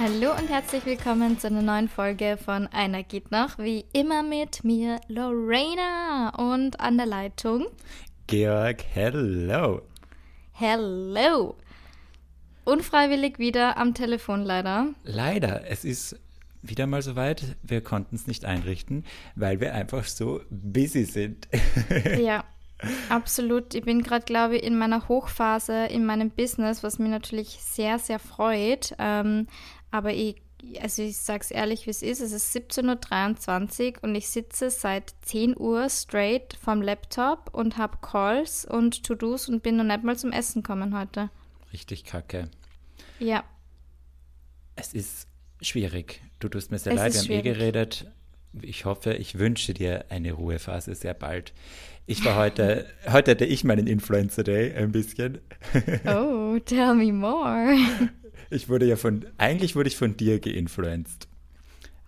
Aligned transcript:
Hallo 0.00 0.30
und 0.30 0.48
herzlich 0.48 0.86
willkommen 0.86 1.40
zu 1.40 1.48
einer 1.48 1.60
neuen 1.60 1.88
Folge 1.88 2.36
von 2.36 2.68
Einer 2.68 3.02
geht 3.02 3.32
noch, 3.32 3.58
wie 3.58 3.84
immer 3.92 4.22
mit 4.22 4.62
mir 4.62 5.00
Lorena 5.08 6.32
und 6.38 6.78
an 6.78 6.96
der 6.96 7.06
Leitung 7.06 7.66
Georg, 8.28 8.84
hello. 8.92 9.82
Hello. 10.52 11.56
Unfreiwillig 12.64 13.40
wieder 13.40 13.76
am 13.76 13.92
Telefon 13.92 14.44
leider. 14.44 14.86
Leider, 15.02 15.68
es 15.68 15.84
ist 15.84 16.16
wieder 16.62 16.86
mal 16.86 17.02
soweit. 17.02 17.56
Wir 17.64 17.80
konnten 17.80 18.14
es 18.14 18.28
nicht 18.28 18.44
einrichten, 18.44 19.04
weil 19.34 19.58
wir 19.58 19.74
einfach 19.74 20.04
so 20.04 20.42
busy 20.48 21.06
sind. 21.06 21.48
ja, 22.20 22.44
absolut. 23.08 23.74
Ich 23.74 23.82
bin 23.82 24.02
gerade, 24.02 24.24
glaube 24.24 24.58
ich, 24.58 24.62
in 24.62 24.78
meiner 24.78 25.08
Hochphase 25.08 25.86
in 25.86 26.06
meinem 26.06 26.30
Business, 26.30 26.84
was 26.84 27.00
mich 27.00 27.10
natürlich 27.10 27.58
sehr, 27.60 27.98
sehr 27.98 28.20
freut. 28.20 28.94
Ähm, 29.00 29.48
aber 29.90 30.12
ich, 30.12 30.36
also 30.80 31.02
ich 31.02 31.16
sage 31.18 31.40
es 31.42 31.50
ehrlich, 31.50 31.86
wie 31.86 31.90
es 31.90 32.02
ist. 32.02 32.20
Es 32.20 32.32
ist 32.32 32.54
17.23 32.54 33.96
Uhr 33.96 34.04
und 34.04 34.14
ich 34.14 34.28
sitze 34.28 34.70
seit 34.70 35.14
10 35.22 35.56
Uhr 35.56 35.88
straight 35.88 36.58
vom 36.60 36.82
Laptop 36.82 37.54
und 37.54 37.76
habe 37.78 37.98
Calls 38.00 38.64
und 38.64 39.04
To-Dos 39.04 39.48
und 39.48 39.62
bin 39.62 39.76
noch 39.76 39.84
nicht 39.84 40.04
mal 40.04 40.16
zum 40.16 40.32
Essen 40.32 40.62
gekommen 40.62 40.98
heute. 40.98 41.30
Richtig 41.72 42.04
kacke. 42.04 42.48
Ja. 43.18 43.44
Es 44.76 44.92
ist 44.92 45.28
schwierig. 45.60 46.22
Du 46.38 46.48
tust 46.48 46.70
mir 46.70 46.78
sehr 46.78 46.92
es 46.92 46.98
leid, 46.98 47.14
wir 47.14 47.20
haben 47.20 47.46
eh 47.46 47.52
geredet. 47.52 48.06
Ich 48.62 48.84
hoffe, 48.84 49.14
ich 49.14 49.38
wünsche 49.38 49.74
dir 49.74 50.06
eine 50.08 50.32
Ruhephase 50.32 50.94
sehr 50.94 51.14
bald. 51.14 51.52
Ich 52.06 52.24
war 52.24 52.36
heute, 52.36 52.86
heute 53.12 53.32
hatte 53.32 53.44
ich 53.44 53.64
meinen 53.64 53.86
Influencer 53.86 54.42
Day 54.42 54.74
ein 54.74 54.92
bisschen. 54.92 55.40
Oh, 56.06 56.58
tell 56.64 56.94
me 56.94 57.12
more. 57.12 57.76
Ich 58.50 58.68
wurde 58.68 58.86
ja 58.86 58.96
von, 58.96 59.26
eigentlich 59.36 59.76
wurde 59.76 59.88
ich 59.88 59.96
von 59.96 60.16
dir 60.16 60.40
geinfluenced. 60.40 61.28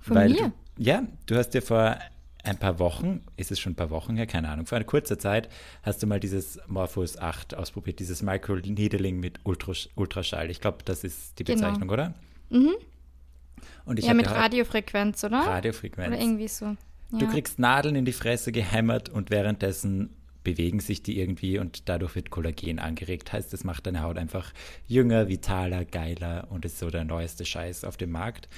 Von 0.01 0.17
weil 0.17 0.31
mir? 0.31 0.53
Du, 0.77 0.83
ja, 0.83 1.07
du 1.27 1.37
hast 1.37 1.51
dir 1.51 1.63
vor 1.63 1.99
ein 2.43 2.59
paar 2.59 2.79
Wochen, 2.79 3.23
ist 3.37 3.51
es 3.51 3.61
schon 3.61 3.73
ein 3.73 3.77
paar 3.77 3.91
Wochen 3.91 4.17
her, 4.17 4.27
keine 4.27 4.49
Ahnung, 4.49 4.67
vor 4.67 4.77
einer 4.77 4.87
kurzen 4.87 5.19
Zeit 5.19 5.49
hast 5.83 6.03
du 6.03 6.07
mal 6.07 6.21
dieses 6.21 6.59
Morphos 6.67 7.19
8 7.19 7.55
ausprobiert, 7.55 7.99
dieses 7.99 8.23
Micro-Needling 8.23 9.21
mit 9.21 9.41
Ultras 9.45 9.89
Ultraschall. 9.95 10.51
Ich 10.51 10.61
glaube, 10.61 10.79
das 10.85 11.05
ist 11.05 11.39
die 11.39 11.45
genau. 11.45 11.59
Bezeichnung, 11.59 11.89
genau. 11.89 11.93
oder? 11.93 12.15
Mhm. 12.49 12.75
Und 13.85 13.99
ich 13.99 14.07
ja, 14.07 14.15
mit 14.15 14.31
Radiofrequenz, 14.31 15.23
oder? 15.25 15.39
Radiofrequenz. 15.39 16.09
Oder 16.09 16.21
irgendwie 16.21 16.49
so. 16.49 16.65
Ja. 16.65 17.19
Du 17.19 17.27
kriegst 17.27 17.59
Nadeln 17.59 17.97
in 17.97 18.05
die 18.05 18.13
Fresse 18.13 18.53
gehämmert 18.53 19.09
und 19.09 19.31
währenddessen 19.31 20.11
bewegen 20.43 20.81
sich 20.81 21.03
die 21.03 21.19
irgendwie 21.19 21.59
und 21.59 21.89
dadurch 21.89 22.15
wird 22.15 22.31
Kollagen 22.31 22.79
angeregt. 22.79 23.33
Heißt, 23.33 23.53
das 23.53 23.65
macht 23.65 23.87
deine 23.87 24.03
Haut 24.03 24.19
einfach 24.19 24.53
jünger, 24.87 25.29
vitaler, 25.29 25.85
geiler 25.85 26.49
und 26.51 26.65
ist 26.65 26.79
so 26.79 26.91
der 26.91 27.05
neueste 27.05 27.45
Scheiß 27.45 27.85
auf 27.85 27.97
dem 27.97 28.11
Markt. 28.11 28.49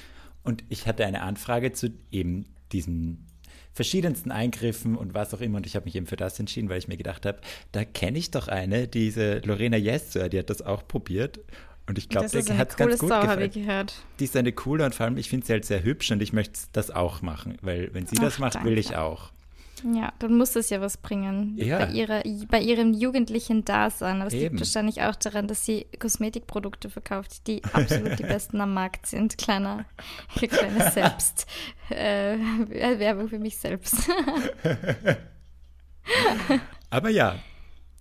Und 0.43 0.65
ich 0.69 0.87
hatte 0.87 1.07
eine 1.07 1.23
Anfrage 1.23 1.73
zu 1.73 1.91
eben 2.11 2.47
diesen 2.73 3.27
verschiedensten 3.73 4.31
Eingriffen 4.31 4.97
und 4.97 5.15
was 5.15 5.33
auch 5.35 5.41
immer. 5.41 5.57
Und 5.57 5.67
ich 5.67 5.77
habe 5.77 5.87
mich 5.87 5.97
eben 5.97 6.07
für 6.07 6.17
das 6.17 6.39
entschieden, 6.39 6.69
weil 6.69 6.79
ich 6.79 6.89
mir 6.89 6.97
gedacht 6.97 7.25
habe, 7.27 7.41
da 7.73 7.85
kenne 7.85 8.19
ich 8.19 8.31
doch 8.31 8.49
eine, 8.49 8.87
diese 8.89 9.39
Lorena 9.39 9.77
Jesser, 9.77 10.29
die 10.29 10.39
hat 10.39 10.51
das 10.51 10.63
auch 10.63 10.87
probiert. 10.87 11.41
Und 11.89 11.99
ich 11.99 12.09
glaube, 12.09 12.29
der 12.29 12.59
hat 12.59 12.71
es 12.71 12.77
ganz 12.77 12.99
gut 12.99 13.09
Sau, 13.09 13.21
gefallen. 13.23 13.51
Die 14.19 14.25
ist 14.25 14.37
eine 14.37 14.53
coole 14.53 14.85
und 14.85 14.95
vor 14.95 15.07
allem, 15.07 15.17
ich 15.17 15.29
finde 15.29 15.47
sie 15.47 15.53
halt 15.53 15.65
sehr 15.65 15.83
hübsch 15.83 16.11
und 16.13 16.23
ich 16.23 16.33
möchte 16.33 16.61
das 16.73 16.91
auch 16.91 17.23
machen, 17.23 17.57
weil 17.61 17.93
wenn 17.93 18.07
sie 18.07 18.17
Ach, 18.19 18.23
das 18.23 18.39
macht, 18.39 18.55
danke. 18.55 18.69
will 18.69 18.79
ich 18.79 18.97
auch. 18.97 19.33
Ja, 19.85 20.13
dann 20.19 20.37
muss 20.37 20.55
es 20.57 20.71
ja 20.71 20.81
was 20.81 20.97
bringen. 20.97 21.57
Ja. 21.57 21.79
Bei, 21.79 21.91
ihrer, 21.91 22.23
bei 22.49 22.61
ihrem 22.61 22.93
jugendlichen 22.93 23.65
Dasein. 23.65 24.19
Aber 24.21 24.29
es 24.29 24.33
liegt 24.33 24.59
wahrscheinlich 24.59 25.03
auch 25.03 25.17
daran, 25.17 25.49
dass 25.49 25.65
sie 25.65 25.87
Kosmetikprodukte 25.99 26.91
verkauft, 26.91 27.47
die 27.47 27.63
absolut 27.73 28.19
die 28.19 28.23
besten 28.23 28.61
am 28.61 28.75
Markt 28.75 29.07
sind. 29.07 29.39
Kleiner, 29.39 29.85
kleine 30.37 30.91
Selbst. 30.91 31.47
Äh, 31.91 32.39
Werbung 32.99 33.29
für 33.29 33.39
mich 33.39 33.59
selbst. 33.59 33.97
aber 36.91 37.11
ja, 37.11 37.39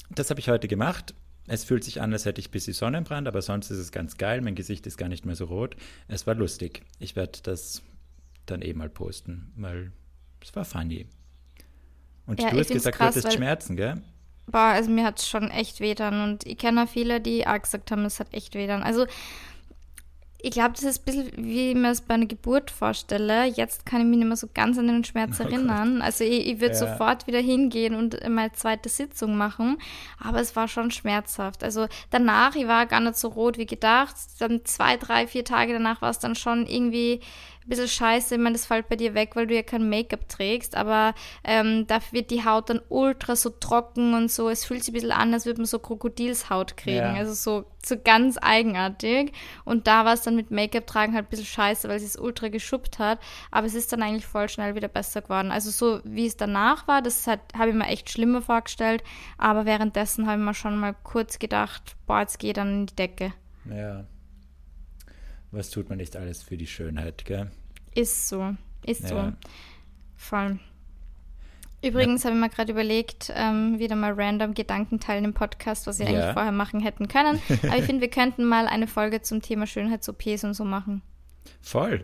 das 0.10 0.30
habe 0.30 0.40
ich 0.40 0.50
heute 0.50 0.68
gemacht. 0.68 1.16
Es 1.48 1.64
fühlt 1.64 1.84
sich 1.84 2.02
an, 2.02 2.14
als 2.14 2.26
hätte 2.26 2.40
ich 2.40 2.50
ein 2.50 2.52
bisschen 2.52 2.74
Sonnenbrand, 2.74 3.28
aber 3.28 3.42
sonst 3.42 3.72
ist 3.72 3.80
es 3.80 3.92
ganz 3.92 4.18
geil. 4.18 4.42
Mein 4.42 4.56
Gesicht 4.56 4.86
ist 4.88 4.98
gar 4.98 5.10
nicht 5.10 5.26
mehr 5.26 5.36
so 5.36 5.46
rot. 5.46 5.76
Es 6.08 6.28
war 6.28 6.36
lustig. 6.36 6.84
Ich 7.00 7.16
werde 7.16 7.40
das 7.44 7.82
dann 8.46 8.62
eh 8.62 8.74
mal 8.74 8.90
posten, 8.90 9.52
weil 9.56 9.92
es 10.42 10.56
war 10.56 10.66
funny. 10.66 11.08
Und 12.26 12.42
ja, 12.42 12.50
du 12.50 12.60
hast 12.60 12.70
gesagt, 12.70 12.98
krass, 12.98 13.16
du 13.16 13.22
hattest 13.22 13.36
Schmerzen, 13.36 13.76
gell? 13.76 14.02
Boah, 14.48 14.74
also 14.74 14.90
mir 14.90 15.06
hat 15.06 15.20
es 15.20 15.28
schon 15.28 15.50
echt 15.50 15.80
wehtan 15.80 16.24
und 16.24 16.46
ich 16.46 16.58
kenne 16.58 16.84
auch 16.84 16.90
viele, 16.90 17.22
die 17.22 17.48
auch 17.48 17.62
gesagt 17.62 17.92
haben, 17.92 18.06
es 18.06 18.20
hat 18.20 18.34
echt 18.34 18.56
wehtan. 18.56 18.84
Also 18.84 19.06
ich 20.44 20.52
glaube, 20.52 20.72
das 20.72 20.84
ist 20.84 21.02
ein 21.02 21.06
bisschen, 21.06 21.32
wie 21.46 21.70
ich 21.70 21.76
mir 21.76 21.90
das 21.90 22.02
bei 22.02 22.16
einer 22.16 22.26
Geburt 22.26 22.72
vorstelle. 22.72 23.46
Jetzt 23.46 23.86
kann 23.86 24.02
ich 24.02 24.08
mich 24.08 24.18
nicht 24.18 24.28
mehr 24.28 24.38
so 24.38 24.48
ganz 24.52 24.78
an 24.78 24.88
den 24.88 25.04
Schmerz 25.04 25.40
oh 25.40 25.44
erinnern. 25.44 25.96
Gott. 25.96 26.04
Also 26.04 26.24
ich, 26.24 26.48
ich 26.48 26.60
würde 26.60 26.74
ja. 26.74 26.80
sofort 26.80 27.28
wieder 27.28 27.40
hingehen 27.40 27.96
und 27.96 28.18
meine 28.28 28.52
zweite 28.54 28.90
Sitzung 28.90 29.38
machen. 29.38 29.78
Aber 30.20 30.40
es 30.42 30.56
war 30.56 30.68
schon 30.68 30.90
schmerzhaft. 30.90 31.64
Also 31.64 31.88
danach, 32.10 32.56
ich 32.56 32.68
war 32.68 32.88
gar 32.88 33.02
nicht 33.02 33.18
so 33.18 33.28
rot 33.28 33.58
wie 33.58 33.68
gedacht. 33.68 34.16
Dann 34.40 34.66
zwei, 34.66 34.98
drei, 34.98 35.28
vier 35.28 35.46
Tage 35.46 35.74
danach 35.74 36.02
war 36.02 36.10
es 36.10 36.20
dann 36.20 36.36
schon 36.36 36.66
irgendwie 36.66 37.22
bisschen 37.72 37.88
scheiße. 37.88 38.36
Ich 38.36 38.42
meine, 38.42 38.54
das 38.54 38.66
fällt 38.66 38.90
bei 38.90 38.96
dir 38.96 39.14
weg, 39.14 39.36
weil 39.36 39.48
du 39.48 39.56
ja 39.56 39.64
kein 39.64 39.90
Make-up 39.90 40.28
trägst, 40.28 40.76
aber 40.76 41.16
ähm, 41.44 41.88
dafür 41.88 42.20
wird 42.20 42.32
die 42.32 42.46
Haut 42.46 42.70
dann 42.70 42.82
ultra 42.90 43.36
so 43.36 43.50
trocken 43.50 44.14
und 44.14 44.30
so. 44.30 44.50
Es 44.50 44.66
fühlt 44.66 44.84
sich 44.84 44.92
ein 44.92 44.94
bisschen 44.94 45.12
an, 45.12 45.34
als 45.34 45.46
würde 45.46 45.62
man 45.62 45.66
so 45.66 45.80
Krokodilshaut 45.80 46.78
kriegen. 46.78 46.98
Ja. 46.98 47.14
Also 47.14 47.34
so, 47.34 47.66
so 47.84 47.96
ganz 47.98 48.38
eigenartig. 48.42 49.32
Und 49.64 49.88
da 49.88 50.06
war 50.06 50.14
es 50.14 50.22
dann 50.22 50.36
mit 50.36 50.52
Make-up 50.52 50.86
tragen 50.86 51.14
halt 51.14 51.28
ein 51.28 51.30
bisschen 51.30 51.46
scheiße, 51.46 51.88
weil 51.88 51.98
es 51.98 52.18
ultra 52.18 52.50
geschuppt 52.50 53.00
hat. 53.00 53.20
Aber 53.50 53.66
es 53.66 53.74
ist 53.74 53.92
dann 53.94 54.04
eigentlich 54.04 54.26
voll 54.26 54.50
schnell 54.50 54.76
wieder 54.76 54.90
besser 54.90 55.22
geworden. 55.22 55.52
Also 55.52 55.72
so 55.72 56.02
wie 56.04 56.28
es 56.28 56.38
danach 56.38 56.88
war, 56.88 57.02
das 57.02 57.26
habe 57.28 57.70
ich 57.70 57.76
mir 57.76 57.88
echt 57.88 58.10
schlimmer 58.10 58.42
vorgestellt. 58.42 59.04
Aber 59.38 59.66
währenddessen 59.66 60.28
habe 60.28 60.40
ich 60.40 60.46
mir 60.46 60.54
schon 60.54 60.78
mal 60.78 60.94
kurz 61.04 61.40
gedacht, 61.40 61.96
boah, 62.06 62.20
jetzt 62.20 62.38
geht 62.38 62.58
dann 62.58 62.82
in 62.82 62.86
die 62.88 62.96
Decke. 62.96 63.34
Ja. 63.70 64.06
Was 65.52 65.70
tut 65.70 65.90
man 65.90 65.98
nicht 65.98 66.16
alles 66.16 66.44
für 66.44 66.58
die 66.58 66.68
Schönheit, 66.68 67.26
gell? 67.26 67.52
Ist 67.96 68.30
so, 68.30 68.56
ist 68.86 69.04
ja. 69.04 69.08
so. 69.10 69.34
Voll. 70.16 70.60
Übrigens 71.84 72.24
ja. 72.24 72.30
habe 72.30 72.38
ich 72.38 72.42
mir 72.42 72.50
gerade 72.50 72.72
überlegt, 72.72 73.32
ähm, 73.36 73.80
wieder 73.80 73.96
mal 73.96 74.14
random 74.14 74.54
Gedanken 74.54 75.00
teilen 75.00 75.26
im 75.26 75.34
Podcast, 75.34 75.88
was 75.88 75.98
wir 75.98 76.06
ja. 76.08 76.12
eigentlich 76.12 76.34
vorher 76.34 76.52
machen 76.52 76.80
hätten 76.80 77.08
können. 77.08 77.42
Aber 77.64 77.78
ich 77.78 77.86
finde, 77.86 78.02
wir 78.02 78.10
könnten 78.10 78.46
mal 78.46 78.68
eine 78.68 78.88
Folge 78.88 79.22
zum 79.22 79.42
Thema 79.42 79.66
Schönheits-OPs 79.66 80.44
und 80.44 80.54
so 80.54 80.64
machen. 80.64 81.02
Voll. 81.62 82.04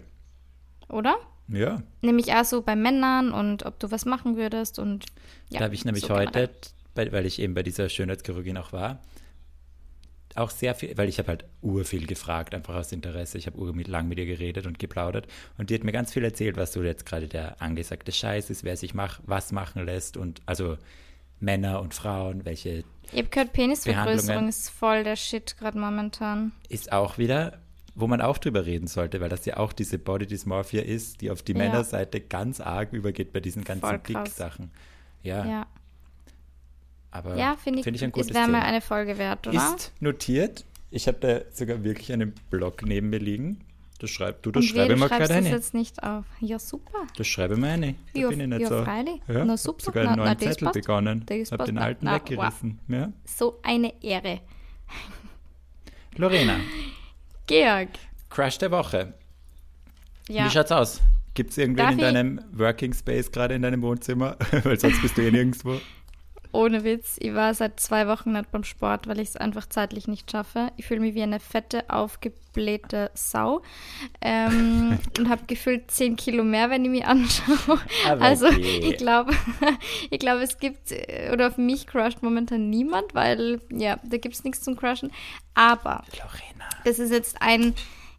Oder? 0.90 1.18
Ja. 1.48 1.82
Nämlich 2.02 2.34
auch 2.34 2.44
so 2.44 2.62
bei 2.62 2.76
Männern 2.76 3.32
und 3.32 3.66
ob 3.66 3.80
du 3.80 3.92
was 3.92 4.06
machen 4.06 4.36
würdest 4.36 4.80
und 4.80 5.06
ja. 5.50 5.60
Da 5.60 5.66
habe 5.66 5.76
ich 5.76 5.86
nämlich 5.86 6.06
so 6.06 6.16
heute, 6.16 6.50
bei, 6.94 7.12
weil 7.12 7.26
ich 7.26 7.40
eben 7.40 7.54
bei 7.54 7.64
dieser 7.64 7.88
Schönheitschirurgie 7.88 8.58
auch 8.58 8.74
war, 8.74 9.00
auch 10.38 10.50
sehr 10.50 10.76
viel, 10.76 10.98
weil 10.98 11.10
ich 11.10 11.20
habe 11.20 11.30
halt 11.30 11.46
urviel 11.62 12.06
gefragt, 12.06 12.54
einfach 12.54 12.76
aus 12.76 12.92
Interesse. 12.92 13.38
Ich 13.38 13.48
habe 13.48 13.58
lang 13.84 14.08
mit 14.08 14.18
ihr 14.18 14.26
geredet 14.26 14.66
und 14.66 14.80
geplaudert 14.80 15.28
und 15.58 15.70
die 15.70 15.76
hat 15.76 15.84
mir 15.84 15.92
ganz 15.92 16.14
viel 16.14 16.24
erzählt, 16.24 16.58
was 16.58 16.74
so 16.74 16.84
jetzt 16.84 17.06
gerade 17.06 17.28
der 17.28 17.62
angesagte 17.62 18.12
Scheiß 18.12 18.50
ist, 18.50 18.64
wer 18.64 18.78
sich 18.78 18.94
mach, 18.94 19.20
was 19.26 19.52
machen 19.52 19.86
lässt 19.86 20.18
und 20.18 20.42
also 20.46 20.78
Männer 21.40 21.82
und 21.82 21.94
Frauen, 21.94 22.46
welche. 22.46 22.84
Ich 23.12 23.20
habe 23.20 23.30
gehört, 23.30 23.54
Penisvergrößerung 23.54 24.50
ist 24.50 24.70
voll 24.70 25.04
der 25.04 25.16
Shit 25.16 25.58
gerade 25.58 25.78
momentan. 25.78 26.52
Ist 26.68 26.92
auch 26.92 27.18
wieder, 27.18 27.60
wo 27.96 28.08
man 28.08 28.22
auch 28.22 28.38
drüber 28.38 28.66
reden 28.66 28.88
sollte, 28.88 29.22
weil 29.22 29.30
das 29.30 29.46
ja 29.46 29.58
auch 29.58 29.74
diese 29.74 29.98
Body 29.98 30.28
Dysmorphia 30.28 30.82
ist, 30.82 31.22
die 31.22 31.32
auf 31.32 31.42
die 31.42 31.54
ja. 31.54 31.60
Männerseite 31.60 32.22
ganz 32.22 32.60
arg 32.60 32.94
übergeht 32.94 33.34
bei 33.34 33.40
diesen 33.40 33.64
ganzen 33.64 34.04
Dick-Sachen. 34.04 34.72
Ja. 35.24 35.46
ja. 35.46 35.68
Aber 37.18 37.36
ja, 37.36 37.56
finde 37.56 37.80
ich, 37.80 37.84
find 37.84 37.96
ich 37.96 38.04
ein 38.04 38.12
gutes 38.12 38.34
wäre 38.34 38.48
mal 38.48 38.62
eine 38.62 38.80
Folge 38.80 39.18
wert, 39.18 39.48
oder? 39.48 39.58
Ist 39.58 39.92
notiert. 40.00 40.66
Ich 40.92 41.08
habe 41.08 41.18
da 41.20 41.42
sogar 41.52 41.84
wirklich 41.84 42.14
einen 42.14 42.34
Blog 42.50 42.84
neben 42.86 43.10
mir 43.10 43.20
liegen. 43.20 43.62
Das 44.00 44.12
schreib, 44.12 44.44
du, 44.44 44.52
das 44.52 44.62
Und 44.64 44.70
schreibe 44.70 44.96
mal 44.96 45.10
gerade 45.10 45.34
eine. 45.34 45.50
das 45.50 45.52
jetzt 45.52 45.74
nicht 45.74 46.04
auf. 46.04 46.26
Ja, 46.40 46.60
super. 46.60 47.08
Das 47.18 47.26
schreibe 47.26 47.58
mal 47.58 47.72
eine. 47.72 47.96
Da 48.14 48.20
ja, 48.20 48.30
bin 48.30 48.40
ich 48.40 48.48
nicht 48.48 48.62
ja, 48.62 48.68
so. 48.68 48.84
freilich. 48.84 49.20
Ja, 49.28 49.44
na, 49.44 49.58
super. 49.58 49.84
sogar 49.84 50.08
einen 50.08 50.18
neuen 50.18 50.38
na, 50.40 50.52
Zettel 50.52 50.72
begonnen. 50.72 51.26
Ich 51.30 51.52
habe 51.52 51.66
den 51.66 51.80
alten 51.80 52.06
na, 52.06 52.16
weggerissen. 52.16 52.80
Wow. 52.88 52.98
Ja. 52.98 53.14
So 53.26 53.60
eine 53.64 53.92
Ehre. 54.04 54.42
Lorena. 56.16 56.58
Georg. 57.48 57.90
Crash 58.30 58.60
der 58.60 58.70
Woche. 58.70 59.14
Ja. 60.30 60.46
Wie 60.46 60.50
schaut's 60.52 60.72
aus? 60.72 61.02
Gibt 61.34 61.52
es 61.52 61.58
irgendwen 61.58 61.86
Darf 61.86 61.92
in 61.94 62.00
deinem 62.00 62.42
Working 62.52 62.94
Space 62.94 63.32
gerade 63.32 63.56
in 63.56 63.64
deinem 63.64 63.82
Wohnzimmer? 63.82 64.38
Weil 64.64 64.80
sonst 64.80 65.02
bist 65.02 65.18
du 65.18 65.22
eh 65.22 65.32
nirgendwo. 65.32 65.80
Ohne 66.52 66.84
Witz, 66.84 67.18
ich 67.20 67.34
war 67.34 67.54
seit 67.54 67.80
zwei 67.80 68.08
Wochen 68.08 68.32
nicht 68.32 68.52
beim 68.52 68.64
Sport, 68.64 69.08
weil 69.08 69.20
ich 69.20 69.30
es 69.30 69.38
einfach 69.38 69.68
zeitlich 69.68 70.08
nicht 70.08 70.32
schaffe. 70.32 70.72
Ich 70.78 70.86
fühle 70.86 71.02
mich 71.02 71.16
wie 71.16 71.24
eine 71.24 71.40
fette, 71.40 71.90
aufgeblähte 71.90 73.12
Sau 73.14 73.62
ähm, 74.22 74.98
und 75.18 75.30
habe 75.30 75.44
gefühlt 75.48 75.92
zehn 75.92 76.16
Kilo 76.16 76.44
mehr, 76.44 76.70
wenn 76.70 76.84
ich 76.86 76.92
mich 76.92 77.06
anschaue. 77.06 77.80
Aber 78.08 78.22
also 78.22 78.48
okay. 78.48 78.80
ich 78.84 78.98
glaube, 78.98 79.34
ich 80.10 80.20
glaube, 80.20 80.42
es 80.42 80.58
gibt, 80.58 80.92
äh, 80.92 81.32
oder 81.34 81.48
auf 81.48 81.58
mich 81.58 81.88
crusht 81.88 82.22
momentan 82.22 82.70
niemand, 82.70 83.14
weil 83.14 83.62
ja, 83.72 84.00
da 84.04 84.18
gibt 84.18 84.36
es 84.36 84.44
nichts 84.44 84.62
zum 84.62 84.76
Crushen. 84.76 85.12
Aber 85.54 86.04
Lorena. 86.14 86.70
das 86.86 87.00
ist 87.00 87.12
jetzt 87.12 87.42
ein 87.42 87.74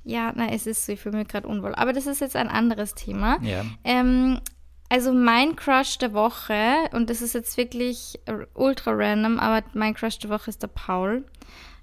Ja, 0.05 0.33
na, 0.35 0.51
es 0.51 0.67
ist 0.67 0.87
so, 0.87 0.93
ich 0.93 1.01
fühle 1.01 1.19
mich 1.19 1.29
gerade 1.29 1.47
unwohl. 1.47 1.75
Aber 1.75 1.93
das 1.93 2.07
ist 2.07 2.21
jetzt 2.21 2.37
ein 2.37 2.49
anderes 2.49 2.95
Thema. 2.95 3.39
Ja. 3.43 3.65
Ähm, 3.85 4.41
also 4.89 5.13
mein 5.13 5.55
Crush 5.57 5.99
der 5.99 6.13
Woche, 6.15 6.75
und 6.93 7.11
das 7.11 7.21
ist 7.23 7.35
jetzt 7.35 7.57
wirklich 7.57 8.19
ultra 8.55 8.93
random, 8.93 9.39
aber 9.39 9.67
mein 9.75 9.95
Crush 9.95 10.19
der 10.19 10.31
Woche 10.31 10.49
ist 10.51 10.63
der 10.63 10.69
Paul. 10.69 11.25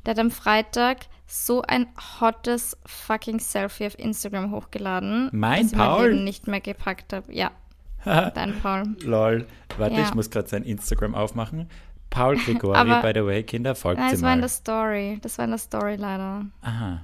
Der 0.06 0.12
hat 0.12 0.20
am 0.20 0.32
Freitag 0.32 1.08
so 1.28 1.62
ein 1.64 1.88
hottes 2.22 2.78
fucking 2.86 3.40
Selfie 3.40 3.88
auf 3.88 3.98
Instagram 3.98 4.52
hochgeladen. 4.52 5.30
Mein 5.34 5.64
dass 5.64 5.72
ich 5.72 5.78
mein 5.78 5.88
Paul? 5.88 6.10
Leben 6.12 6.24
nicht 6.24 6.48
mehr 6.48 6.62
gepackt 6.62 7.14
habe. 7.14 7.34
Ja, 7.34 7.52
dein 8.06 8.60
Paul. 8.62 8.96
Lol. 9.02 9.48
Warte, 9.78 9.96
Ja. 9.96 10.04
ich 10.04 10.14
muss 10.14 10.30
gerade 10.30 10.48
sein 10.48 10.64
Instagram 10.64 11.16
aufmachen. 11.16 11.70
Paul 12.12 12.38
Gregori, 12.38 12.76
Aber- 12.78 13.02
by 13.02 13.20
the 13.20 13.26
way, 13.26 13.44
Kinder, 13.44 13.74
folgt 13.76 14.00
Nein, 14.00 14.10
sie 14.12 14.16
das 14.18 14.22
war 14.24 14.34
in 14.34 14.38
mal. 14.40 14.42
der 14.42 14.50
Story. 14.50 15.20
Das 15.22 15.38
war 15.40 15.46
in 15.46 15.52
der 15.52 15.58
Story 15.58 15.96
leider. 15.96 16.46
Aha. 16.62 17.04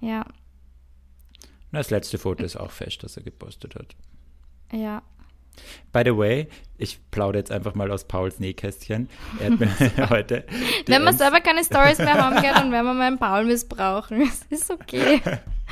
Ja, 0.00 0.24
Das 1.72 1.90
letzte 1.90 2.18
Foto 2.18 2.44
ist 2.44 2.56
auch 2.56 2.70
fest, 2.70 3.02
das 3.02 3.16
er 3.16 3.22
gepostet 3.22 3.74
hat. 3.74 3.94
Ja. 4.72 5.02
By 5.92 6.02
the 6.04 6.16
way, 6.16 6.48
ich 6.76 6.98
plaudere 7.10 7.38
jetzt 7.38 7.52
einfach 7.52 7.74
mal 7.74 7.90
aus 7.90 8.06
Pauls 8.06 8.40
Nähkästchen. 8.40 9.08
Er 9.38 9.52
hat 9.52 9.60
mir 9.60 9.68
heute. 10.10 10.44
Wenn 10.86 11.04
wir 11.04 11.12
selber 11.12 11.40
keine 11.40 11.64
Stories 11.64 11.98
mehr 11.98 12.14
haben, 12.14 12.40
gell, 12.42 12.52
dann 12.52 12.72
werden 12.72 12.86
wir 12.86 12.94
meinen 12.94 13.18
Paul 13.18 13.44
missbrauchen. 13.44 14.20
Das 14.20 14.42
ist 14.50 14.70
okay. 14.70 15.20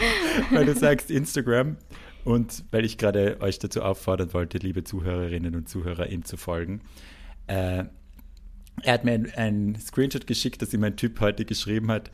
weil 0.50 0.66
du 0.66 0.74
sagst 0.74 1.10
Instagram 1.10 1.76
und 2.24 2.64
weil 2.70 2.84
ich 2.84 2.98
gerade 2.98 3.38
euch 3.40 3.58
dazu 3.58 3.82
auffordern 3.82 4.32
wollte, 4.32 4.58
liebe 4.58 4.84
Zuhörerinnen 4.84 5.56
und 5.56 5.68
Zuhörer, 5.68 6.06
ihm 6.08 6.24
zu 6.24 6.36
folgen. 6.36 6.82
Äh, 7.48 7.84
er 8.82 8.94
hat 8.94 9.04
mir 9.04 9.12
ein, 9.12 9.32
ein 9.34 9.76
Screenshot 9.80 10.26
geschickt, 10.26 10.62
dass 10.62 10.72
ihm 10.72 10.84
ein 10.84 10.96
Typ 10.96 11.20
heute 11.20 11.44
geschrieben 11.44 11.90
hat. 11.90 12.10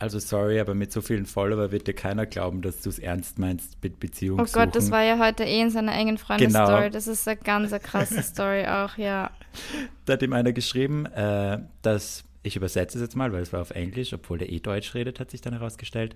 Also 0.00 0.20
sorry, 0.20 0.60
aber 0.60 0.74
mit 0.74 0.92
so 0.92 1.00
vielen 1.00 1.26
Follower 1.26 1.72
wird 1.72 1.88
dir 1.88 1.94
keiner 1.94 2.24
glauben, 2.24 2.62
dass 2.62 2.82
du 2.82 2.88
es 2.88 3.00
ernst 3.00 3.38
meinst 3.38 3.82
mit 3.82 3.98
Beziehung 3.98 4.38
Oh 4.38 4.46
Gott, 4.52 4.76
das 4.76 4.92
war 4.92 5.02
ja 5.02 5.18
heute 5.18 5.44
eh 5.44 5.60
in 5.60 5.70
seiner 5.70 5.92
engen 5.92 6.18
Freundes-Story. 6.18 6.82
Genau. 6.82 6.88
Das 6.90 7.08
ist 7.08 7.26
eine 7.26 7.36
ganz 7.38 7.72
krasse 7.82 8.22
Story 8.22 8.64
auch, 8.66 8.96
ja. 8.96 9.30
Da 10.04 10.12
hat 10.12 10.22
ihm 10.22 10.32
einer 10.32 10.52
geschrieben, 10.52 11.06
äh, 11.06 11.58
dass, 11.82 12.24
ich 12.42 12.54
übersetze 12.54 12.98
es 12.98 13.02
jetzt 13.02 13.16
mal, 13.16 13.32
weil 13.32 13.42
es 13.42 13.52
war 13.52 13.60
auf 13.60 13.70
Englisch, 13.70 14.12
obwohl 14.12 14.38
der 14.38 14.52
eh 14.52 14.60
Deutsch 14.60 14.94
redet, 14.94 15.18
hat 15.18 15.30
sich 15.30 15.40
dann 15.40 15.52
herausgestellt. 15.52 16.14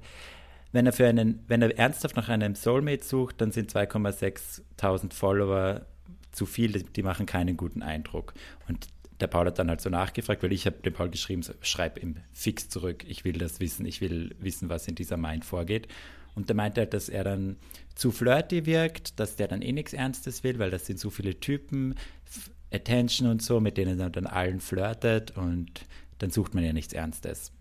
Wenn 0.71 0.87
er 0.87 0.93
für 0.93 1.07
einen, 1.07 1.45
wenn 1.49 1.61
er 1.61 1.77
ernsthaft 1.77 2.17
nach 2.17 2.29
einem 2.29 2.55
Soulmate 2.55 3.05
sucht, 3.05 3.41
dann 3.41 3.51
sind 3.51 3.73
2,6 3.73 4.63
Tausend 4.77 5.13
Follower 5.13 5.83
zu 6.31 6.47
viel, 6.47 6.73
die, 6.73 6.85
die 6.85 7.03
machen 7.03 7.27
keinen 7.27 7.57
guten 7.57 7.83
Eindruck. 7.83 8.33
Und 8.69 8.87
der 9.23 9.29
Paul 9.29 9.47
hat 9.47 9.59
dann 9.59 9.69
halt 9.69 9.81
so 9.81 9.89
nachgefragt, 9.89 10.43
weil 10.43 10.53
ich 10.53 10.67
habe 10.67 10.77
dem 10.79 10.93
Paul 10.93 11.09
geschrieben, 11.09 11.43
so, 11.43 11.55
schreib 11.61 12.03
ihm 12.03 12.17
fix 12.33 12.69
zurück, 12.69 13.05
ich 13.07 13.25
will 13.25 13.35
das 13.35 13.61
wissen, 13.61 13.87
ich 13.87 14.01
will 14.01 14.35
wissen, 14.41 14.69
was 14.69 14.89
in 14.89 14.97
dieser 14.97 15.17
Mind 15.17 15.45
vorgeht. 15.45 15.87
Und 16.35 16.49
der 16.49 16.57
meinte 16.57 16.81
halt, 16.81 16.93
dass 16.93 17.09
er 17.09 17.25
dann 17.25 17.57
zu 17.95 18.11
flirty 18.11 18.67
wirkt, 18.67 19.21
dass 19.21 19.37
der 19.37 19.49
dann 19.49 19.63
eh 19.63 19.73
nichts 19.73 19.93
Ernstes 19.93 20.43
will, 20.43 20.59
weil 20.59 20.71
das 20.71 20.87
sind 20.87 20.99
so 20.99 21.11
viele 21.11 21.39
Typen, 21.39 21.95
Attention 22.73 23.29
und 23.29 23.43
so, 23.43 23.61
mit 23.61 23.77
denen 23.77 24.01
er 24.01 24.11
dann 24.11 24.27
allen 24.27 24.61
flirtet 24.61 25.37
und 25.37 25.83
dann 26.19 26.31
sucht 26.31 26.55
man 26.55 26.65
ja 26.65 26.73
nichts 26.73 26.93
Ernstes. 26.93 27.53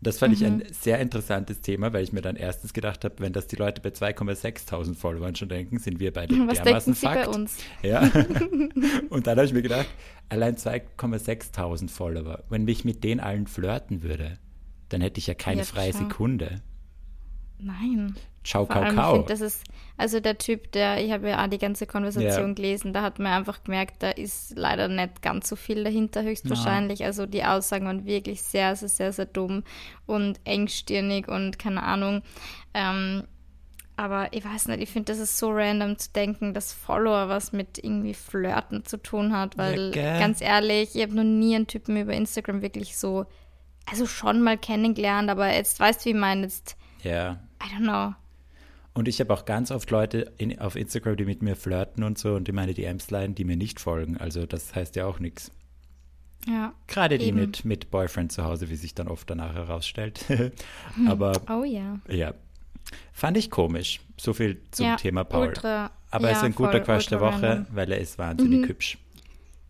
Das 0.00 0.18
fand 0.18 0.32
ich 0.32 0.40
Mhm. 0.40 0.46
ein 0.46 0.62
sehr 0.70 1.00
interessantes 1.00 1.60
Thema, 1.60 1.92
weil 1.92 2.04
ich 2.04 2.12
mir 2.12 2.20
dann 2.20 2.36
erstens 2.36 2.72
gedacht 2.72 3.04
habe, 3.04 3.16
wenn 3.18 3.32
das 3.32 3.48
die 3.48 3.56
Leute 3.56 3.80
bei 3.82 3.90
2,6 3.90 4.94
Followern 4.94 5.34
schon 5.34 5.48
denken, 5.48 5.78
sind 5.78 5.98
wir 5.98 6.12
beide 6.12 6.34
Was 6.46 6.62
dermaßen 6.62 6.94
denken 6.94 6.94
Sie 6.94 7.06
Fakt. 7.06 7.24
bei 7.24 7.36
uns? 7.36 7.56
Ja. 7.82 8.02
und 9.10 9.26
dann 9.26 9.36
habe 9.36 9.46
ich 9.46 9.52
mir 9.52 9.62
gedacht, 9.62 9.88
allein 10.28 10.56
2,6 10.56 11.88
Follower, 11.88 12.44
wenn 12.48 12.64
mich 12.64 12.84
mit 12.84 13.02
denen 13.04 13.20
allen 13.20 13.46
flirten 13.46 14.02
würde, 14.02 14.38
dann 14.88 15.00
hätte 15.00 15.18
ich 15.18 15.26
ja 15.26 15.34
keine 15.34 15.60
Ja, 15.60 15.64
freie 15.66 15.90
klar. 15.90 16.08
Sekunde. 16.08 16.62
Nein. 17.58 18.14
Ciao, 18.44 18.64
Vor 18.64 18.74
kau, 18.76 18.94
kau. 18.94 19.12
finde, 19.12 19.28
das 19.28 19.40
ist, 19.40 19.64
also 19.96 20.20
der 20.20 20.38
Typ, 20.38 20.72
der, 20.72 21.04
ich 21.04 21.12
habe 21.12 21.28
ja 21.28 21.44
auch 21.44 21.48
die 21.48 21.58
ganze 21.58 21.86
Konversation 21.86 22.48
Ja. 22.50 22.54
gelesen, 22.54 22.92
da 22.92 23.02
hat 23.02 23.18
man 23.18 23.32
einfach 23.32 23.62
gemerkt, 23.64 24.02
da 24.02 24.10
ist 24.10 24.54
leider 24.56 24.88
nicht 24.88 25.20
ganz 25.20 25.48
so 25.48 25.56
viel 25.56 25.84
dahinter, 25.84 26.22
höchstwahrscheinlich. 26.22 27.04
Also 27.04 27.26
die 27.26 27.44
Aussagen 27.44 27.86
waren 27.86 28.06
wirklich 28.06 28.42
sehr, 28.42 28.74
sehr, 28.76 28.88
sehr, 28.88 29.12
sehr 29.12 29.26
dumm 29.26 29.64
und 30.06 30.40
engstirnig 30.44 31.28
und 31.28 31.58
keine 31.58 31.82
Ahnung. 31.82 32.22
Ähm, 32.72 33.24
aber 33.96 34.32
ich 34.32 34.44
weiß 34.44 34.68
nicht, 34.68 34.80
ich 34.80 34.90
finde, 34.90 35.12
das 35.12 35.18
ist 35.18 35.36
so 35.36 35.50
random 35.50 35.98
zu 35.98 36.10
denken, 36.12 36.54
dass 36.54 36.72
Follower 36.72 37.28
was 37.28 37.52
mit 37.52 37.78
irgendwie 37.82 38.14
Flirten 38.14 38.84
zu 38.84 38.96
tun 38.96 39.36
hat, 39.36 39.58
weil 39.58 39.90
gell? 39.90 40.20
ganz 40.20 40.40
ehrlich, 40.40 40.94
ich 40.94 41.02
habe 41.02 41.16
noch 41.16 41.24
nie 41.24 41.56
einen 41.56 41.66
Typen 41.66 41.96
über 41.96 42.12
Instagram 42.12 42.62
wirklich 42.62 42.96
so, 42.96 43.26
also 43.90 44.06
schon 44.06 44.40
mal 44.40 44.56
kennengelernt, 44.56 45.28
aber 45.28 45.52
jetzt 45.52 45.80
weißt 45.80 46.02
du, 46.02 46.04
wie 46.06 46.10
ich 46.10 46.16
meine, 46.16 46.42
jetzt, 46.44 46.76
Ja. 47.02 47.40
I 47.68 47.74
don't 47.74 47.82
know. 47.82 48.14
Und 48.94 49.06
ich 49.06 49.20
habe 49.20 49.32
auch 49.32 49.44
ganz 49.44 49.70
oft 49.70 49.90
Leute 49.90 50.32
in, 50.38 50.58
auf 50.58 50.74
Instagram, 50.74 51.16
die 51.16 51.24
mit 51.24 51.42
mir 51.42 51.54
flirten 51.54 52.02
und 52.02 52.18
so 52.18 52.34
und 52.34 52.48
die 52.48 52.52
meine 52.52 52.74
DMs 52.74 53.10
leiden, 53.10 53.34
die 53.34 53.44
mir 53.44 53.56
nicht 53.56 53.78
folgen. 53.80 54.16
Also 54.16 54.46
das 54.46 54.74
heißt 54.74 54.96
ja 54.96 55.06
auch 55.06 55.20
nichts. 55.20 55.52
Ja. 56.46 56.72
Gerade 56.86 57.18
die 57.18 57.26
Eben. 57.26 57.38
mit, 57.38 57.64
mit 57.64 57.90
Boyfriend 57.90 58.32
zu 58.32 58.44
Hause, 58.44 58.70
wie 58.70 58.76
sich 58.76 58.94
dann 58.94 59.06
oft 59.08 59.28
danach 59.30 59.54
herausstellt. 59.54 60.24
Aber 61.06 61.32
Oh 61.48 61.62
ja. 61.64 62.00
ja, 62.08 62.34
fand 63.12 63.36
ich 63.36 63.50
komisch. 63.50 64.00
So 64.16 64.32
viel 64.32 64.60
zum 64.70 64.86
ja, 64.86 64.96
Thema 64.96 65.24
Paul. 65.24 65.48
Ultra, 65.48 65.90
Aber 66.10 66.28
er 66.28 66.32
ja, 66.32 66.38
ist 66.38 66.44
ein 66.44 66.54
guter 66.54 66.72
voll, 66.72 66.80
Quatsch 66.82 67.10
der 67.10 67.20
Woche, 67.20 67.42
random. 67.50 67.66
weil 67.76 67.92
er 67.92 67.98
ist 67.98 68.18
wahnsinnig 68.18 68.62
Mhm. 68.62 68.68
hübsch. 68.68 68.98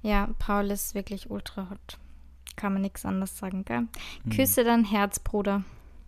Ja, 0.03 0.31
Paul 0.39 0.71
ist 0.71 0.95
wirklich 0.95 1.29
ultra 1.31 1.69
hot. 1.71 1.99
Kann 2.57 2.73
man 2.73 2.83
nichts 2.83 3.05
anderes 3.05 3.37
sagen, 3.37 3.65
gell? 3.65 3.89
Hm. 4.25 4.33
Küsse 4.33 4.65
dein 4.65 4.85
Herz, 4.85 5.19
Bruder. 5.19 5.65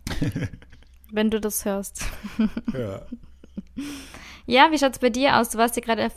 Wenn 1.11 1.29
du 1.29 1.39
das 1.39 1.65
hörst. 1.65 2.03
Ja. 2.73 3.01
Ja, 4.47 4.71
wie 4.71 4.77
schaut's 4.77 4.99
bei 4.99 5.09
dir 5.09 5.37
aus? 5.37 5.51
Du 5.51 5.59
warst 5.59 5.75
ja 5.75 5.81
gerade 5.81 6.07
auf, 6.07 6.13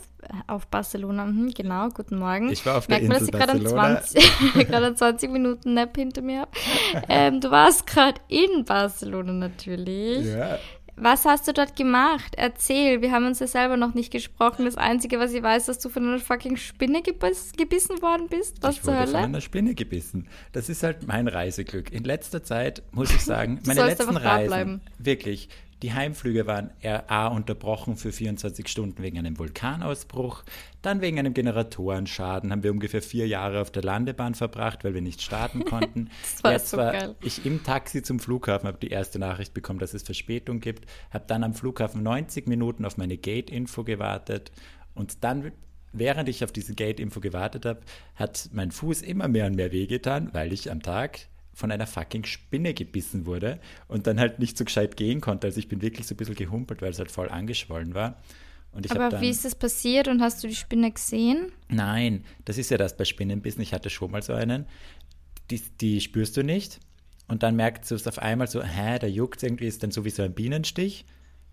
auf 0.47 0.67
Barcelona. 0.67 1.25
Mhm, 1.25 1.53
genau, 1.53 1.89
guten 1.89 2.17
Morgen. 2.17 2.49
Ich 2.49 2.65
war 2.65 2.77
auf 2.77 2.87
der 2.87 2.97
Merkt 2.97 3.07
man, 3.07 3.19
dass 3.19 3.27
ich 3.27 3.31
gerade 3.31 3.59
Barcelona. 3.59 4.01
20, 4.01 4.53
gerade 4.67 4.95
20 4.95 5.31
Minuten 5.31 5.73
Nap 5.75 5.95
hinter 5.95 6.21
mir 6.21 6.41
habe. 6.41 6.51
Ähm, 7.07 7.39
du 7.39 7.51
warst 7.51 7.85
gerade 7.87 8.19
in 8.27 8.65
Barcelona 8.65 9.31
natürlich. 9.31 10.25
Ja. 10.25 10.57
Was 10.97 11.25
hast 11.25 11.47
du 11.47 11.53
dort 11.53 11.75
gemacht? 11.75 12.35
Erzähl, 12.37 13.01
wir 13.01 13.11
haben 13.11 13.25
uns 13.25 13.39
ja 13.39 13.47
selber 13.47 13.75
noch 13.75 13.93
nicht 13.93 14.11
gesprochen. 14.11 14.65
Das 14.65 14.77
Einzige, 14.77 15.19
was 15.19 15.33
ich 15.33 15.43
weiß, 15.43 15.63
ist, 15.63 15.67
dass 15.67 15.79
du 15.79 15.89
von 15.89 16.07
einer 16.07 16.19
fucking 16.19 16.55
Spinne 16.55 17.01
gebiss, 17.01 17.51
gebissen 17.57 18.01
worden 18.01 18.27
bist. 18.29 18.57
Was 18.61 18.75
ich 18.75 18.81
zur 18.81 18.93
wurde 18.93 19.07
von 19.07 19.13
Hölle? 19.15 19.25
einer 19.25 19.41
Spinne 19.41 19.75
gebissen. 19.75 20.27
Das 20.53 20.69
ist 20.69 20.83
halt 20.83 21.05
mein 21.05 21.27
Reiseglück. 21.27 21.91
In 21.91 22.05
letzter 22.05 22.43
Zeit 22.43 22.81
muss 22.91 23.11
ich 23.13 23.21
sagen, 23.21 23.59
meine 23.65 23.85
letzten 23.85 24.15
Reisen, 24.15 24.81
wirklich, 24.97 25.49
die 25.85 25.93
Heimflüge 25.93 26.47
waren 26.47 26.71
eher 26.81 27.11
A 27.11 27.27
unterbrochen 27.27 27.95
für 27.95 28.11
24 28.11 28.67
Stunden 28.67 29.03
wegen 29.03 29.19
einem 29.19 29.37
Vulkanausbruch, 29.37 30.43
dann 30.81 30.99
wegen 30.99 31.19
einem 31.19 31.35
Generatoren-Schaden 31.35 32.51
haben 32.51 32.63
wir 32.63 32.71
ungefähr 32.71 33.03
vier 33.03 33.27
Jahre 33.27 33.61
auf 33.61 33.69
der 33.69 33.83
Landebahn 33.83 34.33
verbracht, 34.33 34.83
weil 34.83 34.95
wir 34.95 35.03
nicht 35.03 35.21
starten 35.21 35.63
konnten. 35.65 36.09
Das 36.23 36.43
war 36.43 36.51
Jetzt 36.53 36.69
so 36.71 36.77
war 36.77 36.91
geil. 36.91 37.15
ich 37.21 37.45
im 37.45 37.63
Taxi 37.63 38.01
zum 38.01 38.19
Flughafen, 38.19 38.67
habe 38.67 38.79
die 38.79 38.89
erste 38.89 39.19
Nachricht 39.19 39.53
bekommen, 39.53 39.77
dass 39.77 39.93
es 39.93 40.01
Verspätung 40.01 40.59
gibt, 40.59 40.89
habe 41.11 41.25
dann 41.27 41.43
am 41.43 41.53
Flughafen 41.53 42.01
90 42.01 42.47
Minuten 42.47 42.83
auf 42.83 42.97
meine 42.97 43.17
Gate-Info 43.17 43.83
gewartet 43.83 44.51
und 44.95 45.23
dann 45.23 45.51
Während 45.97 46.27
ich 46.27 46.43
auf 46.43 46.51
diese 46.51 46.75
Gate-Info 46.75 47.21
gewartet 47.21 47.65
habe, 47.65 47.79
hat 48.15 48.49
mein 48.51 48.71
Fuß 48.71 49.01
immer 49.01 49.29
mehr 49.29 49.45
und 49.45 49.55
mehr 49.55 49.71
wehgetan, 49.71 50.29
weil 50.33 50.51
ich 50.51 50.69
am 50.69 50.81
Tag 50.81 51.29
von 51.55 51.71
einer 51.71 51.87
fucking 51.87 52.25
Spinne 52.25 52.73
gebissen 52.73 53.25
wurde 53.25 53.59
und 53.87 54.05
dann 54.05 54.19
halt 54.19 54.39
nicht 54.39 54.57
so 54.57 54.65
gescheit 54.65 54.97
gehen 54.97 55.21
konnte. 55.21 55.47
Also 55.47 55.57
ich 55.57 55.69
bin 55.69 55.81
wirklich 55.81 56.05
so 56.05 56.13
ein 56.13 56.17
bisschen 56.17 56.35
gehumpelt, 56.35 56.81
weil 56.81 56.91
es 56.91 56.99
halt 56.99 57.09
voll 57.09 57.29
angeschwollen 57.29 57.95
war. 57.95 58.21
Und 58.73 58.85
ich 58.85 58.91
hab 58.91 58.99
Aber 58.99 59.09
dann, 59.09 59.21
wie 59.21 59.29
ist 59.29 59.45
das 59.45 59.55
passiert 59.55 60.09
und 60.09 60.21
hast 60.21 60.43
du 60.43 60.49
die 60.49 60.55
Spinne 60.55 60.91
gesehen? 60.91 61.53
Nein, 61.69 62.25
das 62.43 62.57
ist 62.57 62.69
ja 62.69 62.77
das 62.77 62.97
bei 62.97 63.05
Spinnenbissen. 63.05 63.61
Ich 63.61 63.73
hatte 63.73 63.89
schon 63.89 64.11
mal 64.11 64.21
so 64.21 64.33
einen. 64.33 64.65
Die, 65.49 65.61
die 65.79 66.01
spürst 66.01 66.35
du 66.35 66.43
nicht. 66.43 66.81
Und 67.29 67.41
dann 67.41 67.55
merkst 67.55 67.89
du 67.89 67.95
es 67.95 68.05
auf 68.05 68.19
einmal 68.19 68.47
so, 68.47 68.61
hä, 68.61 68.99
da 68.99 69.07
juckt 69.07 69.41
irgendwie, 69.41 69.65
ist 69.65 69.81
dann 69.81 69.91
so 69.91 70.03
wie 70.03 70.09
so 70.09 70.23
ein 70.23 70.33
Bienenstich. 70.33 71.05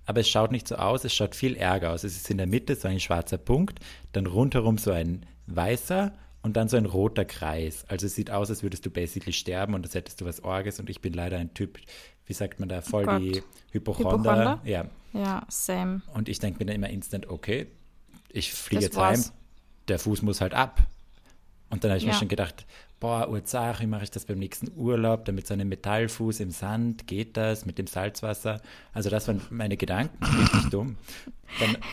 Aber 0.05 0.21
es 0.21 0.29
schaut 0.29 0.51
nicht 0.51 0.67
so 0.67 0.75
aus, 0.75 1.05
es 1.05 1.15
schaut 1.15 1.37
viel 1.37 1.55
ärger 1.55 1.93
aus. 1.93 2.03
Es 2.03 2.17
ist 2.17 2.29
in 2.29 2.39
der 2.39 2.49
Mitte 2.49 2.75
so 2.75 2.89
ein 2.89 2.99
schwarzer 2.99 3.39
Punkt, 3.39 3.79
dann 4.11 4.27
rundherum 4.27 4.77
so 4.79 4.91
ein 4.91 5.25
weißer 5.47 6.13
und 6.43 6.57
dann 6.57 6.69
so 6.69 6.77
ein 6.77 6.87
roter 6.87 7.25
Kreis. 7.25 7.85
Also 7.89 8.07
es 8.07 8.15
sieht 8.15 8.31
aus, 8.31 8.51
als 8.51 8.63
würdest 8.63 8.85
du 8.87 8.91
basically 8.91 9.33
sterben 9.33 9.75
und 9.75 9.85
als 9.85 9.95
hättest 9.95 10.21
du 10.21 10.25
was 10.25 10.43
Orges. 10.43 10.81
Und 10.81 10.91
ich 10.91 11.01
bin 11.01 11.13
leider 11.13 11.39
ein 11.39 11.55
Typ, 11.55 11.79
wie 12.27 12.33
sagt 12.33 12.61
man 12.61 12.69
da, 12.69 12.83
voll 12.83 13.05
Gott. 13.05 13.21
die 13.21 13.43
Hypochonder. 13.71 14.13
Hypochonder? 14.19 14.61
Ja. 14.65 14.87
Ja, 15.13 15.47
same. 15.49 16.03
Und 16.15 16.29
ich 16.29 16.39
denke 16.39 16.59
mir 16.61 16.67
dann 16.67 16.77
immer 16.77 16.89
instant, 16.91 17.29
okay, 17.29 17.67
ich 18.31 18.53
fliege 18.53 18.83
jetzt 18.85 18.97
heim, 18.97 19.19
war's. 19.19 19.33
der 19.89 19.99
Fuß 19.99 20.23
muss 20.23 20.41
halt 20.41 20.55
ab. 20.55 20.83
Und 21.71 21.85
dann 21.85 21.91
habe 21.91 21.99
ich 21.99 22.05
mir 22.07 22.13
Ja. 22.13 22.19
schon 22.19 22.29
gedacht, 22.29 22.67
boah, 23.03 23.29
Urzach, 23.29 23.81
wie 23.81 23.87
mache 23.87 24.05
ich 24.05 24.13
das 24.13 24.25
beim 24.25 24.39
nächsten 24.39 24.71
Urlaub? 24.77 25.25
Damit 25.25 25.49
so 25.49 25.55
einem 25.55 25.69
Metallfuß 25.69 26.39
im 26.39 26.53
Sand, 26.53 27.09
geht 27.09 27.37
das 27.37 27.67
mit 27.67 27.77
dem 27.77 27.89
Salzwasser? 27.89 28.63
Also 28.95 29.11
das 29.11 29.27
waren 29.27 29.43
meine 29.51 29.77
Gedanken, 29.77 30.25
richtig 30.25 30.71
dumm. 30.71 30.97
Dann, 31.59 31.77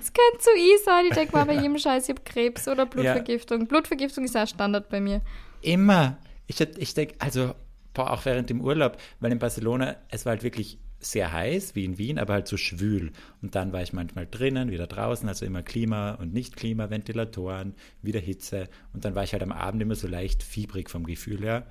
Es 0.00 0.12
könnte 0.12 0.38
zu 0.38 0.50
easy 0.56 0.84
sein. 0.84 1.06
Ich 1.08 1.14
denke 1.14 1.36
mal 1.36 1.46
bei 1.46 1.54
jedem 1.54 1.76
Scheiß, 1.76 2.04
ich 2.04 2.10
habe 2.10 2.22
Krebs 2.22 2.68
oder 2.68 2.86
Blutvergiftung. 2.86 3.66
Blutvergiftung 3.66 4.22
ist 4.22 4.36
ja 4.36 4.46
Standard 4.46 4.88
bei 4.88 5.00
mir. 5.00 5.20
immer, 5.62 6.16
ich, 6.46 6.60
ich 6.60 6.94
denke, 6.94 7.16
also 7.18 7.52
boah, 7.92 8.12
auch 8.12 8.24
während 8.24 8.50
dem 8.50 8.60
Urlaub, 8.60 8.98
weil 9.18 9.32
in 9.32 9.40
Barcelona, 9.40 9.96
es 10.10 10.26
war 10.26 10.30
halt 10.30 10.44
wirklich 10.44 10.78
sehr 11.00 11.32
heiß, 11.32 11.74
wie 11.74 11.84
in 11.84 11.98
Wien, 11.98 12.18
aber 12.18 12.34
halt 12.34 12.46
so 12.46 12.56
schwül. 12.56 13.12
Und 13.40 13.54
dann 13.54 13.72
war 13.72 13.82
ich 13.82 13.92
manchmal 13.92 14.26
drinnen, 14.30 14.70
wieder 14.70 14.86
draußen, 14.86 15.28
also 15.28 15.46
immer 15.46 15.62
Klima 15.62 16.12
und 16.12 16.32
nicht 16.34 16.56
Klima, 16.56 16.90
Ventilatoren, 16.90 17.74
wieder 18.02 18.20
Hitze. 18.20 18.68
Und 18.92 19.04
dann 19.04 19.14
war 19.14 19.24
ich 19.24 19.32
halt 19.32 19.42
am 19.42 19.52
Abend 19.52 19.82
immer 19.82 19.94
so 19.94 20.06
leicht 20.06 20.42
fiebrig 20.42 20.90
vom 20.90 21.04
Gefühl 21.04 21.40
her. 21.40 21.66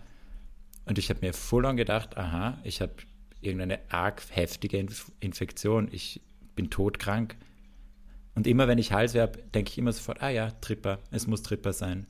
Und 0.86 0.98
ich 0.98 1.10
habe 1.10 1.20
mir 1.22 1.34
voll 1.34 1.66
on 1.66 1.78
gedacht, 1.78 2.18
aha, 2.18 2.58
ich 2.64 2.82
habe 2.82 2.94
irgendeine 3.42 3.80
arg 3.90 4.24
heftige 4.32 4.78
Inf 4.78 5.12
Infektion, 5.20 5.88
ich 5.92 6.22
bin 6.56 6.72
todkrank. 6.72 7.38
Und 8.34 8.48
immer 8.48 8.68
wenn 8.68 8.80
ich 8.80 8.92
Halsweh 8.92 9.22
habe, 9.22 9.40
denke 9.54 9.72
ich 9.72 9.78
immer 9.78 9.92
sofort, 9.92 10.24
ah 10.24 10.30
ja, 10.30 10.50
Tripper, 10.50 11.00
es 11.12 11.28
muss 11.28 11.44
Tripper 11.44 11.74
sein. 11.74 12.08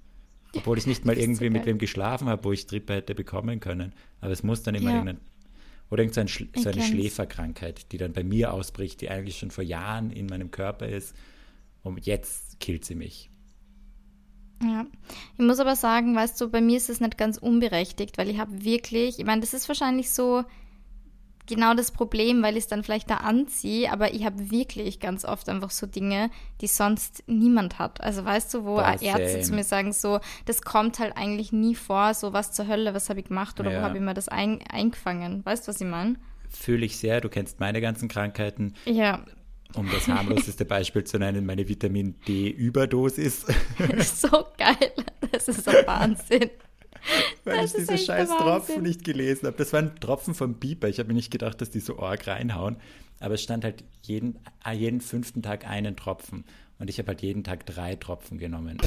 Obwohl 0.55 0.77
ich 0.77 0.87
nicht 0.87 1.05
mal 1.05 1.17
irgendwie 1.17 1.47
so 1.47 1.51
mit 1.51 1.65
wem 1.65 1.77
geschlafen 1.77 2.29
habe, 2.29 2.45
wo 2.45 2.53
ich 2.53 2.65
Tripper 2.65 2.95
hätte 2.95 3.13
bekommen 3.13 3.59
können. 3.59 3.93
Aber 4.21 4.31
es 4.31 4.43
muss 4.43 4.63
dann 4.63 4.75
immer 4.75 4.91
ja. 4.91 4.95
irgendein 4.97 5.19
oder 5.89 6.03
irgend 6.03 6.15
so, 6.15 6.61
so 6.61 6.69
eine 6.69 6.81
Schläferkrankheit, 6.81 7.91
die 7.91 7.97
dann 7.97 8.13
bei 8.13 8.23
mir 8.23 8.53
ausbricht, 8.53 9.01
die 9.01 9.09
eigentlich 9.09 9.39
schon 9.39 9.51
vor 9.51 9.63
Jahren 9.63 10.11
in 10.11 10.27
meinem 10.27 10.51
Körper 10.51 10.87
ist. 10.87 11.15
Und 11.81 12.05
jetzt 12.05 12.59
killt 12.59 12.85
sie 12.85 12.95
mich. 12.95 13.29
Ja, 14.61 14.85
ich 15.37 15.45
muss 15.45 15.59
aber 15.59 15.75
sagen, 15.75 16.15
weißt 16.15 16.39
du, 16.41 16.49
bei 16.49 16.61
mir 16.61 16.77
ist 16.77 16.89
es 16.89 16.99
nicht 16.99 17.17
ganz 17.17 17.37
unberechtigt, 17.37 18.17
weil 18.17 18.29
ich 18.29 18.39
habe 18.39 18.63
wirklich, 18.63 19.19
ich 19.19 19.25
meine, 19.25 19.41
das 19.41 19.53
ist 19.53 19.67
wahrscheinlich 19.69 20.11
so, 20.11 20.43
genau 21.49 21.73
das 21.73 21.91
Problem, 21.91 22.41
weil 22.41 22.55
ich 22.55 22.63
es 22.63 22.67
dann 22.67 22.83
vielleicht 22.83 23.09
da 23.09 23.17
anziehe, 23.17 23.91
aber 23.91 24.13
ich 24.13 24.23
habe 24.23 24.51
wirklich 24.51 25.01
ganz 25.01 25.25
oft 25.25 25.49
einfach 25.49 25.71
so 25.71 25.85
Dinge, 25.85 26.29
die 26.61 26.67
sonst 26.67 27.23
niemand 27.27 27.79
hat. 27.79 27.99
Also 27.99 28.23
weißt 28.23 28.53
du, 28.53 28.63
wo 28.63 28.75
Boah, 28.75 28.95
Ärzte 29.01 29.41
zu 29.41 29.53
mir 29.53 29.65
sagen, 29.65 29.91
so, 29.91 30.19
das 30.45 30.61
kommt 30.61 30.99
halt 30.99 31.17
eigentlich 31.17 31.51
nie 31.51 31.75
vor, 31.75 32.13
so 32.13 32.31
was 32.31 32.53
zur 32.53 32.67
Hölle, 32.67 32.93
was 32.93 33.09
habe 33.09 33.19
ich 33.19 33.25
gemacht 33.25 33.59
oder 33.59 33.71
ja. 33.71 33.79
wo 33.79 33.83
habe 33.83 33.97
ich 33.97 34.03
mir 34.03 34.13
das 34.13 34.29
ein, 34.29 34.59
eingefangen? 34.71 35.45
Weißt 35.45 35.67
du, 35.67 35.69
was 35.69 35.81
ich 35.81 35.87
meine? 35.87 36.15
Fühle 36.49 36.85
ich 36.85 36.97
sehr, 36.97 37.19
du 37.19 37.29
kennst 37.29 37.59
meine 37.59 37.81
ganzen 37.81 38.07
Krankheiten. 38.07 38.75
Ja. 38.85 39.25
Um 39.75 39.89
das 39.91 40.07
harmloseste 40.07 40.65
Beispiel 40.65 41.03
zu 41.03 41.19
nennen, 41.19 41.45
meine 41.45 41.67
Vitamin 41.67 42.15
D-Überdosis. 42.27 43.45
so 43.99 44.45
geil. 44.57 44.93
Das 45.31 45.47
ist 45.47 45.63
so 45.63 45.71
Wahnsinn. 45.71 46.49
Weil 47.43 47.61
das 47.61 47.73
ich 47.73 47.85
diese 47.87 47.97
scheiß 47.97 48.29
Tropfen 48.29 48.83
nicht 48.83 49.03
gelesen 49.03 49.47
habe. 49.47 49.57
Das 49.57 49.73
waren 49.73 49.99
Tropfen 49.99 50.33
vom 50.33 50.59
Pieper. 50.59 50.87
Ich 50.87 50.99
habe 50.99 51.07
mir 51.07 51.15
nicht 51.15 51.31
gedacht, 51.31 51.61
dass 51.61 51.69
die 51.69 51.79
so 51.79 51.99
arg 51.99 52.27
reinhauen. 52.27 52.77
Aber 53.19 53.33
es 53.33 53.43
stand 53.43 53.63
halt 53.63 53.83
jeden, 54.03 54.39
äh, 54.65 54.73
jeden 54.73 55.01
fünften 55.01 55.41
Tag 55.41 55.67
einen 55.67 55.95
Tropfen. 55.95 56.45
Und 56.79 56.89
ich 56.89 56.97
habe 56.99 57.09
halt 57.09 57.21
jeden 57.21 57.43
Tag 57.43 57.65
drei 57.65 57.95
Tropfen 57.95 58.37
genommen. 58.37 58.77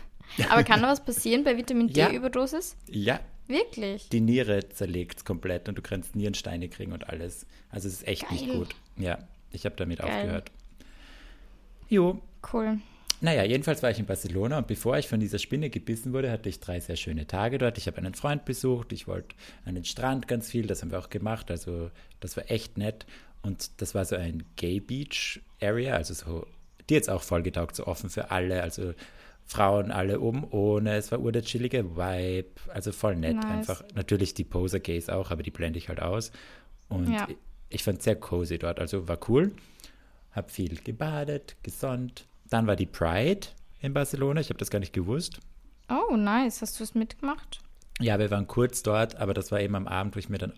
Aber 0.50 0.64
kann 0.64 0.80
da 0.80 0.88
was 0.88 1.04
passieren 1.04 1.44
bei 1.44 1.56
Vitamin 1.56 1.88
D-Überdosis? 1.88 2.76
Ja. 2.88 3.20
Wirklich? 3.48 4.08
Die 4.08 4.20
Niere 4.20 4.68
zerlegt 4.70 5.18
es 5.18 5.24
komplett 5.24 5.68
und 5.68 5.76
du 5.76 5.82
kannst 5.82 6.16
Nierensteine 6.16 6.68
kriegen 6.68 6.92
und 6.92 7.08
alles. 7.08 7.46
Also 7.70 7.88
es 7.88 7.94
ist 7.94 8.08
echt 8.08 8.22
Geil. 8.22 8.32
nicht 8.32 8.52
gut. 8.52 8.68
Ja, 8.96 9.18
ich 9.50 9.66
habe 9.66 9.74
damit 9.76 9.98
Geil. 9.98 10.08
aufgehört. 10.10 10.50
Jo. 11.88 12.20
Cool. 12.52 12.78
Naja, 13.22 13.44
jedenfalls 13.44 13.84
war 13.84 13.90
ich 13.92 14.00
in 14.00 14.06
Barcelona 14.06 14.58
und 14.58 14.66
bevor 14.66 14.98
ich 14.98 15.06
von 15.06 15.20
dieser 15.20 15.38
Spinne 15.38 15.70
gebissen 15.70 16.12
wurde, 16.12 16.32
hatte 16.32 16.48
ich 16.48 16.58
drei 16.58 16.80
sehr 16.80 16.96
schöne 16.96 17.28
Tage 17.28 17.56
dort. 17.56 17.78
Ich 17.78 17.86
habe 17.86 17.98
einen 17.98 18.14
Freund 18.14 18.44
besucht, 18.44 18.92
ich 18.92 19.06
wollte 19.06 19.36
an 19.64 19.76
den 19.76 19.84
Strand 19.84 20.26
ganz 20.26 20.50
viel, 20.50 20.66
das 20.66 20.82
haben 20.82 20.90
wir 20.90 20.98
auch 20.98 21.08
gemacht, 21.08 21.48
also 21.52 21.92
das 22.18 22.36
war 22.36 22.50
echt 22.50 22.78
nett. 22.78 23.06
Und 23.42 23.80
das 23.80 23.94
war 23.94 24.04
so 24.04 24.16
ein 24.16 24.42
Gay 24.56 24.80
Beach 24.80 25.40
Area, 25.60 25.94
also 25.94 26.14
so, 26.14 26.48
die 26.90 26.94
jetzt 26.94 27.08
auch 27.08 27.22
voll 27.22 27.44
getaugt, 27.44 27.76
so 27.76 27.86
offen 27.86 28.10
für 28.10 28.32
alle, 28.32 28.60
also 28.60 28.92
Frauen 29.44 29.92
alle 29.92 30.18
oben 30.18 30.42
ohne, 30.50 30.96
es 30.96 31.12
war 31.12 31.20
ur 31.20 31.30
der 31.30 31.42
chillige 31.42 31.96
Vibe, 31.96 32.50
also 32.74 32.90
voll 32.90 33.14
nett 33.14 33.36
nice. 33.36 33.44
einfach. 33.44 33.84
Natürlich 33.94 34.34
die 34.34 34.44
Poser 34.44 34.80
Gays 34.80 35.08
auch, 35.08 35.30
aber 35.30 35.44
die 35.44 35.52
blende 35.52 35.78
ich 35.78 35.88
halt 35.88 36.02
aus. 36.02 36.32
Und 36.88 37.12
ja. 37.12 37.28
ich, 37.28 37.36
ich 37.68 37.84
fand 37.84 37.98
es 37.98 38.04
sehr 38.04 38.16
cozy 38.16 38.58
dort, 38.58 38.80
also 38.80 39.06
war 39.06 39.20
cool. 39.28 39.52
Hab 40.32 40.50
viel 40.50 40.74
gebadet, 40.82 41.54
gesonnt, 41.62 42.26
dann 42.52 42.66
war 42.66 42.76
die 42.76 42.86
Pride 42.86 43.48
in 43.80 43.94
Barcelona. 43.94 44.40
Ich 44.40 44.48
habe 44.48 44.58
das 44.58 44.70
gar 44.70 44.78
nicht 44.78 44.92
gewusst. 44.92 45.40
Oh, 45.88 46.16
nice. 46.16 46.60
Hast 46.60 46.78
du 46.78 46.84
es 46.84 46.94
mitgemacht? 46.94 47.60
Ja, 48.00 48.18
wir 48.18 48.30
waren 48.30 48.46
kurz 48.46 48.82
dort, 48.82 49.16
aber 49.16 49.34
das 49.34 49.52
war 49.52 49.60
eben 49.60 49.74
am 49.74 49.86
Abend, 49.86 50.14
wo 50.14 50.18
ich 50.18 50.28
mir 50.28 50.38
dann, 50.38 50.52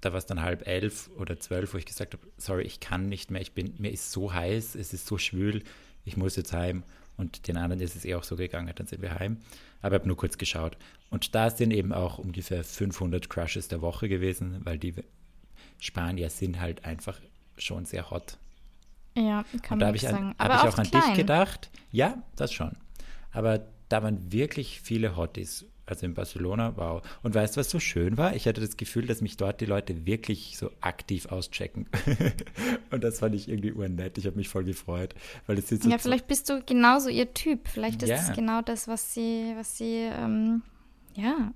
da 0.00 0.12
war 0.12 0.18
es 0.18 0.26
dann 0.26 0.42
halb 0.42 0.66
elf 0.66 1.10
oder 1.16 1.38
zwölf, 1.38 1.74
wo 1.74 1.78
ich 1.78 1.86
gesagt 1.86 2.14
habe, 2.14 2.26
sorry, 2.36 2.62
ich 2.64 2.80
kann 2.80 3.08
nicht 3.08 3.30
mehr, 3.30 3.40
ich 3.40 3.52
bin, 3.52 3.74
mir 3.78 3.90
ist 3.90 4.12
so 4.12 4.32
heiß, 4.32 4.74
es 4.74 4.92
ist 4.92 5.06
so 5.06 5.18
schwül, 5.18 5.62
ich 6.04 6.16
muss 6.16 6.36
jetzt 6.36 6.52
heim. 6.52 6.82
Und 7.16 7.46
den 7.48 7.56
anderen 7.56 7.82
ist 7.82 7.94
es 7.94 8.04
eh 8.04 8.14
auch 8.14 8.24
so 8.24 8.36
gegangen, 8.36 8.72
dann 8.74 8.86
sind 8.86 9.02
wir 9.02 9.18
heim. 9.18 9.38
Aber 9.80 9.96
ich 9.96 10.00
habe 10.00 10.08
nur 10.08 10.16
kurz 10.16 10.38
geschaut. 10.38 10.76
Und 11.10 11.34
da 11.34 11.50
sind 11.50 11.72
eben 11.72 11.92
auch 11.92 12.18
ungefähr 12.18 12.64
500 12.64 13.28
Crushes 13.28 13.68
der 13.68 13.82
Woche 13.82 14.08
gewesen, 14.08 14.60
weil 14.64 14.78
die 14.78 14.94
Spanier 15.78 16.30
sind 16.30 16.60
halt 16.60 16.84
einfach 16.84 17.20
schon 17.56 17.84
sehr 17.84 18.10
hot. 18.10 18.38
Ja, 19.14 19.44
kann 19.62 19.78
man 19.78 19.94
ich 19.94 20.02
sagen. 20.02 20.34
Habe 20.38 20.54
ich 20.54 20.60
auch 20.60 20.78
an 20.78 20.86
klein. 20.86 21.02
dich 21.02 21.14
gedacht. 21.14 21.70
Ja, 21.90 22.22
das 22.36 22.52
schon. 22.52 22.76
Aber 23.32 23.60
da 23.88 24.02
waren 24.02 24.32
wirklich 24.32 24.80
viele 24.80 25.16
Hotties. 25.16 25.66
Also 25.84 26.06
in 26.06 26.14
Barcelona, 26.14 26.74
wow. 26.76 27.02
Und 27.22 27.34
weißt 27.34 27.56
du, 27.56 27.60
was 27.60 27.68
so 27.68 27.80
schön 27.80 28.16
war? 28.16 28.36
Ich 28.36 28.46
hatte 28.46 28.60
das 28.60 28.76
Gefühl, 28.76 29.06
dass 29.06 29.20
mich 29.20 29.36
dort 29.36 29.60
die 29.60 29.66
Leute 29.66 30.06
wirklich 30.06 30.56
so 30.56 30.70
aktiv 30.80 31.26
auschecken. 31.26 31.88
und 32.90 33.02
das 33.02 33.18
fand 33.18 33.34
ich 33.34 33.48
irgendwie 33.48 33.72
urnett. 33.72 34.16
Ich 34.16 34.26
habe 34.26 34.36
mich 34.36 34.48
voll 34.48 34.64
gefreut. 34.64 35.14
Weil 35.46 35.58
es 35.58 35.68
so 35.68 35.88
ja, 35.88 35.98
vielleicht 35.98 36.28
bist 36.28 36.48
du 36.48 36.62
genauso 36.64 37.08
ihr 37.08 37.34
Typ. 37.34 37.66
Vielleicht 37.66 38.02
ist 38.02 38.10
ja. 38.10 38.16
es 38.16 38.32
genau 38.32 38.62
das, 38.62 38.86
was 38.86 39.12
sie, 39.12 39.52
was 39.56 39.76
sie, 39.76 40.08
ähm, 40.12 40.62
ja, 41.14 41.52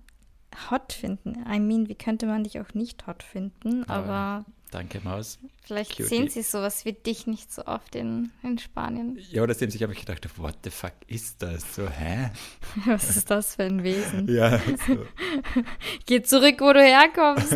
hot 0.71 0.93
finden. 0.93 1.45
I 1.51 1.61
mean, 1.61 1.89
wie 1.89 1.95
könnte 1.95 2.27
man 2.27 2.45
dich 2.45 2.61
auch 2.61 2.75
nicht 2.75 3.07
hot 3.07 3.23
finden? 3.23 3.85
Aber, 3.85 4.13
aber 4.13 4.45
Danke, 4.71 5.01
Maus. 5.03 5.39
Vielleicht 5.65 5.93
Cutie. 5.93 6.05
sehen 6.05 6.29
sie 6.29 6.43
sowas 6.43 6.85
wie 6.85 6.93
dich 6.93 7.27
nicht 7.27 7.53
so 7.53 7.65
oft 7.67 7.95
in, 7.95 8.31
in 8.43 8.59
Spanien. 8.59 9.19
Ja, 9.31 9.43
oder 9.43 9.55
sehen 9.55 9.71
sich, 9.71 9.83
habe 9.83 9.93
ich 9.93 10.01
gedacht, 10.01 10.27
what 10.39 10.57
the 10.65 10.71
fuck 10.71 10.93
ist 11.07 11.41
das? 11.43 11.75
So, 11.75 11.89
hä? 11.89 12.31
Was 12.87 13.17
ist 13.17 13.31
das 13.31 13.55
für 13.55 13.65
ein 13.65 13.83
Wesen? 13.83 14.29
ja, 14.35 14.59
so. 14.87 15.07
Geh 16.07 16.23
zurück, 16.23 16.57
wo 16.61 16.73
du 16.73 16.83
herkommst. 16.83 17.51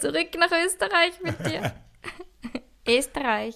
zurück 0.00 0.28
nach 0.38 0.50
Österreich 0.64 1.20
mit 1.22 1.38
dir. 1.46 1.74
Österreich. 2.88 3.54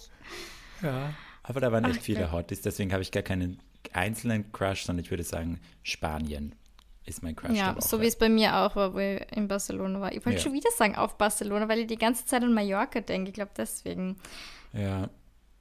Ja, 0.83 1.15
aber 1.43 1.61
da 1.61 1.73
waren 1.73 1.85
echt 1.85 1.99
Ach, 2.01 2.05
viele 2.05 2.31
Hotties, 2.31 2.61
deswegen 2.61 2.93
habe 2.93 3.03
ich 3.03 3.11
gar 3.11 3.23
keinen 3.23 3.61
einzelnen 3.93 4.53
Crush, 4.53 4.85
sondern 4.85 5.05
ich 5.05 5.11
würde 5.11 5.25
sagen 5.25 5.61
Spanien 5.83 6.55
ist 7.07 7.23
mein 7.23 7.37
Crush. 7.37 7.57
Ja, 7.57 7.77
so 7.81 8.01
wie 8.01 8.07
es 8.07 8.17
bei 8.17 8.29
mir 8.29 8.57
auch 8.57 8.77
war, 8.77 8.95
wo 8.95 8.99
ich 8.99 9.21
in 9.33 9.49
Barcelona 9.49 10.01
war. 10.01 10.13
Ich 10.13 10.25
wollte 10.27 10.39
ja. 10.39 10.43
schon 10.43 10.53
wieder 10.53 10.71
sagen 10.73 10.97
auf 10.97 11.17
Barcelona, 11.17 11.69
weil 11.69 11.81
ich 11.81 11.87
die 11.87 11.97
ganze 11.97 12.27
Zeit 12.27 12.43
an 12.43 12.53
Mallorca 12.53 13.01
denke. 13.01 13.29
Ich 13.29 13.35
glaube 13.35 13.53
deswegen. 13.57 14.17
Ja. 14.73 15.09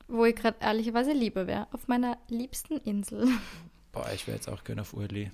Wo 0.08 0.26
ich 0.26 0.36
gerade 0.36 0.58
ehrlicherweise 0.60 1.14
lieber 1.14 1.48
wäre. 1.48 1.68
Auf 1.72 1.88
meiner 1.88 2.18
liebsten 2.28 2.78
Insel. 2.78 3.28
Boah, 3.92 4.10
ich 4.14 4.28
wäre 4.28 4.38
jetzt 4.38 4.50
auch 4.50 4.64
gerne 4.64 4.82
auf 4.82 4.94
Urli. 4.94 5.32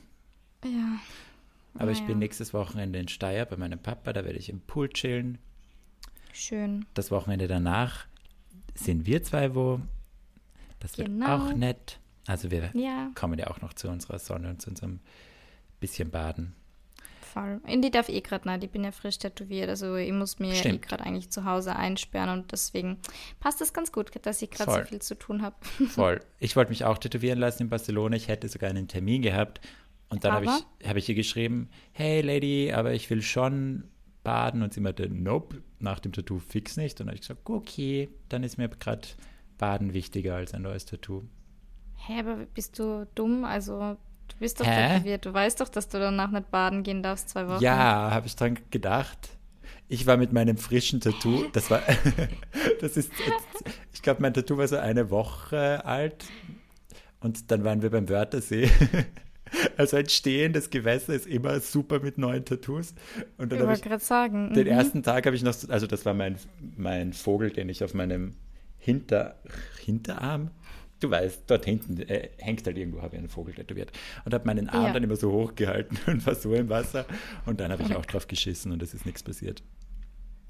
Ja. 0.63 0.99
Aber 1.75 1.85
naja. 1.85 1.97
ich 1.97 2.05
bin 2.05 2.19
nächstes 2.19 2.53
Wochenende 2.53 2.99
in 2.99 3.07
Steyr 3.07 3.45
bei 3.45 3.55
meinem 3.55 3.79
Papa, 3.79 4.13
da 4.13 4.25
werde 4.25 4.37
ich 4.37 4.49
im 4.49 4.59
Pool 4.59 4.89
chillen. 4.89 5.37
Schön. 6.33 6.85
Das 6.93 7.11
Wochenende 7.11 7.47
danach 7.47 8.05
sind 8.75 9.05
wir 9.05 9.23
zwei 9.23 9.55
wo. 9.55 9.79
Das 10.79 10.93
genau. 10.93 11.27
wird 11.27 11.29
auch 11.29 11.53
nett. 11.55 11.99
Also 12.27 12.51
wir 12.51 12.71
ja. 12.73 13.11
kommen 13.15 13.39
ja 13.39 13.47
auch 13.47 13.61
noch 13.61 13.73
zu 13.73 13.89
unserer 13.89 14.19
Sonne 14.19 14.49
und 14.49 14.61
zu 14.61 14.69
unserem 14.69 14.99
bisschen 15.81 16.09
baden. 16.09 16.55
Voll. 17.21 17.61
Indy 17.65 17.91
darf 17.91 18.09
eh 18.09 18.21
gerade 18.21 18.49
nicht, 18.49 18.63
ich 18.65 18.71
bin 18.71 18.83
ja 18.83 18.91
frisch 18.91 19.17
tätowiert, 19.17 19.69
also 19.69 19.95
ich 19.95 20.11
muss 20.11 20.39
mir 20.39 20.53
eh 20.53 20.77
gerade 20.77 21.05
eigentlich 21.05 21.29
zu 21.29 21.45
Hause 21.45 21.75
einsperren 21.75 22.29
und 22.29 22.51
deswegen 22.51 22.97
passt 23.39 23.61
es 23.61 23.73
ganz 23.73 23.91
gut, 23.91 24.11
dass 24.21 24.41
ich 24.41 24.51
gerade 24.51 24.71
so 24.71 24.85
viel 24.85 25.01
zu 25.01 25.15
tun 25.15 25.41
habe. 25.41 25.55
Voll. 25.89 26.19
Ich 26.39 26.55
wollte 26.55 26.71
mich 26.71 26.83
auch 26.83 26.97
tätowieren 26.97 27.39
lassen 27.39 27.63
in 27.63 27.69
Barcelona, 27.69 28.15
ich 28.15 28.27
hätte 28.27 28.49
sogar 28.49 28.69
einen 28.69 28.87
Termin 28.87 29.21
gehabt 29.21 29.61
und 30.09 30.25
dann 30.25 30.33
habe 30.33 30.45
ich, 30.45 30.87
hab 30.87 30.97
ich 30.97 31.07
ihr 31.07 31.15
geschrieben, 31.15 31.69
hey 31.93 32.21
Lady, 32.21 32.73
aber 32.73 32.91
ich 32.93 33.09
will 33.09 33.21
schon 33.21 33.85
baden 34.23 34.61
und 34.61 34.73
sie 34.73 34.81
meinte, 34.81 35.09
nope, 35.09 35.61
nach 35.79 35.99
dem 35.99 36.11
Tattoo 36.11 36.39
fix 36.39 36.77
nicht. 36.77 36.99
Und 36.99 36.99
dann 36.99 37.07
habe 37.07 37.15
ich 37.15 37.21
gesagt, 37.21 37.49
okay, 37.49 38.09
dann 38.29 38.43
ist 38.43 38.57
mir 38.57 38.69
gerade 38.69 39.07
Baden 39.57 39.93
wichtiger 39.93 40.35
als 40.35 40.53
ein 40.53 40.63
neues 40.63 40.85
Tattoo. 40.85 41.23
Hä, 41.95 42.13
hey, 42.13 42.19
aber 42.19 42.35
bist 42.47 42.77
du 42.79 43.07
dumm? 43.15 43.45
Also 43.45 43.97
Du 44.33 44.39
bist 44.39 44.59
doch 44.59 44.65
tätowiert. 44.65 45.25
Du 45.25 45.33
weißt 45.33 45.61
doch, 45.61 45.69
dass 45.69 45.87
du 45.89 45.99
danach 45.99 46.31
nicht 46.31 46.51
baden 46.51 46.83
gehen 46.83 47.03
darfst, 47.03 47.29
zwei 47.29 47.47
Wochen. 47.47 47.63
Ja, 47.63 48.11
habe 48.11 48.27
ich 48.27 48.35
dran 48.35 48.57
gedacht. 48.69 49.29
Ich 49.87 50.07
war 50.07 50.15
mit 50.17 50.31
meinem 50.31 50.57
frischen 50.57 51.01
Tattoo, 51.01 51.47
das 51.51 51.69
war, 51.69 51.81
das 52.81 52.95
ist, 52.95 53.11
ich 53.93 54.01
glaube, 54.01 54.21
mein 54.21 54.33
Tattoo 54.33 54.57
war 54.57 54.67
so 54.67 54.77
eine 54.77 55.09
Woche 55.09 55.83
alt 55.83 56.25
und 57.19 57.51
dann 57.51 57.65
waren 57.65 57.81
wir 57.81 57.89
beim 57.89 58.09
Wörthersee. 58.09 58.69
Also 59.75 59.97
ein 59.97 60.07
stehendes 60.07 60.69
Gewässer 60.69 61.13
ist 61.13 61.27
immer 61.27 61.59
super 61.59 61.99
mit 61.99 62.17
neuen 62.17 62.45
Tattoos. 62.45 62.93
Und 63.37 63.51
dann 63.51 63.59
ich 63.59 63.67
wollte 63.67 63.89
gerade 63.89 64.01
sagen. 64.01 64.53
Den 64.53 64.65
mhm. 64.67 64.71
ersten 64.71 65.03
Tag 65.03 65.25
habe 65.25 65.35
ich 65.35 65.43
noch, 65.43 65.55
also 65.67 65.87
das 65.87 66.05
war 66.05 66.13
mein, 66.13 66.37
mein 66.77 67.11
Vogel, 67.11 67.51
den 67.51 67.67
ich 67.67 67.83
auf 67.83 67.93
meinem 67.93 68.35
Hinter, 68.77 69.35
Hinterarm 69.83 70.51
du 71.01 71.09
weißt, 71.11 71.43
dort 71.47 71.65
hinten 71.65 71.99
äh, 72.01 72.29
hängt 72.37 72.65
halt 72.65 72.77
irgendwo, 72.77 73.01
habe 73.01 73.15
ich 73.15 73.19
einen 73.19 73.29
Vogel 73.29 73.53
tätowiert. 73.53 73.91
Und 74.23 74.33
habe 74.33 74.45
meinen 74.45 74.69
Arm 74.69 74.85
Ja. 74.85 74.93
dann 74.93 75.03
immer 75.03 75.15
so 75.17 75.31
hochgehalten 75.31 75.97
und 76.07 76.25
war 76.25 76.35
so 76.35 76.53
im 76.53 76.69
Wasser. 76.69 77.05
Und 77.45 77.59
dann 77.59 77.71
habe 77.71 77.83
ich 77.83 77.95
auch 77.95 78.05
drauf 78.05 78.27
geschissen 78.27 78.71
und 78.71 78.81
es 78.81 78.93
ist 78.93 79.05
nichts 79.05 79.21
passiert. 79.23 79.61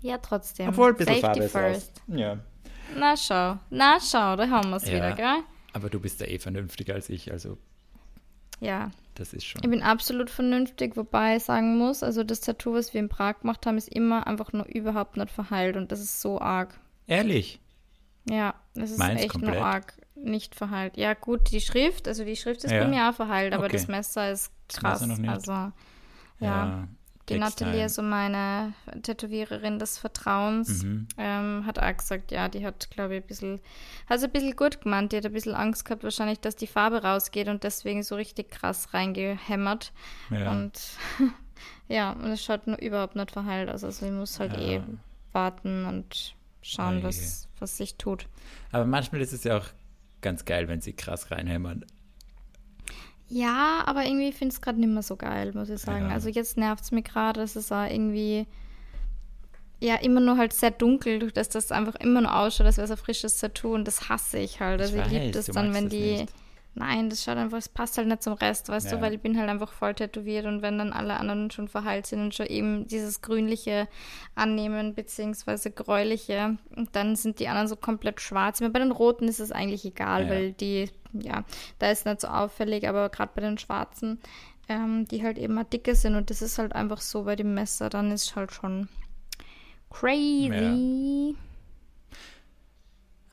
Ja, 0.01 0.17
trotzdem. 0.19 0.69
Obwohl, 0.69 0.89
ein 0.89 0.95
bisschen 0.97 1.21
Safety 1.21 1.47
Farbe 1.47 1.73
ist 1.73 1.85
raus. 1.85 1.91
first. 1.91 2.01
Ja. 2.19 2.39
Na 2.97 3.15
schau, 3.17 3.57
na 3.69 3.97
schau, 3.99 4.35
da 4.35 4.49
haben 4.49 4.69
wir 4.69 4.77
es 4.77 4.87
Ja. 4.87 4.95
wieder, 4.95 5.13
gell? 5.13 5.43
Aber 5.73 5.89
du 5.89 5.99
bist 5.99 6.19
ja 6.19 6.27
eh 6.27 6.37
vernünftiger 6.39 6.95
als 6.95 7.09
ich, 7.09 7.31
also 7.31 7.57
Ja, 8.59 8.91
das 9.15 9.33
ist 9.33 9.45
schon. 9.45 9.61
ich 9.63 9.69
bin 9.69 9.81
absolut 9.81 10.29
vernünftig, 10.29 10.97
wobei 10.97 11.37
ich 11.37 11.43
sagen 11.43 11.77
muss, 11.77 12.03
also 12.03 12.23
das 12.23 12.41
Tattoo, 12.41 12.73
was 12.73 12.93
wir 12.93 12.99
in 12.99 13.09
Prag 13.09 13.39
gemacht 13.41 13.65
haben, 13.65 13.77
ist 13.77 13.87
immer 13.89 14.27
einfach 14.27 14.51
nur 14.53 14.65
überhaupt 14.67 15.17
nicht 15.17 15.31
verheilt 15.31 15.77
und 15.77 15.91
das 15.91 15.99
ist 16.01 16.19
so 16.21 16.41
arg. 16.41 16.79
Ehrlich? 17.07 17.59
Ja, 18.29 18.55
das 18.75 18.91
ist 18.91 18.97
Meins 18.99 19.21
echt 19.21 19.29
komplett. 19.31 19.55
nur 19.55 19.63
arg 19.65 19.93
nicht 20.23 20.55
verheilt. 20.55 20.97
Ja, 20.97 21.13
gut, 21.13 21.51
die 21.51 21.61
Schrift, 21.61 22.07
also 22.07 22.23
die 22.23 22.35
Schrift 22.35 22.63
ist 22.63 22.71
Ja. 22.71 22.83
bei 22.83 22.87
mir 22.89 23.09
auch 23.09 23.13
verheilt, 23.15 23.53
aber 23.53 23.65
Okay. 23.65 23.73
das 23.77 23.87
Messer 23.87 24.31
ist 24.31 24.51
Das 24.67 24.77
krass. 24.79 25.01
Messer 25.01 25.07
noch 25.13 25.17
nicht. 25.19 25.29
Also, 25.29 25.71
ja. 26.39 26.87
Die 27.29 27.37
takes 27.39 27.59
Nathalie, 27.61 27.87
so 27.87 28.01
meine 28.01 28.73
Tätowiererin 29.03 29.79
des 29.79 29.97
Vertrauens, 29.99 30.83
Mhm. 30.83 31.07
ähm, 31.17 31.63
hat 31.65 31.79
auch 31.79 31.95
gesagt, 31.95 32.31
ja, 32.31 32.49
die 32.49 32.65
hat, 32.65 32.89
glaube 32.91 33.15
ich, 33.15 33.23
ein 33.23 33.27
bisschen, 33.27 33.59
hat 34.09 34.17
es 34.17 34.23
ein 34.23 34.31
bisschen 34.31 34.55
gut 34.55 34.81
gemeint. 34.81 35.11
Die 35.11 35.17
hat 35.17 35.25
ein 35.25 35.31
bisschen 35.31 35.53
Angst 35.53 35.85
gehabt, 35.85 36.03
wahrscheinlich, 36.03 36.39
dass 36.39 36.55
die 36.55 36.67
Farbe 36.67 37.03
rausgeht 37.03 37.47
und 37.47 37.63
deswegen 37.63 38.03
so 38.03 38.15
richtig 38.15 38.49
krass 38.51 38.93
reingehämmert. 38.93 39.93
Ja. 40.31 40.51
Und 40.51 40.73
ja, 41.87 42.11
und 42.13 42.31
es 42.31 42.43
schaut 42.43 42.67
nur 42.67 42.79
überhaupt 42.79 43.15
nicht 43.15 43.31
verheilt 43.31 43.69
aus. 43.69 43.83
Also 43.83 44.05
ich 44.07 44.11
muss 44.11 44.39
halt 44.39 44.53
Ja. 44.53 44.59
eh 44.59 44.81
warten 45.31 45.85
und 45.85 46.35
schauen, 46.63 47.01
was, 47.03 47.47
was 47.59 47.77
sich 47.77 47.95
tut. 47.95 48.27
Aber 48.71 48.85
manchmal 48.85 49.21
ist 49.21 49.31
es 49.31 49.43
ja 49.43 49.57
auch 49.57 49.67
ganz 50.21 50.45
geil, 50.45 50.67
wenn 50.67 50.81
sie 50.81 50.93
krass 50.93 51.31
reinhämmern. 51.31 51.85
Ja, 53.29 53.83
aber 53.85 54.05
irgendwie 54.05 54.31
finde 54.33 54.51
ich 54.53 54.55
es 54.55 54.61
gerade 54.61 54.79
nicht 54.79 54.89
mehr 54.89 55.03
so 55.03 55.15
geil, 55.15 55.51
muss 55.53 55.69
ich 55.69 55.79
sagen. 55.79 56.09
Ja. 56.09 56.13
Also 56.13 56.29
jetzt 56.29 56.57
nervt 56.57 56.83
es 56.83 56.91
mich 56.91 57.05
gerade, 57.05 57.41
es 57.41 57.55
ist 57.55 57.71
auch 57.71 57.89
irgendwie 57.89 58.45
ja 59.79 59.95
immer 59.95 60.19
nur 60.19 60.37
halt 60.37 60.53
sehr 60.53 60.71
dunkel, 60.71 61.19
durch 61.19 61.33
das 61.33 61.49
das 61.49 61.71
einfach 61.71 61.95
immer 61.95 62.21
nur 62.21 62.35
ausschaut, 62.35 62.67
als 62.67 62.77
wäre 62.77 62.85
es 62.85 62.91
ein 62.91 62.97
frisches 62.97 63.39
Tattoo 63.39 63.73
und 63.73 63.87
das 63.87 64.09
hasse 64.09 64.37
ich 64.37 64.59
halt. 64.59 64.81
Also 64.81 64.97
ich, 64.97 65.05
liebe 65.07 65.25
weiß, 65.27 65.31
das 65.31 65.45
dann, 65.47 65.73
wenn 65.73 65.89
die. 65.89 66.17
nicht. 66.17 66.33
Nein, 66.73 67.09
das 67.09 67.23
schaut 67.23 67.35
einfach, 67.35 67.57
es 67.57 67.67
passt 67.67 67.97
halt 67.97 68.07
nicht 68.07 68.23
zum 68.23 68.31
Rest, 68.33 68.69
weißt 68.69 68.91
Ja. 68.91 68.97
du, 68.97 69.03
weil 69.03 69.13
ich 69.13 69.19
bin 69.19 69.37
halt 69.37 69.49
einfach 69.49 69.73
voll 69.73 69.93
tätowiert 69.93 70.45
und 70.45 70.61
wenn 70.61 70.77
dann 70.77 70.93
alle 70.93 71.17
anderen 71.19 71.51
schon 71.51 71.67
verheilt 71.67 72.07
sind 72.07 72.21
und 72.21 72.33
schon 72.33 72.45
eben 72.45 72.87
dieses 72.87 73.21
grünliche 73.21 73.89
annehmen, 74.35 74.95
beziehungsweise 74.95 75.69
gräuliche, 75.71 76.57
dann 76.93 77.17
sind 77.17 77.39
die 77.39 77.49
anderen 77.49 77.67
so 77.67 77.75
komplett 77.75 78.21
schwarz. 78.21 78.61
Bei 78.61 78.69
den 78.79 78.91
roten 78.91 79.27
ist 79.27 79.41
es 79.41 79.51
eigentlich 79.51 79.83
egal, 79.83 80.23
Ja. 80.23 80.29
weil 80.29 80.53
die, 80.53 80.89
ja, 81.11 81.43
da 81.79 81.91
ist 81.91 82.05
nicht 82.05 82.21
so 82.21 82.29
auffällig, 82.29 82.87
aber 82.87 83.09
gerade 83.09 83.31
bei 83.35 83.41
den 83.41 83.57
schwarzen, 83.57 84.21
ähm, 84.69 85.05
die 85.09 85.23
halt 85.23 85.37
eben 85.37 85.55
mal 85.55 85.65
dicke 85.65 85.93
sind 85.93 86.15
und 86.15 86.29
das 86.29 86.41
ist 86.41 86.57
halt 86.57 86.73
einfach 86.73 87.01
so 87.01 87.23
bei 87.23 87.35
dem 87.35 87.53
Messer, 87.53 87.89
dann 87.89 88.11
ist 88.11 88.33
halt 88.37 88.53
schon 88.53 88.87
crazy. 89.89 91.35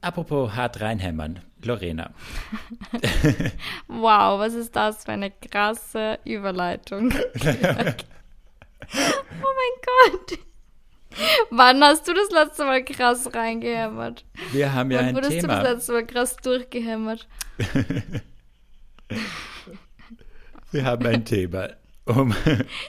Apropos 0.01 0.55
hart 0.55 0.81
reinhämmern, 0.81 1.41
Lorena. 1.65 2.13
Wow, 3.89 4.39
was 4.39 4.55
ist 4.55 4.75
das 4.77 5.05
für 5.05 5.13
eine 5.13 5.31
krasse 5.31 6.19
Überleitung? 6.25 7.13
oh 7.43 7.55
mein 8.91 9.75
Gott. 9.85 10.39
Wann 11.51 11.83
hast 11.83 12.07
du 12.07 12.13
das 12.15 12.31
letzte 12.31 12.65
Mal 12.65 12.85
krass 12.85 13.33
reingehämmert? 13.35 14.25
Wir 14.53 14.73
haben 14.73 14.91
ja 14.91 14.99
Wann 15.01 15.07
ein 15.07 15.15
wurdest 15.17 15.33
du 15.33 15.41
Thema. 15.41 15.63
das 15.63 15.73
letzte 15.73 15.93
Mal 15.93 16.07
krass 16.07 16.37
durchgehämmert? 16.37 17.27
Wir 20.71 20.85
haben 20.85 21.07
ein 21.07 21.25
Thema, 21.25 21.71
um, 22.05 22.35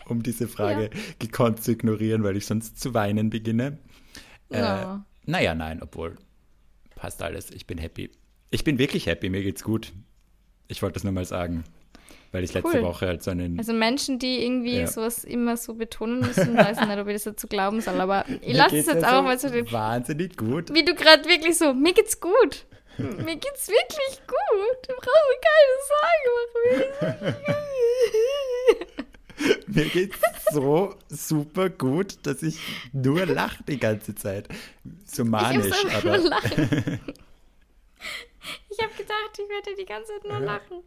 um 0.06 0.22
diese 0.22 0.48
Frage 0.48 0.90
gekonnt 1.18 1.64
zu 1.64 1.72
ignorieren, 1.72 2.24
weil 2.24 2.36
ich 2.36 2.46
sonst 2.46 2.80
zu 2.80 2.94
weinen 2.94 3.30
beginne. 3.30 3.78
Äh, 4.50 4.60
Ja. 4.60 5.06
Naja, 5.26 5.54
nein, 5.56 5.82
obwohl 5.82 6.18
passt 6.96 7.22
alles. 7.22 7.52
Ich 7.52 7.68
bin 7.68 7.78
happy. 7.78 8.10
Ich 8.52 8.64
bin 8.64 8.80
wirklich 8.80 9.06
happy, 9.08 9.30
mir 9.30 9.44
geht's 9.44 9.64
gut. 9.64 9.94
Ich 10.68 10.82
wollte 10.82 10.94
das 10.96 11.04
nur 11.04 11.14
mal 11.14 11.26
sagen, 11.26 11.64
weil 12.32 12.44
ich 12.44 12.54
letzte 12.54 12.76
Cool. 12.78 12.84
Woche 12.84 13.08
halt 13.08 13.24
so 13.24 13.32
einen. 13.32 13.58
Also 13.60 13.74
Menschen, 13.74 14.20
die 14.20 14.44
irgendwie 14.44 14.80
Ja. 14.80 14.88
sowas 14.88 15.24
immer 15.24 15.58
so 15.58 15.74
betonen 15.76 16.20
müssen, 16.20 16.56
weiß 16.56 16.78
ich 16.82 16.88
nicht, 16.88 16.98
ob 17.00 17.08
ich 17.08 17.14
das 17.14 17.24
dazu 17.24 17.48
glauben 17.48 17.82
soll, 17.82 18.00
aber 18.02 18.26
ich 18.42 18.56
lasse 18.56 18.78
es 18.78 18.86
jetzt 18.88 19.02
ja 19.02 19.20
einfach 19.20 19.40
so 19.40 19.50
mal 19.50 19.66
so 19.66 19.72
Wahnsinnig 19.72 20.38
gut. 20.38 20.74
wie 20.74 20.84
du 20.86 20.96
gerade 20.96 21.26
wirklich 21.26 21.58
so, 21.58 21.74
mir 21.74 21.94
geht's 21.94 22.20
gut. 22.20 22.66
Mir 22.98 23.36
geht's 23.38 23.70
wirklich 23.70 24.22
gut. 24.28 24.90
Du 24.90 24.94
brauchst 24.96 25.26
mir 25.30 25.40
keine 25.48 26.84
Sorgen 26.92 27.32
machen. 27.32 27.36
Mir 29.68 29.86
geht's 29.86 30.20
so 30.52 30.96
super 31.08 31.70
gut, 31.70 32.18
dass 32.24 32.44
ich 32.44 32.60
nur 32.92 33.26
lache 33.26 33.64
die 33.64 33.80
ganze 33.80 34.16
Zeit. 34.16 34.50
So 35.06 35.24
Ich 35.24 35.30
manisch, 35.30 35.86
einfach 35.86 36.06
aber. 36.06 37.00
Ich 38.70 38.80
habe 38.84 38.94
gedacht, 38.94 39.32
ich 39.34 39.50
werde 39.50 39.76
die 39.80 39.86
ganze 39.86 40.12
Zeit 40.14 40.24
nur 40.24 40.40
Ja. 40.40 40.54
lachen. 40.54 40.84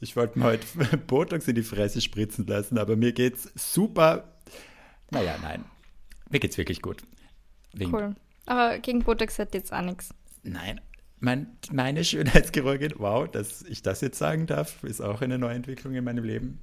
Ich 0.00 0.14
wollte 0.16 0.38
mir 0.38 0.44
heute 0.46 0.66
Botox 1.06 1.48
in 1.48 1.54
die 1.56 1.62
Fresse 1.62 2.00
spritzen 2.00 2.46
lassen, 2.46 2.78
aber 2.78 2.96
mir 2.96 3.12
geht's 3.12 3.50
super. 3.54 4.38
Naja, 5.10 5.36
nein. 5.42 5.64
Mir 6.30 6.38
geht's 6.40 6.56
wirklich 6.58 6.80
gut. 6.82 7.02
Wegen, 7.72 7.92
Cool. 7.94 8.14
Aber 8.46 8.78
gegen 8.78 9.02
Botox 9.02 9.38
hat 9.38 9.54
jetzt 9.54 9.72
auch 9.72 9.82
nichts. 9.82 10.10
Nein. 10.42 10.80
Mein, 11.20 11.58
meine 11.72 12.04
Schönheitschirurgin, 12.04 12.94
wow, 12.98 13.28
dass 13.28 13.62
ich 13.62 13.82
das 13.82 14.00
jetzt 14.00 14.18
sagen 14.18 14.46
darf, 14.46 14.84
ist 14.84 15.00
auch 15.00 15.20
eine 15.20 15.38
Neuentwicklung 15.38 15.94
in 15.94 16.04
meinem 16.04 16.22
Leben. 16.24 16.60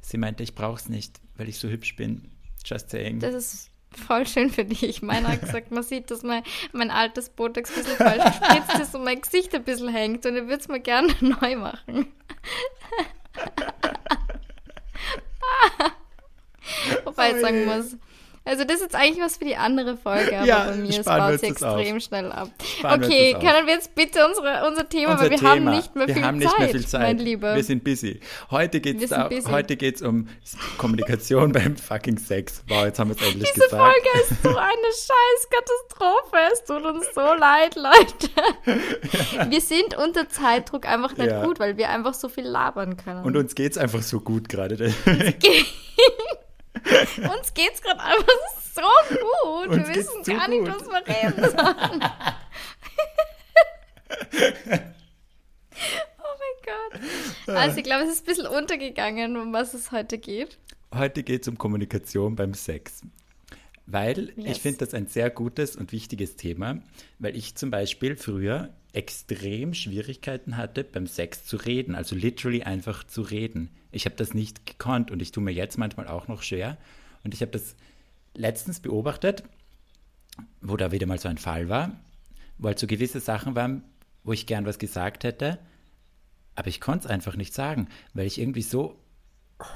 Sie 0.00 0.16
meinte, 0.16 0.42
ich 0.42 0.54
brauch's 0.54 0.88
nicht, 0.88 1.20
weil 1.36 1.48
ich 1.48 1.58
so 1.58 1.68
hübsch 1.68 1.94
bin. 1.96 2.30
Just 2.64 2.90
saying. 2.90 3.20
Das 3.20 3.34
ist 3.34 3.70
voll 3.96 4.26
schön 4.26 4.50
für 4.50 4.64
dich. 4.64 5.02
Meiner 5.02 5.28
hat 5.32 5.40
gesagt, 5.42 5.70
man 5.70 5.82
sieht, 5.82 6.10
dass 6.10 6.22
mein, 6.22 6.42
mein 6.72 6.90
altes 6.90 7.30
Botox 7.30 7.70
ein 7.70 7.76
bisschen 7.82 7.96
falsch 7.96 8.24
gespritzt 8.24 8.78
ist 8.80 8.94
und 8.94 9.04
mein 9.04 9.20
Gesicht 9.20 9.54
ein 9.54 9.64
bisschen 9.64 9.88
hängt 9.88 10.24
und 10.26 10.36
er 10.36 10.48
würde 10.48 10.60
es 10.60 10.68
mir 10.68 10.80
gerne 10.80 11.14
neu 11.20 11.56
machen. 11.56 12.12
Wobei 17.04 17.32
ich 17.32 17.40
sagen 17.40 17.64
muss, 17.64 17.96
also 18.46 18.64
das 18.64 18.76
ist 18.76 18.82
jetzt 18.82 18.94
eigentlich 18.94 19.22
was 19.24 19.36
für 19.36 19.44
die 19.44 19.56
andere 19.56 19.96
Folge, 19.96 20.36
aber 20.38 20.46
Ja, 20.46 20.64
bei 20.66 20.76
mir 20.76 20.92
sparen 20.92 21.38
sie 21.38 21.48
das 21.48 21.62
auf. 21.62 21.78
extrem 21.80 22.00
schnell 22.00 22.32
ab. 22.32 22.48
Sparen 22.78 23.04
okay, 23.04 23.32
können 23.34 23.66
wir 23.66 23.74
jetzt 23.74 23.94
bitte 23.94 24.26
unsere, 24.26 24.66
unser 24.66 24.88
Thema, 24.88 25.12
Unser 25.12 25.24
weil 25.24 25.30
wir 25.30 25.38
Thema. 25.38 25.50
haben 25.50 25.64
nicht 25.70 25.94
mehr 25.96 26.06
wir 26.08 26.14
viel 26.14 26.24
haben 26.24 26.40
Zeit, 26.40 26.48
nicht 26.48 26.58
mehr 26.58 26.68
viel 26.70 26.86
Zeit. 26.86 27.00
mein 27.02 27.18
Lieber. 27.18 27.54
Wir 27.56 27.64
sind 27.64 27.84
busy. 27.84 28.20
Heute 28.50 28.80
heute 29.50 29.76
geht's 29.76 30.02
um 30.02 30.28
Kommunikation 30.78 31.52
beim 31.52 31.76
fucking 31.76 32.18
Sex. 32.18 32.62
Wow, 32.68 32.84
jetzt 32.84 32.98
haben 32.98 33.10
wir 33.10 33.16
es 33.16 33.22
endlich 33.26 33.50
Diese 33.52 33.64
gesagt. 33.66 33.82
Folge 33.82 34.20
ist 34.20 34.42
so 34.42 34.48
eine 34.50 34.56
scheiß 34.92 35.48
Katastrophe. 35.50 36.36
Es 36.52 36.64
tut 36.64 36.84
uns 36.84 37.06
so 37.14 37.20
leid, 37.20 37.76
Leute. 37.76 39.50
Wir 39.50 39.60
sind 39.60 39.96
unter 39.96 40.28
Zeitdruck 40.28 40.86
einfach 40.86 41.16
nicht 41.16 41.30
Ja. 41.30 41.44
gut, 41.44 41.58
weil 41.58 41.76
wir 41.76 41.88
einfach 41.90 42.14
so 42.14 42.28
viel 42.28 42.44
labern 42.44 42.96
können. 42.96 43.24
Und 43.24 43.36
uns 43.36 43.54
geht's 43.54 43.76
einfach 43.78 44.02
so 44.02 44.20
gut 44.20 44.48
gerade. 44.48 44.92
Uns 47.38 47.54
geht's 47.54 47.80
gerade 47.82 48.00
einfach 48.00 48.26
so 48.74 48.82
gut. 49.10 49.68
Uns 49.68 49.88
wir 49.88 49.94
wissen 49.94 50.24
so 50.24 50.32
gar 50.32 50.48
nicht, 50.48 50.64
gut. 50.64 50.74
was 50.74 50.86
wir 50.86 51.06
reden 51.06 51.42
sollen. 51.50 52.02
oh 56.18 56.34
mein 56.38 56.56
Gott. 56.64 57.56
Also 57.56 57.78
ich 57.78 57.84
glaube, 57.84 58.04
es 58.04 58.10
ist 58.12 58.22
ein 58.22 58.26
bisschen 58.26 58.46
untergegangen, 58.46 59.36
um 59.36 59.52
was 59.52 59.74
es 59.74 59.92
heute 59.92 60.18
geht. 60.18 60.58
Heute 60.94 61.22
geht's 61.22 61.48
um 61.48 61.58
Kommunikation 61.58 62.36
beim 62.36 62.54
Sex. 62.54 63.02
Weil 63.86 64.30
ich 64.36 64.46
Yes. 64.46 64.58
finde 64.58 64.78
das 64.78 64.94
ein 64.94 65.06
sehr 65.06 65.30
gutes 65.30 65.76
und 65.76 65.92
wichtiges 65.92 66.34
Thema, 66.36 66.78
weil 67.20 67.36
ich 67.36 67.54
zum 67.54 67.70
Beispiel 67.70 68.16
früher 68.16 68.70
extrem 68.96 69.74
Schwierigkeiten 69.74 70.56
hatte, 70.56 70.82
beim 70.82 71.06
Sex 71.06 71.44
zu 71.44 71.56
reden, 71.56 71.94
also 71.94 72.16
literally 72.16 72.62
einfach 72.62 73.04
zu 73.04 73.22
reden. 73.22 73.70
Ich 73.92 74.06
habe 74.06 74.16
das 74.16 74.32
nicht 74.32 74.66
gekonnt 74.66 75.10
und 75.10 75.20
ich 75.20 75.32
tue 75.32 75.42
mir 75.42 75.52
jetzt 75.52 75.76
manchmal 75.76 76.08
auch 76.08 76.28
noch 76.28 76.42
schwer. 76.42 76.78
Und 77.22 77.34
ich 77.34 77.42
habe 77.42 77.52
das 77.52 77.76
letztens 78.34 78.80
beobachtet, 78.80 79.42
wo 80.60 80.76
da 80.76 80.92
wieder 80.92 81.06
mal 81.06 81.18
so 81.18 81.28
ein 81.28 81.38
Fall 81.38 81.68
war, 81.68 81.92
wo 82.58 82.68
halt 82.68 82.78
so 82.78 82.86
gewisse 82.86 83.20
Sachen 83.20 83.54
waren, 83.54 83.82
wo 84.24 84.32
ich 84.32 84.46
gern 84.46 84.66
was 84.66 84.78
gesagt 84.78 85.24
hätte, 85.24 85.58
aber 86.54 86.68
ich 86.68 86.80
konnte 86.80 87.06
es 87.06 87.10
einfach 87.10 87.36
nicht 87.36 87.54
sagen, 87.54 87.88
weil 88.14 88.26
ich 88.26 88.40
irgendwie 88.40 88.62
so 88.62 88.98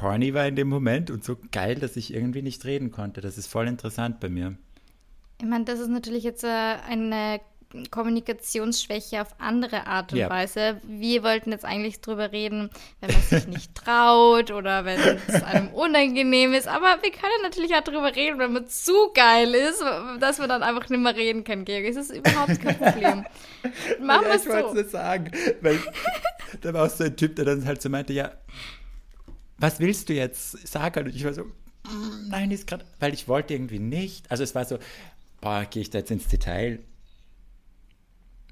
horny 0.01 0.35
war 0.35 0.47
in 0.47 0.57
dem 0.57 0.69
Moment 0.69 1.11
und 1.11 1.25
so 1.25 1.37
geil, 1.53 1.77
dass 1.77 1.97
ich 1.97 2.13
irgendwie 2.13 2.43
nicht 2.43 2.65
reden 2.65 2.91
konnte. 2.91 3.21
Das 3.21 3.39
ist 3.39 3.47
voll 3.47 3.69
interessant 3.69 4.19
bei 4.19 4.29
mir. 4.29 4.57
Ich 5.41 5.47
meine, 5.47 5.65
das 5.65 5.79
ist 5.79 5.89
natürlich 5.89 6.25
jetzt 6.25 6.45
äh, 6.45 6.49
eine 6.49 7.41
Kommunikationsschwäche 7.91 9.23
auf 9.23 9.29
andere 9.39 9.87
Art 9.87 10.13
und 10.13 10.19
Ja. 10.19 10.31
Weise. 10.31 10.81
Wir 10.85 11.23
wollten 11.23 11.53
jetzt 11.53 11.65
eigentlich 11.65 12.01
drüber 12.01 12.33
reden, 12.33 12.71
wenn 13.01 13.11
man 13.13 13.23
sich 13.23 13.47
nicht 13.47 13.75
traut 13.75 14.51
oder 14.51 14.85
wenn 14.85 14.99
es 15.29 15.43
einem 15.43 15.69
unangenehm 15.69 16.53
ist. 16.53 16.69
Aber 16.69 16.99
wir 17.03 17.11
können 17.11 17.43
natürlich 17.43 17.75
auch 17.75 17.83
drüber 17.85 18.15
reden, 18.15 18.39
wenn 18.39 18.53
man 18.53 18.67
zu 18.67 19.13
geil 19.15 19.55
ist, 19.55 19.83
dass 20.21 20.39
wir 20.39 20.49
dann 20.49 20.63
einfach 20.63 20.89
nicht 20.89 21.01
mehr 21.01 21.15
reden 21.15 21.45
können, 21.45 21.65
Georg. 21.65 21.85
Es 21.85 21.97
ist 21.97 22.11
überhaupt 22.11 22.61
kein 22.61 22.77
Problem. 22.79 23.25
Machen 24.01 24.27
wir 24.27 24.35
es 24.35 24.45
ich 24.47 24.51
wollte 24.53 24.75
so. 24.75 24.81
es 24.81 24.91
sagen, 24.91 25.31
weil 25.61 25.79
da 26.61 26.75
war 26.75 26.87
auch 26.87 26.91
so 26.91 27.05
ein 27.05 27.17
Typ, 27.17 27.37
der 27.37 27.45
dann 27.45 27.65
halt 27.65 27.81
so 27.83 27.89
meinte, 27.89 28.13
ja, 28.13 28.33
was 29.59 29.79
willst 29.79 30.09
du 30.09 30.15
jetzt 30.15 30.67
sagen? 30.67 31.07
Und 31.07 31.15
ich 31.15 31.25
war 31.25 31.35
so, 31.35 31.45
"Mm, 31.45 32.29
nein, 32.29 32.51
ist 32.51 32.67
gerade, 32.67 32.85
weil 32.99 33.13
ich 33.15 33.29
wollte 33.29 33.55
irgendwie 33.55 33.79
nicht. 33.79 34.31
Also 34.31 34.43
es 34.43 34.55
war 34.55 34.65
so, 34.65 34.79
boah, 35.41 35.65
gehe 35.71 35.83
ich 35.83 35.91
da 35.91 35.99
jetzt 35.99 36.11
ins 36.11 36.29
Detail? 36.29 36.81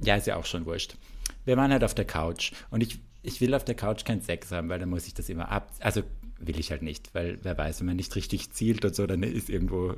Ja, 0.03 0.17
ist 0.17 0.27
ja 0.27 0.37
auch 0.37 0.47
schon 0.47 0.67
wurscht. 0.67 0.97
Wir 1.45 1.57
waren 1.57 1.73
halt 1.73 1.85
auf 1.85 1.95
der 1.95 2.05
Couch 2.05 2.53
und 2.71 2.83
ich, 2.83 2.99
ich 3.23 3.41
will 3.41 3.55
auf 3.55 3.65
der 3.65 3.75
Couch 3.75 4.05
keinen 4.05 4.23
Sex 4.23 4.51
haben, 4.53 4.69
weil 4.69 4.79
dann 4.79 4.91
muss 4.91 5.07
ich 5.07 5.15
das 5.15 5.29
immer 5.29 5.51
ab, 5.51 5.71
also 5.81 6.03
will 6.39 6.59
ich 6.59 6.71
halt 6.71 6.83
nicht, 6.83 7.15
weil 7.15 7.39
wer 7.43 7.57
weiß, 7.57 7.81
wenn 7.81 7.87
man 7.87 7.97
nicht 7.97 8.15
richtig 8.15 8.51
zielt 8.53 8.85
und 8.85 8.95
so, 8.95 9.07
dann 9.07 9.23
ist 9.23 9.49
irgendwo 9.49 9.97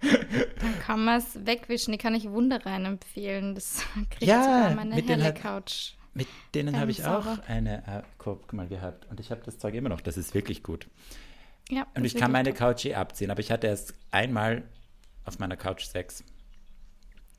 Dann 0.00 0.78
kann 0.80 1.04
man 1.04 1.18
es 1.18 1.46
wegwischen. 1.46 1.92
Die 1.92 1.98
kann 1.98 2.14
ich 2.14 2.28
Wunderrein 2.28 2.84
empfehlen. 2.84 3.54
Das 3.54 3.84
kriegt 4.10 4.22
Ja, 4.22 4.42
sogar 4.42 4.74
meine 4.74 4.94
mit 4.94 5.08
helle 5.08 5.34
Couch. 5.34 5.92
Mit 6.14 6.26
denen 6.54 6.78
habe 6.78 6.90
ich 6.90 7.04
auch 7.04 7.38
eine 7.46 7.86
äh, 7.86 8.02
guck 8.18 8.52
mal 8.52 8.66
gehabt 8.66 9.06
und 9.10 9.20
ich 9.20 9.30
habe 9.30 9.42
das 9.44 9.58
Zeug 9.58 9.74
immer 9.74 9.88
noch. 9.88 10.00
Das 10.00 10.16
ist 10.16 10.34
wirklich 10.34 10.62
gut. 10.62 10.88
Ja, 11.68 11.86
Und 11.94 12.04
ich 12.04 12.16
kann 12.16 12.32
meine. 12.32 12.52
Couch 12.52 12.84
eh 12.84 12.94
abziehen, 12.94 13.30
aber 13.30 13.40
ich 13.40 13.52
hatte 13.52 13.68
erst 13.68 13.94
einmal 14.10 14.64
auf 15.24 15.38
meiner 15.38 15.56
Couch 15.56 15.84
Sex. 15.84 16.24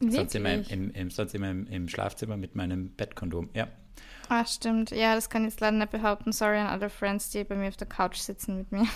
Sonst 0.10 0.36
immer, 0.36 0.54
im, 0.54 0.64
im, 0.70 0.92
im, 0.92 1.10
sonst 1.12 1.36
immer 1.36 1.52
im, 1.52 1.68
im 1.68 1.88
Schlafzimmer 1.88 2.38
mit 2.38 2.56
meinem 2.56 2.90
Bettkondom. 2.92 3.50
Ja. 3.54 3.68
Ah, 4.30 4.46
stimmt. 4.46 4.92
Ja, 4.92 5.14
das 5.16 5.30
kann 5.30 5.44
ich 5.44 5.52
jetzt 5.52 5.60
leider 5.60 5.78
nicht 5.78 5.92
behaupten. 5.92 6.32
Sorry 6.32 6.58
an 6.58 6.68
alle 6.68 6.90
Friends, 6.90 7.30
die 7.30 7.44
bei 7.44 7.56
mir 7.56 7.68
auf 7.68 7.78
der 7.78 7.88
Couch 7.88 8.18
sitzen 8.18 8.58
mit 8.58 8.72
mir. 8.72 8.88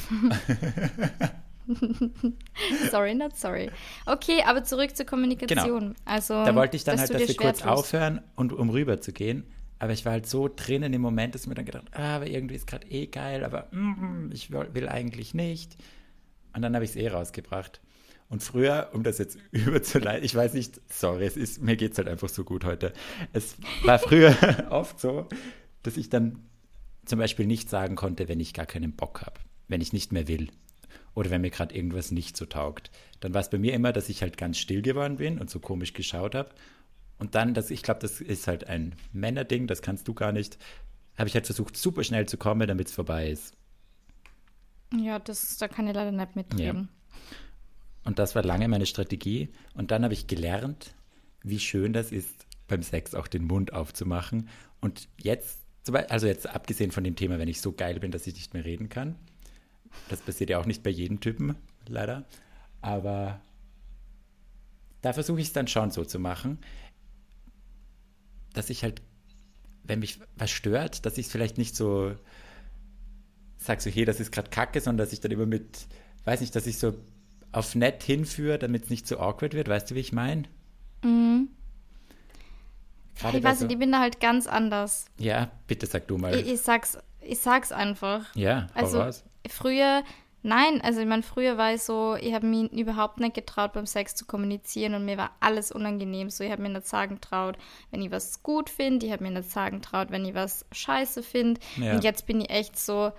sorry, 2.92 3.16
not 3.16 3.38
sorry. 3.38 3.70
Okay, 4.06 4.44
aber 4.46 4.64
zurück 4.64 4.96
zur 4.96 5.06
Kommunikation. 5.06 5.96
Also, 6.06 6.36
Genau. 6.36 6.46
Da 6.46 6.56
wollte 6.56 6.78
ich 6.78 6.84
dann 6.84 7.00
halt, 7.00 7.14
dass 7.14 7.28
wir 7.28 7.36
kurz 7.36 7.60
tust. 7.60 7.70
aufhören 7.70 8.22
und 8.36 8.54
um 8.54 8.70
rüber 8.70 9.02
zu 9.02 9.12
gehen. 9.12 9.44
Aber 9.78 9.92
ich 9.92 10.06
war 10.06 10.14
halt 10.14 10.26
so 10.26 10.48
drinnen 10.48 10.94
im 10.94 11.02
Moment, 11.02 11.36
dass 11.36 11.48
mir 11.48 11.56
dann 11.56 11.66
gedacht, 11.66 11.86
ah, 11.92 12.16
aber 12.16 12.28
irgendwie 12.28 12.56
ist 12.56 12.66
gerade 12.66 12.88
eh 12.88 13.08
geil, 13.08 13.44
aber 13.44 13.68
mm, 13.72 14.32
ich 14.32 14.52
will, 14.52 14.70
will 14.74 14.88
eigentlich 14.88 15.34
nicht. 15.34 15.76
Und 16.56 16.62
dann 16.62 16.74
habe 16.76 16.86
ich 16.86 16.92
es 16.92 16.96
eh 16.96 17.10
rausgebracht. 17.10 17.82
Und 18.30 18.44
früher, 18.44 18.90
um 18.94 19.04
das 19.04 19.18
jetzt 19.18 19.38
überzuleiten, 19.52 20.24
ich 20.24 20.36
weiß 20.36 20.54
nicht, 20.54 20.82
sorry, 20.92 21.26
es 21.26 21.38
ist, 21.38 21.62
mir 21.62 21.76
geht 21.76 21.92
es 21.94 21.98
halt 21.98 22.08
einfach 22.08 22.30
so 22.30 22.44
gut 22.44 22.66
heute. 22.66 22.94
Es 23.34 23.56
war 23.84 24.00
früher 24.00 24.36
oft 24.70 25.00
so, 25.00 25.28
dass 25.84 25.98
ich 25.98 26.10
dann 26.10 26.40
zum 27.06 27.20
Beispiel 27.20 27.46
nicht 27.46 27.70
sagen 27.70 27.96
konnte, 27.96 28.28
wenn 28.28 28.40
ich 28.40 28.54
gar 28.54 28.66
keinen 28.66 28.94
Bock 28.94 29.22
habe, 29.22 29.40
wenn 29.68 29.82
ich 29.82 29.94
nicht 29.94 30.12
mehr 30.12 30.28
will 30.28 30.50
oder 31.14 31.30
wenn 31.30 31.42
mir 31.42 31.52
gerade 31.52 31.76
irgendwas 31.76 32.12
nicht 32.12 32.36
so 32.36 32.46
taugt. 32.46 32.92
Dann 33.20 33.34
war 33.34 33.42
es 33.42 33.50
bei 33.50 33.60
mir 33.60 33.74
immer, 33.74 33.94
dass 33.94 34.10
ich 34.10 34.22
halt 34.22 34.38
ganz 34.38 34.58
still 34.58 34.82
geworden 34.82 35.18
bin 35.18 35.40
und 35.40 35.50
so 35.50 35.60
komisch 35.60 35.94
geschaut 35.94 36.36
habe. 36.36 36.50
Und 37.18 37.36
dann, 37.36 37.54
das, 37.54 37.70
ich 37.70 37.84
glaube, 37.84 38.02
das 38.02 38.20
ist 38.22 38.48
halt 38.48 38.68
ein 38.68 38.96
Männerding, 39.14 39.68
das 39.68 39.82
kannst 39.82 40.08
du 40.08 40.14
gar 40.14 40.32
nicht, 40.32 40.58
habe 41.18 41.30
ich 41.30 41.36
halt 41.36 41.46
versucht, 41.46 41.78
super 41.78 42.04
schnell 42.04 42.28
zu 42.28 42.38
kommen, 42.38 42.68
damit 42.68 42.88
es 42.88 42.94
vorbei 42.94 43.30
ist. 43.30 43.56
Ja, 44.94 45.20
das, 45.20 45.58
da 45.58 45.68
kann 45.68 45.88
ich 45.88 45.96
leider 45.96 46.12
nicht 46.12 46.36
mitreden. 46.36 46.90
Und 48.06 48.20
das 48.20 48.36
war 48.36 48.44
lange 48.44 48.68
meine 48.68 48.86
Strategie. 48.86 49.50
Und 49.74 49.92
dann 49.92 50.04
habe 50.04 50.14
ich 50.14 50.28
gelernt, 50.28 50.96
wie 51.44 51.60
schön 51.60 51.92
das 51.92 52.12
ist, 52.12 52.46
beim 52.68 52.82
Sex 52.82 53.14
auch 53.14 53.28
den 53.28 53.46
Mund 53.46 53.74
aufzumachen. 53.74 54.50
Und 54.80 55.10
jetzt, 55.18 55.60
also 56.10 56.28
jetzt 56.28 56.48
abgesehen 56.48 56.92
von 56.92 57.04
dem 57.04 57.16
Thema, 57.16 57.40
wenn 57.40 57.48
ich 57.48 57.62
so 57.62 57.74
geil 57.74 58.00
bin, 58.00 58.12
dass 58.12 58.28
ich 58.28 58.36
nicht 58.36 58.54
mehr 58.54 58.64
reden 58.64 58.90
kann. 58.90 59.16
Das 60.10 60.22
passiert 60.22 60.50
ja 60.50 60.60
auch 60.60 60.66
nicht 60.66 60.84
bei 60.84 60.90
jedem 60.90 61.20
Typen, 61.20 61.56
leider. 61.88 62.26
Aber 62.82 63.42
da 65.02 65.14
versuche 65.14 65.42
ich 65.42 65.48
es 65.48 65.54
dann 65.54 65.68
schon 65.68 65.92
so 65.92 66.06
zu 66.06 66.20
machen, 66.20 66.60
dass 68.54 68.70
ich 68.70 68.84
halt, 68.84 69.02
wenn 69.84 70.00
mich 70.00 70.20
was 70.36 70.52
stört, 70.52 71.06
dass 71.06 71.18
ich 71.18 71.28
es 71.28 71.32
vielleicht 71.32 71.58
nicht 71.58 71.76
so 71.76 72.16
sag 73.58 73.82
so, 73.82 73.90
hey, 73.90 74.06
das 74.06 74.20
ist 74.20 74.32
gerade 74.32 74.50
kacke, 74.50 74.80
sondern 74.80 75.06
dass 75.06 75.14
ich 75.14 75.22
dann 75.22 75.32
immer 75.32 75.46
mit, 75.46 75.88
weiß 76.24 76.42
nicht, 76.42 76.56
dass 76.56 76.68
ich 76.68 76.78
so 76.78 76.94
auf 77.56 77.76
nett 77.76 78.04
hinführe, 78.04 78.60
damit 78.60 78.84
es 78.86 78.90
nicht 78.90 79.08
so 79.08 79.20
awkward 79.20 79.54
wird. 79.54 79.68
Weißt 79.70 79.90
du, 79.92 79.96
wie 79.96 80.00
ich 80.00 80.12
meine? 80.14 80.44
Mhm. 81.04 81.50
Gerade 83.20 83.38
Ich 83.38 83.44
weiß 83.44 83.60
so, 83.60 83.66
nicht, 83.66 83.74
ich 83.74 83.80
bin 83.80 83.92
da 83.92 84.00
halt 84.00 84.20
ganz 84.20 84.48
anders. 84.48 85.06
Ja, 85.18 85.50
bitte 85.68 85.86
sag 85.86 86.08
du 86.08 86.18
mal. 86.18 86.36
Ich, 86.36 86.48
ich, 86.48 86.62
sag's, 86.62 86.98
ich 87.22 87.40
sag's 87.40 87.72
einfach. 87.72 88.26
ja, 88.36 88.68
Also 88.74 89.00
raus. 89.02 89.24
früher, 89.48 90.04
nein, 90.44 90.82
also 90.82 91.00
ich 91.00 91.08
meine, 91.08 91.24
früher 91.24 91.58
war 91.58 91.74
ich 91.74 91.82
so, 91.82 92.16
ich 92.20 92.34
habe 92.34 92.46
mich 92.46 92.72
überhaupt 92.74 93.22
nicht 93.22 93.34
getraut, 93.36 93.72
beim 93.72 93.86
Sex 93.86 94.16
zu 94.16 94.26
kommunizieren 94.26 94.94
und 94.96 95.06
mir 95.06 95.18
war 95.18 95.32
alles 95.40 95.72
unangenehm. 95.72 96.30
So, 96.30 96.44
ich 96.44 96.52
habe 96.52 96.62
mir 96.62 96.70
nicht 96.70 96.88
sagen 96.88 97.22
traut, 97.22 97.58
wenn 97.92 98.02
ich 98.02 98.12
was 98.12 98.44
gut 98.44 98.70
finde, 98.70 99.06
ich 99.06 99.14
habe 99.14 99.24
mir 99.24 99.32
nicht 99.32 99.50
sagen 99.50 99.82
traut, 99.82 100.12
wenn 100.12 100.26
ich 100.26 100.34
was 100.34 100.66
scheiße 100.74 101.24
finde. 101.24 101.62
Ja. 101.78 101.94
Und 101.94 102.04
jetzt 102.04 102.26
bin 102.26 102.42
ich 102.42 102.50
echt 102.50 102.78
so, 102.78 103.14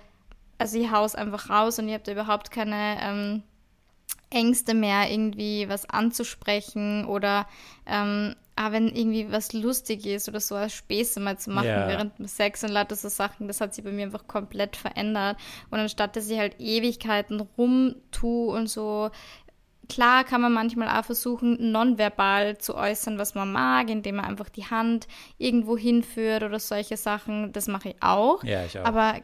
also 0.59 0.79
ich 0.79 0.91
hau's 0.91 1.15
einfach 1.15 1.49
raus 1.49 1.79
und 1.79 1.87
ich 1.87 1.95
habe 1.95 2.03
da 2.03 2.11
überhaupt 2.11 2.51
keine 2.51 2.97
ähm, 3.01 3.43
Ängste 4.29 4.73
mehr, 4.73 5.09
irgendwie 5.09 5.69
was 5.69 5.89
anzusprechen 5.89 7.05
oder 7.05 7.47
ähm, 7.85 8.35
ah, 8.55 8.71
wenn 8.71 8.87
irgendwie 8.87 9.31
was 9.31 9.53
lustig 9.53 10.05
ist 10.05 10.27
oder 10.27 10.39
so 10.39 10.55
als 10.55 10.73
Späße 10.73 11.19
mal 11.19 11.37
zu 11.37 11.51
machen 11.51 11.67
Ja. 11.67 11.87
während 11.87 12.17
dem 12.19 12.27
Sex 12.27 12.63
und 12.63 12.71
lauter 12.71 12.95
so 12.95 13.07
Sachen, 13.07 13.47
das 13.47 13.61
hat 13.61 13.73
sich 13.73 13.83
bei 13.83 13.91
mir 13.91 14.03
einfach 14.05 14.27
komplett 14.27 14.75
verändert. 14.75 15.37
Und 15.69 15.79
anstatt 15.79 16.15
dass 16.15 16.29
ich 16.29 16.39
halt 16.39 16.59
Ewigkeiten 16.59 17.39
rumtue 17.57 18.53
und 18.53 18.67
so, 18.67 19.11
klar 19.89 20.23
kann 20.23 20.41
man 20.41 20.53
manchmal 20.53 20.89
auch 20.89 21.05
versuchen, 21.05 21.71
nonverbal 21.71 22.57
zu 22.57 22.75
äußern, 22.75 23.17
was 23.17 23.35
man 23.35 23.51
mag, 23.51 23.89
indem 23.89 24.17
man 24.17 24.25
einfach 24.25 24.49
die 24.49 24.65
Hand 24.65 25.07
irgendwo 25.37 25.77
hinführt 25.77 26.43
oder 26.43 26.59
solche 26.59 26.97
Sachen. 26.97 27.51
Das 27.53 27.67
mache 27.67 27.89
ich 27.89 27.95
auch. 28.01 28.43
Ja, 28.43 28.65
ich 28.65 28.77
auch. 28.77 28.85
Aber, 28.85 29.15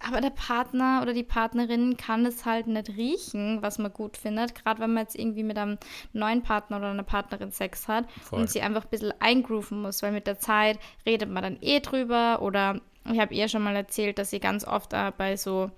aber 0.00 0.20
der 0.20 0.30
Partner 0.30 1.00
oder 1.02 1.12
die 1.12 1.22
Partnerin 1.22 1.96
kann 1.96 2.24
es 2.26 2.44
halt 2.44 2.66
nicht 2.66 2.90
riechen, 2.90 3.62
was 3.62 3.78
man 3.78 3.92
gut 3.92 4.16
findet. 4.16 4.54
Gerade 4.54 4.80
wenn 4.80 4.94
man 4.94 5.04
jetzt 5.04 5.18
irgendwie 5.18 5.42
mit 5.42 5.58
einem 5.58 5.78
neuen 6.12 6.42
Partner 6.42 6.78
oder 6.78 6.90
einer 6.90 7.02
Partnerin 7.02 7.50
Sex 7.50 7.88
hat 7.88 8.06
Voll. 8.22 8.40
und 8.40 8.50
sie 8.50 8.62
einfach 8.62 8.84
ein 8.84 8.90
bisschen 8.90 9.14
eingrooven 9.20 9.82
muss, 9.82 10.02
weil 10.02 10.12
mit 10.12 10.26
der 10.26 10.38
Zeit 10.38 10.78
redet 11.04 11.30
man 11.30 11.42
dann 11.42 11.58
eh 11.60 11.80
drüber. 11.80 12.40
Oder 12.42 12.80
ich 13.10 13.20
habe 13.20 13.34
ihr 13.34 13.48
schon 13.48 13.62
mal 13.62 13.76
erzählt, 13.76 14.18
dass 14.18 14.30
sie 14.30 14.40
ganz 14.40 14.66
oft 14.66 14.94
bei 15.18 15.36
so 15.36 15.70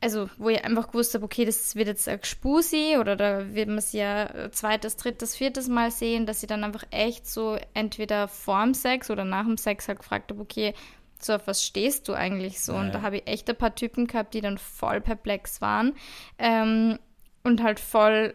also 0.00 0.30
wo 0.38 0.48
ich 0.48 0.64
einfach 0.64 0.88
gewusst 0.88 1.14
habe, 1.14 1.24
okay, 1.24 1.44
das 1.44 1.76
wird 1.76 1.88
jetzt 1.88 2.08
ein 2.08 2.20
Spusi 2.22 2.96
oder 2.98 3.16
da 3.16 3.54
wird 3.54 3.68
man 3.68 3.80
sie 3.80 3.98
ja 3.98 4.24
äh, 4.24 4.50
zweites, 4.50 4.96
drittes, 4.96 5.36
viertes 5.36 5.68
Mal 5.68 5.90
sehen, 5.90 6.26
dass 6.26 6.40
sie 6.40 6.46
dann 6.46 6.64
einfach 6.64 6.84
echt 6.90 7.26
so 7.26 7.58
entweder 7.74 8.26
vorm 8.28 8.72
Sex 8.72 9.10
oder 9.10 9.24
nach 9.24 9.44
dem 9.44 9.58
Sex 9.58 9.88
halt 9.88 9.98
gefragt 9.98 10.30
habe, 10.30 10.40
okay, 10.40 10.74
so 11.18 11.34
auf 11.34 11.46
was 11.46 11.62
stehst 11.62 12.08
du 12.08 12.14
eigentlich 12.14 12.62
so? 12.62 12.72
Ja, 12.72 12.80
Und 12.80 12.94
da 12.94 13.02
habe 13.02 13.18
ich 13.18 13.26
echt 13.26 13.50
ein 13.50 13.56
paar 13.56 13.74
Typen 13.74 14.06
gehabt, 14.06 14.32
die 14.32 14.40
dann 14.40 14.56
voll 14.56 15.02
perplex 15.02 15.60
waren 15.60 15.94
ähm, 16.38 16.98
und 17.44 17.62
halt 17.62 17.78
voll, 17.78 18.34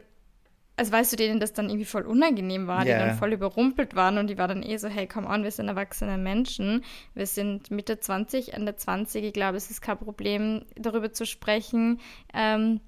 also 0.78 0.92
weißt 0.92 1.14
du, 1.14 1.16
denen 1.18 1.40
das 1.40 1.54
dann 1.54 1.70
irgendwie 1.70 1.86
voll 1.86 2.04
unangenehm 2.04 2.68
war, 2.68 2.86
Ja. 2.86 2.94
die 3.00 3.06
dann 3.06 3.18
voll 3.18 3.32
überrumpelt 3.34 3.96
waren 3.96 4.18
und 4.18 4.28
die 4.28 4.38
war 4.38 4.48
dann 4.48 4.62
eh 4.64 4.76
so, 4.78 4.88
hey, 4.90 5.08
come 5.08 5.28
on, 5.28 5.44
wir 5.44 5.52
sind 5.52 5.68
erwachsene 5.68 6.18
Menschen, 6.18 6.84
wir 7.14 7.28
sind 7.28 7.72
Mitte 7.72 8.00
20, 8.00 8.54
Ende 8.54 8.76
20, 8.76 9.24
ich 9.24 9.34
glaube, 9.34 9.58
es 9.58 9.72
ist 9.72 9.82
kein 9.82 9.98
Problem, 9.98 10.66
darüber 10.76 11.12
zu 11.14 11.26
sprechen, 11.26 12.00
ähm, 12.34 12.82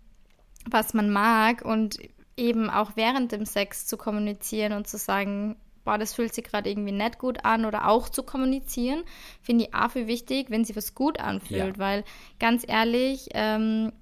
was 0.69 0.93
man 0.93 1.09
mag 1.09 1.63
und 1.63 1.97
eben 2.35 2.69
auch 2.69 2.91
während 2.95 3.31
dem 3.31 3.45
Sex 3.45 3.87
zu 3.87 3.97
kommunizieren 3.97 4.73
und 4.73 4.87
zu 4.87 4.97
sagen, 4.97 5.55
boah, 5.85 5.97
das 5.97 6.13
fühlt 6.13 6.33
sich 6.33 6.43
gerade 6.43 6.69
irgendwie 6.69 6.91
nicht 6.91 7.17
gut 7.17 7.45
an 7.45 7.63
oder 7.63 7.87
auch 7.87 8.09
zu 8.09 8.21
kommunizieren, 8.21 9.03
finde 9.41 9.63
ich 9.65 9.73
auch 9.73 9.91
viel 9.91 10.07
wichtig, 10.07 10.49
wenn 10.49 10.65
sich 10.65 10.75
was 10.75 10.93
gut 10.93 11.21
anfühlt, 11.21 11.77
Ja. 11.77 11.79
weil 11.79 12.03
ganz 12.39 12.65
ehrlich, 12.67 13.29
ähm, 13.33 13.93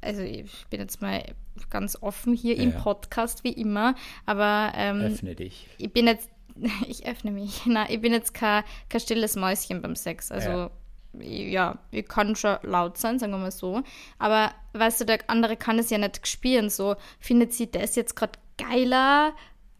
also 0.00 0.22
ich 0.22 0.50
bin 0.70 0.80
jetzt 0.80 1.00
mal 1.02 1.22
ganz 1.70 1.96
offen 2.00 2.34
hier 2.34 2.56
im 2.56 2.72
Ja. 2.72 2.80
Podcast 2.80 3.44
wie 3.44 3.52
immer, 3.52 3.94
aber 4.24 4.72
ähm, 4.76 5.00
Öffne 5.00 5.34
dich. 5.34 5.66
ich 5.78 5.92
bin 5.92 6.06
jetzt, 6.06 6.28
ich 6.88 7.06
öffne 7.06 7.30
mich, 7.30 7.62
na, 7.66 7.88
ich 7.90 8.00
bin 8.00 8.12
jetzt 8.12 8.34
kein, 8.34 8.64
kein 8.88 9.00
stilles 9.00 9.36
Mäuschen 9.36 9.82
beim 9.82 9.96
Sex. 9.96 10.30
Also, 10.30 10.70
ja. 11.18 11.78
ich 11.90 12.06
kann 12.06 12.36
schon 12.36 12.58
laut 12.62 12.98
sein, 12.98 13.18
sagen 13.18 13.32
wir 13.32 13.38
mal 13.38 13.50
so. 13.50 13.82
Aber, 14.18 14.52
weißt 14.74 15.00
du, 15.00 15.04
der 15.06 15.18
andere 15.28 15.56
kann 15.56 15.78
es 15.78 15.90
ja 15.90 15.98
nicht 15.98 16.26
spüren. 16.26 16.68
So, 16.70 16.96
findet 17.20 17.52
sie 17.52 17.70
das 17.70 17.96
jetzt 17.96 18.16
gerade 18.16 18.38
geiler 18.58 19.34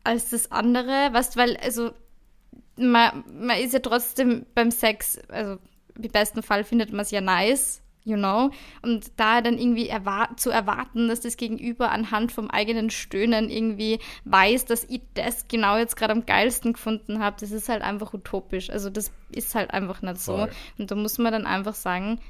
als 0.04 0.30
das 0.30 0.50
andere? 0.50 1.10
Weißt 1.12 1.34
du, 1.36 1.40
weil, 1.40 1.56
also, 1.58 1.90
man, 2.78 3.24
man 3.38 3.58
ist 3.58 3.74
ja 3.74 3.80
trotzdem 3.80 4.46
beim 4.54 4.70
Sex, 4.70 5.18
also, 5.28 5.58
im 5.94 6.10
besten 6.10 6.42
Fall 6.42 6.64
findet 6.64 6.90
man 6.90 7.00
es 7.00 7.10
ja 7.10 7.20
nice. 7.20 7.82
You 8.06 8.16
know? 8.16 8.50
Und 8.82 9.10
da 9.16 9.42
dann 9.42 9.58
irgendwie 9.58 9.88
erwar 9.88 10.36
zu 10.36 10.50
erwarten, 10.50 11.08
dass 11.08 11.20
das 11.20 11.36
Gegenüber 11.36 11.90
anhand 11.90 12.32
vom 12.32 12.48
eigenen 12.50 12.88
Stöhnen 12.88 13.50
irgendwie 13.50 13.98
weiß, 14.24 14.64
dass 14.64 14.84
ich 14.84 15.02
das 15.14 15.48
genau 15.48 15.76
jetzt 15.76 15.96
gerade 15.96 16.12
am 16.12 16.24
geilsten 16.24 16.72
gefunden 16.72 17.18
habe, 17.18 17.36
das 17.38 17.50
ist 17.50 17.68
halt 17.68 17.82
einfach 17.82 18.14
utopisch. 18.14 18.70
Also 18.70 18.88
das 18.88 19.10
ist 19.30 19.54
halt 19.54 19.72
einfach 19.72 20.00
nicht 20.00 20.18
so. 20.18 20.36
Voll. 20.36 20.50
Und 20.78 20.90
da 20.90 20.94
muss 20.94 21.18
man 21.18 21.32
dann 21.32 21.46
einfach 21.46 21.74
sagen, 21.74 22.20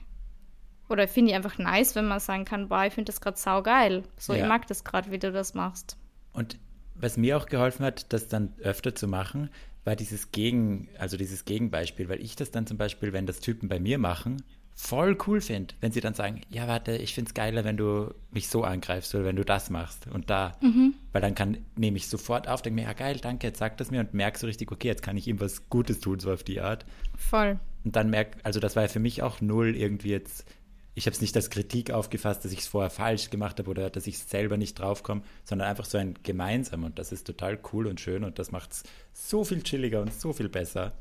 oder 0.88 1.06
finde 1.06 1.32
ich 1.32 1.36
einfach 1.36 1.58
nice, 1.58 1.94
wenn 1.94 2.06
man 2.06 2.20
sagen 2.20 2.44
kann, 2.44 2.68
boah, 2.68 2.86
ich 2.86 2.94
finde 2.94 3.12
das 3.12 3.20
gerade 3.20 3.36
saugeil. 3.36 4.04
So, 4.16 4.32
ja. 4.32 4.42
ich 4.42 4.48
mag 4.48 4.66
das 4.66 4.82
gerade, 4.82 5.10
wie 5.10 5.18
du 5.18 5.30
das 5.30 5.54
machst. 5.54 5.98
Und 6.32 6.58
was 6.94 7.18
mir 7.18 7.36
auch 7.36 7.46
geholfen 7.46 7.84
hat, 7.84 8.12
das 8.12 8.28
dann 8.28 8.54
öfter 8.60 8.94
zu 8.94 9.06
machen, 9.08 9.50
war 9.84 9.94
dieses 9.94 10.32
Gegen, 10.32 10.88
also 10.98 11.16
dieses 11.16 11.44
Gegenbeispiel, 11.44 12.08
weil 12.08 12.20
ich 12.20 12.34
das 12.34 12.50
dann 12.50 12.66
zum 12.66 12.78
Beispiel, 12.78 13.12
wenn 13.12 13.26
das 13.26 13.40
Typen 13.40 13.68
bei 13.68 13.78
mir 13.78 13.98
machen, 13.98 14.42
voll 14.78 15.16
cool 15.26 15.40
finde, 15.40 15.74
wenn 15.80 15.90
sie 15.90 16.02
dann 16.02 16.12
sagen, 16.12 16.42
ja, 16.50 16.68
warte, 16.68 16.96
ich 16.96 17.14
finde 17.14 17.30
es 17.30 17.34
geiler, 17.34 17.64
wenn 17.64 17.78
du 17.78 18.14
mich 18.30 18.48
so 18.48 18.62
angreifst 18.62 19.14
oder 19.14 19.24
wenn 19.24 19.36
du 19.36 19.44
das 19.44 19.70
machst 19.70 20.06
und 20.06 20.28
da. 20.28 20.52
Mhm. 20.60 20.94
Weil 21.12 21.22
dann 21.22 21.34
kann, 21.34 21.56
nehme 21.76 21.96
ich 21.96 22.08
sofort 22.08 22.46
auf, 22.46 22.60
denke 22.60 22.82
mir, 22.82 22.86
ja 22.86 22.92
geil, 22.92 23.18
danke, 23.20 23.46
jetzt 23.46 23.58
sag 23.58 23.78
das 23.78 23.90
mir 23.90 24.00
und 24.00 24.12
merke 24.12 24.38
so 24.38 24.46
richtig, 24.46 24.70
okay, 24.70 24.88
jetzt 24.88 25.02
kann 25.02 25.16
ich 25.16 25.26
ihm 25.26 25.40
was 25.40 25.70
Gutes 25.70 26.00
tun, 26.00 26.20
so 26.20 26.30
auf 26.30 26.44
die 26.44 26.60
Art. 26.60 26.84
Voll. 27.16 27.58
Und 27.84 27.96
dann 27.96 28.10
merke, 28.10 28.38
also 28.44 28.60
das 28.60 28.76
war 28.76 28.82
ja 28.82 28.88
für 28.88 29.00
mich 29.00 29.22
auch 29.22 29.40
null 29.40 29.74
irgendwie 29.74 30.10
jetzt, 30.10 30.44
ich 30.92 31.06
habe 31.06 31.14
es 31.14 31.22
nicht 31.22 31.34
als 31.36 31.48
Kritik 31.48 31.90
aufgefasst, 31.90 32.44
dass 32.44 32.52
ich 32.52 32.60
es 32.60 32.66
vorher 32.66 32.90
falsch 32.90 33.30
gemacht 33.30 33.58
habe 33.58 33.70
oder 33.70 33.88
dass 33.88 34.06
ich 34.06 34.18
selber 34.18 34.58
nicht 34.58 34.78
draufkomme, 34.78 35.22
sondern 35.44 35.68
einfach 35.68 35.86
so 35.86 35.96
ein 35.96 36.18
gemeinsam 36.22 36.84
und 36.84 36.98
das 36.98 37.12
ist 37.12 37.26
total 37.26 37.58
cool 37.72 37.86
und 37.86 37.98
schön 37.98 38.24
und 38.24 38.38
das 38.38 38.52
macht 38.52 38.72
es 38.72 38.82
so 39.14 39.42
viel 39.42 39.62
chilliger 39.62 40.02
und 40.02 40.12
so 40.12 40.34
viel 40.34 40.50
besser. 40.50 40.92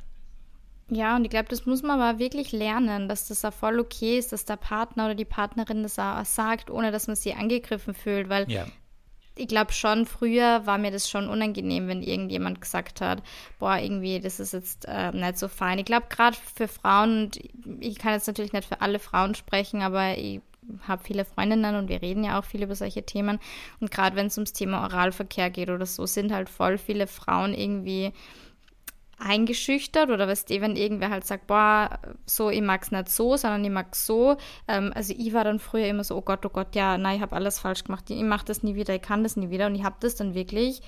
Ja, 0.89 1.15
und 1.15 1.23
ich 1.23 1.31
glaube, 1.31 1.49
das 1.49 1.65
muss 1.65 1.81
man 1.81 1.99
aber 1.99 2.19
wirklich 2.19 2.51
lernen, 2.51 3.09
dass 3.09 3.27
das 3.27 3.43
auch 3.43 3.53
voll 3.53 3.79
okay 3.79 4.19
ist, 4.19 4.31
dass 4.31 4.45
der 4.45 4.57
Partner 4.57 5.05
oder 5.05 5.15
die 5.15 5.25
Partnerin 5.25 5.81
das 5.81 5.97
auch 5.97 6.23
sagt, 6.25 6.69
ohne 6.69 6.91
dass 6.91 7.07
man 7.07 7.15
sich 7.15 7.35
angegriffen 7.35 7.95
fühlt, 7.95 8.29
weil 8.29 8.49
ja. 8.51 8.67
ich 9.35 9.47
glaube 9.47 9.73
schon, 9.73 10.05
früher 10.05 10.67
war 10.67 10.77
mir 10.77 10.91
das 10.91 11.09
schon 11.09 11.27
unangenehm, 11.27 11.87
wenn 11.87 12.03
irgendjemand 12.03 12.61
gesagt 12.61 13.01
hat, 13.01 13.23
boah, 13.57 13.77
irgendwie, 13.77 14.19
das 14.19 14.39
ist 14.39 14.53
jetzt 14.53 14.85
äh, 14.87 15.11
nicht 15.11 15.39
so 15.39 15.47
fein. 15.47 15.79
Ich 15.79 15.85
glaube, 15.85 16.05
gerade 16.09 16.37
für 16.55 16.67
Frauen, 16.67 17.23
und 17.23 17.39
ich 17.79 17.97
kann 17.97 18.13
jetzt 18.13 18.27
natürlich 18.27 18.53
nicht 18.53 18.67
für 18.67 18.81
alle 18.81 18.99
Frauen 18.99 19.33
sprechen, 19.33 19.81
aber 19.81 20.15
ich 20.19 20.41
habe 20.87 21.03
viele 21.03 21.25
Freundinnen 21.25 21.75
und 21.75 21.89
wir 21.89 22.01
reden 22.01 22.23
ja 22.23 22.39
auch 22.39 22.45
viel 22.45 22.63
über 22.63 22.75
solche 22.75 23.03
Themen. 23.03 23.39
Und 23.79 23.89
gerade 23.89 24.15
wenn 24.15 24.27
es 24.27 24.37
ums 24.37 24.53
Thema 24.53 24.83
Oralverkehr 24.83 25.49
geht 25.49 25.69
oder 25.69 25.85
so, 25.85 26.05
sind 26.05 26.31
halt 26.31 26.49
voll 26.49 26.77
viele 26.77 27.07
Frauen 27.07 27.53
irgendwie 27.53 28.13
eingeschüchtert 29.17 30.09
oder 30.09 30.27
weißt 30.27 30.49
du, 30.49 30.61
wenn 30.61 30.75
irgendwer 30.75 31.09
halt 31.09 31.25
sagt, 31.25 31.47
boah, 31.47 31.99
so, 32.25 32.49
ich 32.49 32.61
mag 32.61 32.83
es 32.83 32.91
nicht 32.91 33.09
so, 33.09 33.37
sondern 33.37 33.63
ich 33.63 33.71
mag 33.71 33.95
so. 33.95 34.37
Ähm, 34.67 34.91
also 34.93 35.13
ich 35.17 35.33
war 35.33 35.43
dann 35.43 35.59
früher 35.59 35.87
immer 35.87 36.03
so, 36.03 36.15
oh 36.17 36.21
Gott, 36.21 36.45
oh 36.45 36.49
Gott, 36.49 36.75
ja, 36.75 36.97
nein, 36.97 37.17
ich 37.17 37.21
habe 37.21 37.35
alles 37.35 37.59
falsch 37.59 37.83
gemacht, 37.83 38.09
ich 38.09 38.21
mache 38.23 38.45
das 38.45 38.63
nie 38.63 38.75
wieder, 38.75 38.93
ich 38.95 39.01
kann 39.01 39.23
das 39.23 39.37
nie 39.37 39.49
wieder. 39.49 39.67
Und 39.67 39.75
ich 39.75 39.83
habe 39.83 39.95
das 39.99 40.15
dann 40.15 40.33
wirklich, 40.33 40.81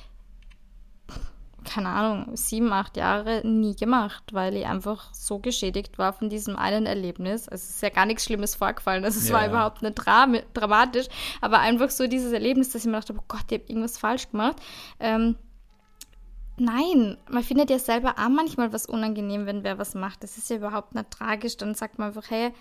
keine 1.63 1.89
Ahnung, 1.89 2.35
sieben, 2.35 2.71
acht 2.73 2.97
Jahre 2.97 3.45
nie 3.47 3.75
gemacht, 3.75 4.23
weil 4.33 4.55
ich 4.55 4.65
einfach 4.65 5.13
so 5.13 5.39
geschädigt 5.39 5.97
war 5.97 6.13
von 6.13 6.29
diesem 6.29 6.57
einen 6.57 6.85
Erlebnis. 6.85 7.47
Also 7.47 7.63
es 7.63 7.69
ist 7.71 7.81
ja 7.81 7.89
gar 7.89 8.05
nichts 8.05 8.25
Schlimmes 8.25 8.55
vorgefallen, 8.55 9.05
also 9.05 9.19
es 9.19 9.29
ja. 9.29 9.35
war 9.35 9.47
überhaupt 9.47 9.81
nicht 9.81 9.95
dram 9.95 10.37
dramatisch, 10.53 11.07
aber 11.39 11.59
einfach 11.59 11.89
so 11.89 12.07
dieses 12.07 12.33
Erlebnis, 12.33 12.69
dass 12.69 12.81
ich 12.81 12.87
mir 12.87 12.97
dachte, 12.97 13.13
oh 13.17 13.23
Gott, 13.27 13.45
ich 13.49 13.59
habe 13.59 13.69
irgendwas 13.69 13.97
falsch 13.97 14.29
gemacht. 14.29 14.57
Ähm, 14.99 15.35
Nein, 16.59 17.17
man 17.29 17.43
findet 17.43 17.69
ja 17.69 17.77
selber 17.77 18.15
auch 18.17 18.29
manchmal 18.29 18.73
was 18.73 18.87
unangenehm, 18.87 19.45
wenn 19.45 19.63
wer 19.63 19.77
was 19.77 19.93
macht. 19.93 20.23
Das 20.23 20.37
ist 20.37 20.49
ja 20.49 20.57
überhaupt 20.57 20.95
nicht 20.95 21.11
tragisch. 21.11 21.57
Dann 21.57 21.75
sagt 21.75 21.99
man 21.99 22.09
einfach, 22.09 22.29
hey, 22.29 22.51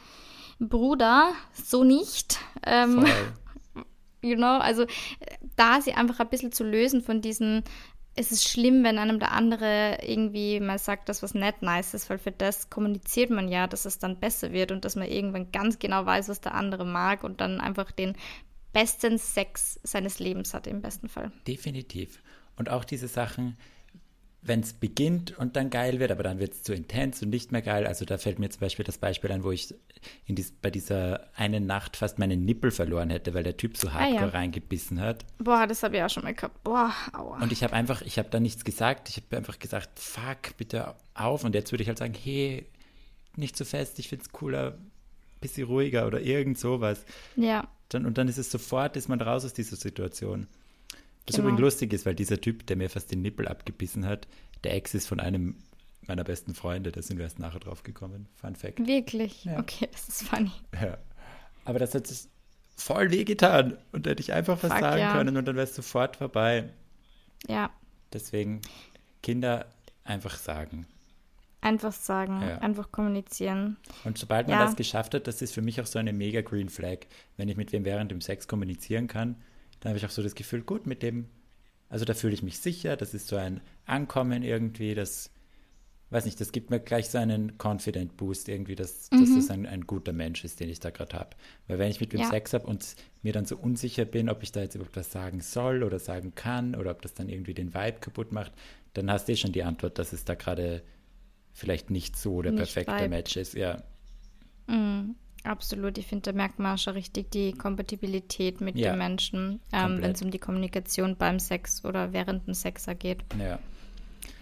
Bruder, 0.58 1.32
so 1.52 1.82
nicht. 1.82 2.38
Ähm, 2.64 3.06
you 4.22 4.36
know, 4.36 4.58
also 4.58 4.86
da 5.56 5.80
sie 5.80 5.94
einfach 5.94 6.20
ein 6.20 6.28
bisschen 6.28 6.52
zu 6.52 6.64
lösen 6.64 7.00
von 7.00 7.22
diesen, 7.22 7.64
es 8.14 8.32
ist 8.32 8.48
schlimm, 8.48 8.84
wenn 8.84 8.98
einem 8.98 9.18
der 9.18 9.32
andere 9.32 9.98
irgendwie 10.02 10.60
mal 10.60 10.78
sagt, 10.78 11.08
dass 11.08 11.22
was 11.22 11.34
nicht 11.34 11.62
nice 11.62 11.94
ist, 11.94 12.10
weil 12.10 12.18
für 12.18 12.32
das 12.32 12.68
kommuniziert 12.68 13.30
man 13.30 13.48
ja, 13.48 13.66
dass 13.66 13.86
es 13.86 13.98
dann 13.98 14.20
besser 14.20 14.52
wird 14.52 14.72
und 14.72 14.84
dass 14.84 14.96
man 14.96 15.08
irgendwann 15.08 15.52
ganz 15.52 15.78
genau 15.78 16.04
weiß, 16.04 16.28
was 16.28 16.40
der 16.40 16.54
andere 16.54 16.84
mag 16.84 17.24
und 17.24 17.40
dann 17.40 17.60
einfach 17.60 17.92
den 17.92 18.14
besten 18.72 19.16
Sex 19.16 19.80
seines 19.84 20.18
Lebens 20.18 20.52
hat 20.52 20.66
im 20.66 20.82
besten 20.82 21.08
Fall. 21.08 21.32
Definitiv. 21.46 22.22
Und 22.56 22.70
auch 22.70 22.84
diese 22.84 23.08
Sachen, 23.08 23.56
wenn 24.48 24.60
es 24.60 24.72
beginnt 24.72 25.36
und 25.38 25.56
dann 25.56 25.70
geil 25.70 25.98
wird, 26.00 26.10
aber 26.10 26.22
dann 26.22 26.38
wird 26.38 26.52
es 26.52 26.62
zu 26.62 26.74
intens 26.74 27.22
und 27.22 27.30
nicht 27.30 27.52
mehr 27.52 27.62
geil. 27.62 27.86
Also 27.86 28.04
da 28.04 28.18
fällt 28.18 28.38
mir 28.38 28.48
zum 28.50 28.60
Beispiel 28.60 28.84
das 28.84 28.98
Beispiel 28.98 29.30
ein, 29.32 29.44
wo 29.44 29.50
ich 29.50 29.74
dies, 30.28 30.52
bei 30.52 30.70
dieser 30.70 31.28
einen 31.34 31.66
Nacht 31.66 31.96
fast 31.96 32.18
meinen 32.18 32.44
Nippel 32.44 32.70
verloren 32.70 33.10
hätte, 33.10 33.34
weil 33.34 33.42
der 33.42 33.56
Typ 33.56 33.76
so 33.76 33.92
hardcore 33.92 34.20
ah, 34.20 34.26
ja. 34.26 34.28
reingebissen 34.28 35.00
hat. 35.00 35.24
Boah, 35.38 35.66
das 35.66 35.82
habe 35.82 35.96
ich 35.96 36.02
auch 36.02 36.10
schon 36.10 36.24
mal 36.24 36.34
gehabt. 36.34 36.62
Boah, 36.64 36.92
aua. 37.12 37.42
Und 37.42 37.52
ich 37.52 37.62
habe 37.62 37.72
einfach, 37.72 38.02
ich 38.02 38.18
habe 38.18 38.28
da 38.30 38.40
nichts 38.40 38.64
gesagt. 38.64 39.08
Ich 39.08 39.16
habe 39.16 39.36
einfach 39.36 39.58
gesagt, 39.58 39.98
fuck, 39.98 40.56
bitte 40.56 40.94
auf. 41.14 41.44
Und 41.44 41.54
jetzt 41.54 41.72
würde 41.72 41.82
ich 41.82 41.88
halt 41.88 41.98
sagen, 41.98 42.14
hey, 42.14 42.66
nicht 43.36 43.56
so 43.56 43.64
fest, 43.64 43.98
ich 43.98 44.08
finde 44.08 44.24
es 44.24 44.32
cooler, 44.32 44.78
bisschen 45.40 45.66
ruhiger 45.66 46.06
oder 46.06 46.20
irgend 46.20 46.58
sowas. 46.58 47.04
Ja. 47.36 47.68
Dann, 47.88 48.06
und 48.06 48.18
dann 48.18 48.28
ist 48.28 48.38
es 48.38 48.50
sofort, 48.50 48.96
ist 48.96 49.08
man 49.08 49.20
raus 49.20 49.44
aus 49.44 49.52
dieser 49.52 49.76
Situation. 49.76 50.46
Was 51.26 51.36
genau. 51.36 51.48
übrigens 51.48 51.60
lustig 51.60 51.92
ist, 51.92 52.06
weil 52.06 52.14
dieser 52.14 52.40
Typ, 52.40 52.66
der 52.66 52.76
mir 52.76 52.88
fast 52.88 53.10
den 53.10 53.22
Nippel 53.22 53.48
abgebissen 53.48 54.06
hat, 54.06 54.28
der 54.64 54.74
Ex 54.74 54.94
ist 54.94 55.08
von 55.08 55.20
einem 55.20 55.56
meiner 56.06 56.24
besten 56.24 56.54
Freunde. 56.54 56.92
Da 56.92 57.02
sind 57.02 57.18
wir 57.18 57.24
erst 57.24 57.40
nachher 57.40 57.58
drauf 57.60 57.82
gekommen. 57.82 58.28
Fun 58.34 58.54
Fact. 58.54 58.86
Wirklich? 58.86 59.44
Ja. 59.44 59.58
Okay, 59.58 59.88
das 59.90 60.08
ist 60.08 60.22
funny. 60.22 60.52
Ja. 60.80 60.98
Aber 61.64 61.80
das 61.80 61.94
hat 61.94 62.06
sich 62.06 62.28
voll 62.76 63.10
wehgetan. 63.10 63.76
Und 63.90 64.06
da 64.06 64.10
hätte 64.10 64.22
ich 64.22 64.32
einfach 64.32 64.62
was 64.62 64.70
Fuck, 64.70 64.80
sagen 64.80 65.00
ja. 65.00 65.12
können 65.12 65.36
und 65.36 65.46
dann 65.46 65.56
wäre 65.56 65.66
es 65.66 65.74
sofort 65.74 66.16
vorbei. 66.16 66.70
Ja. 67.48 67.70
Deswegen 68.12 68.60
Kinder 69.22 69.66
einfach 70.04 70.36
sagen. 70.36 70.86
Einfach 71.60 71.92
sagen, 71.92 72.42
ja. 72.42 72.58
einfach 72.58 72.92
kommunizieren. 72.92 73.76
Und 74.04 74.18
sobald 74.18 74.46
man 74.46 74.60
das 74.60 74.76
geschafft 74.76 75.14
hat, 75.14 75.26
das 75.26 75.42
ist 75.42 75.52
für 75.52 75.62
mich 75.62 75.80
auch 75.80 75.86
so 75.86 75.98
eine 75.98 76.12
mega 76.12 76.42
Green 76.42 76.68
Flag, 76.68 76.98
wenn 77.36 77.48
ich 77.48 77.56
mit 77.56 77.72
wem 77.72 77.84
während 77.84 78.12
dem 78.12 78.20
Sex 78.20 78.46
kommunizieren 78.46 79.08
kann 79.08 79.36
dann 79.80 79.90
habe 79.90 79.98
ich 79.98 80.06
auch 80.06 80.10
so 80.10 80.22
das 80.22 80.34
Gefühl, 80.34 80.62
gut, 80.62 80.86
mit 80.86 81.02
dem, 81.02 81.26
also 81.88 82.04
da 82.04 82.14
fühle 82.14 82.34
ich 82.34 82.42
mich 82.42 82.58
sicher, 82.58 82.96
das 82.96 83.14
ist 83.14 83.28
so 83.28 83.36
ein 83.36 83.60
Ankommen 83.84 84.42
irgendwie, 84.42 84.94
das, 84.94 85.30
weiß 86.10 86.24
nicht, 86.24 86.40
das 86.40 86.52
gibt 86.52 86.70
mir 86.70 86.80
gleich 86.80 87.10
so 87.10 87.18
einen 87.18 87.58
Confident 87.58 88.16
Boost 88.16 88.48
irgendwie, 88.48 88.74
dass, 88.74 89.10
mhm. 89.10 89.20
dass 89.20 89.34
das 89.34 89.50
ein, 89.50 89.66
ein 89.66 89.86
guter 89.86 90.12
Mensch 90.12 90.44
ist, 90.44 90.60
den 90.60 90.68
ich 90.68 90.80
da 90.80 90.90
gerade 90.90 91.16
habe. 91.18 91.30
Weil 91.66 91.78
wenn 91.78 91.90
ich 91.90 92.00
mit 92.00 92.12
dem 92.12 92.20
ja. 92.20 92.30
Sex 92.30 92.52
habe 92.52 92.66
und 92.66 92.96
mir 93.22 93.32
dann 93.32 93.44
so 93.44 93.56
unsicher 93.56 94.04
bin, 94.04 94.28
ob 94.28 94.42
ich 94.42 94.52
da 94.52 94.60
jetzt 94.60 94.74
überhaupt 94.74 94.96
was 94.96 95.10
sagen 95.10 95.40
soll 95.40 95.82
oder 95.82 95.98
sagen 95.98 96.34
kann 96.34 96.74
oder 96.74 96.90
ob 96.90 97.02
das 97.02 97.14
dann 97.14 97.28
irgendwie 97.28 97.54
den 97.54 97.74
Vibe 97.74 97.98
kaputt 98.00 98.32
macht, 98.32 98.52
dann 98.94 99.10
hast 99.10 99.28
du 99.28 99.32
eh 99.32 99.36
schon 99.36 99.52
die 99.52 99.64
Antwort, 99.64 99.98
dass 99.98 100.12
es 100.12 100.24
da 100.24 100.34
gerade 100.34 100.82
vielleicht 101.52 101.90
nicht 101.90 102.16
so 102.16 102.42
der 102.42 102.52
nicht 102.52 102.60
perfekte 102.60 102.94
Vibe. 102.94 103.08
Match 103.08 103.36
ist, 103.36 103.54
ja. 103.54 103.82
Mhm. 104.68 105.16
Absolut, 105.46 105.96
ich 105.96 106.06
finde, 106.06 106.32
da 106.32 106.36
merkt 106.36 106.58
man 106.58 106.76
schon 106.76 106.94
richtig 106.94 107.30
die 107.30 107.52
Kompatibilität 107.52 108.60
mit 108.60 108.76
ja, 108.76 108.92
dem 108.92 108.98
Menschen, 108.98 109.60
ähm, 109.72 110.02
wenn 110.02 110.12
es 110.12 110.22
um 110.22 110.30
die 110.30 110.38
Kommunikation 110.38 111.16
beim 111.16 111.38
Sex 111.38 111.84
oder 111.84 112.12
während 112.12 112.46
dem 112.46 112.54
Sex 112.54 112.86
geht. 112.98 113.22
Ja. 113.38 113.58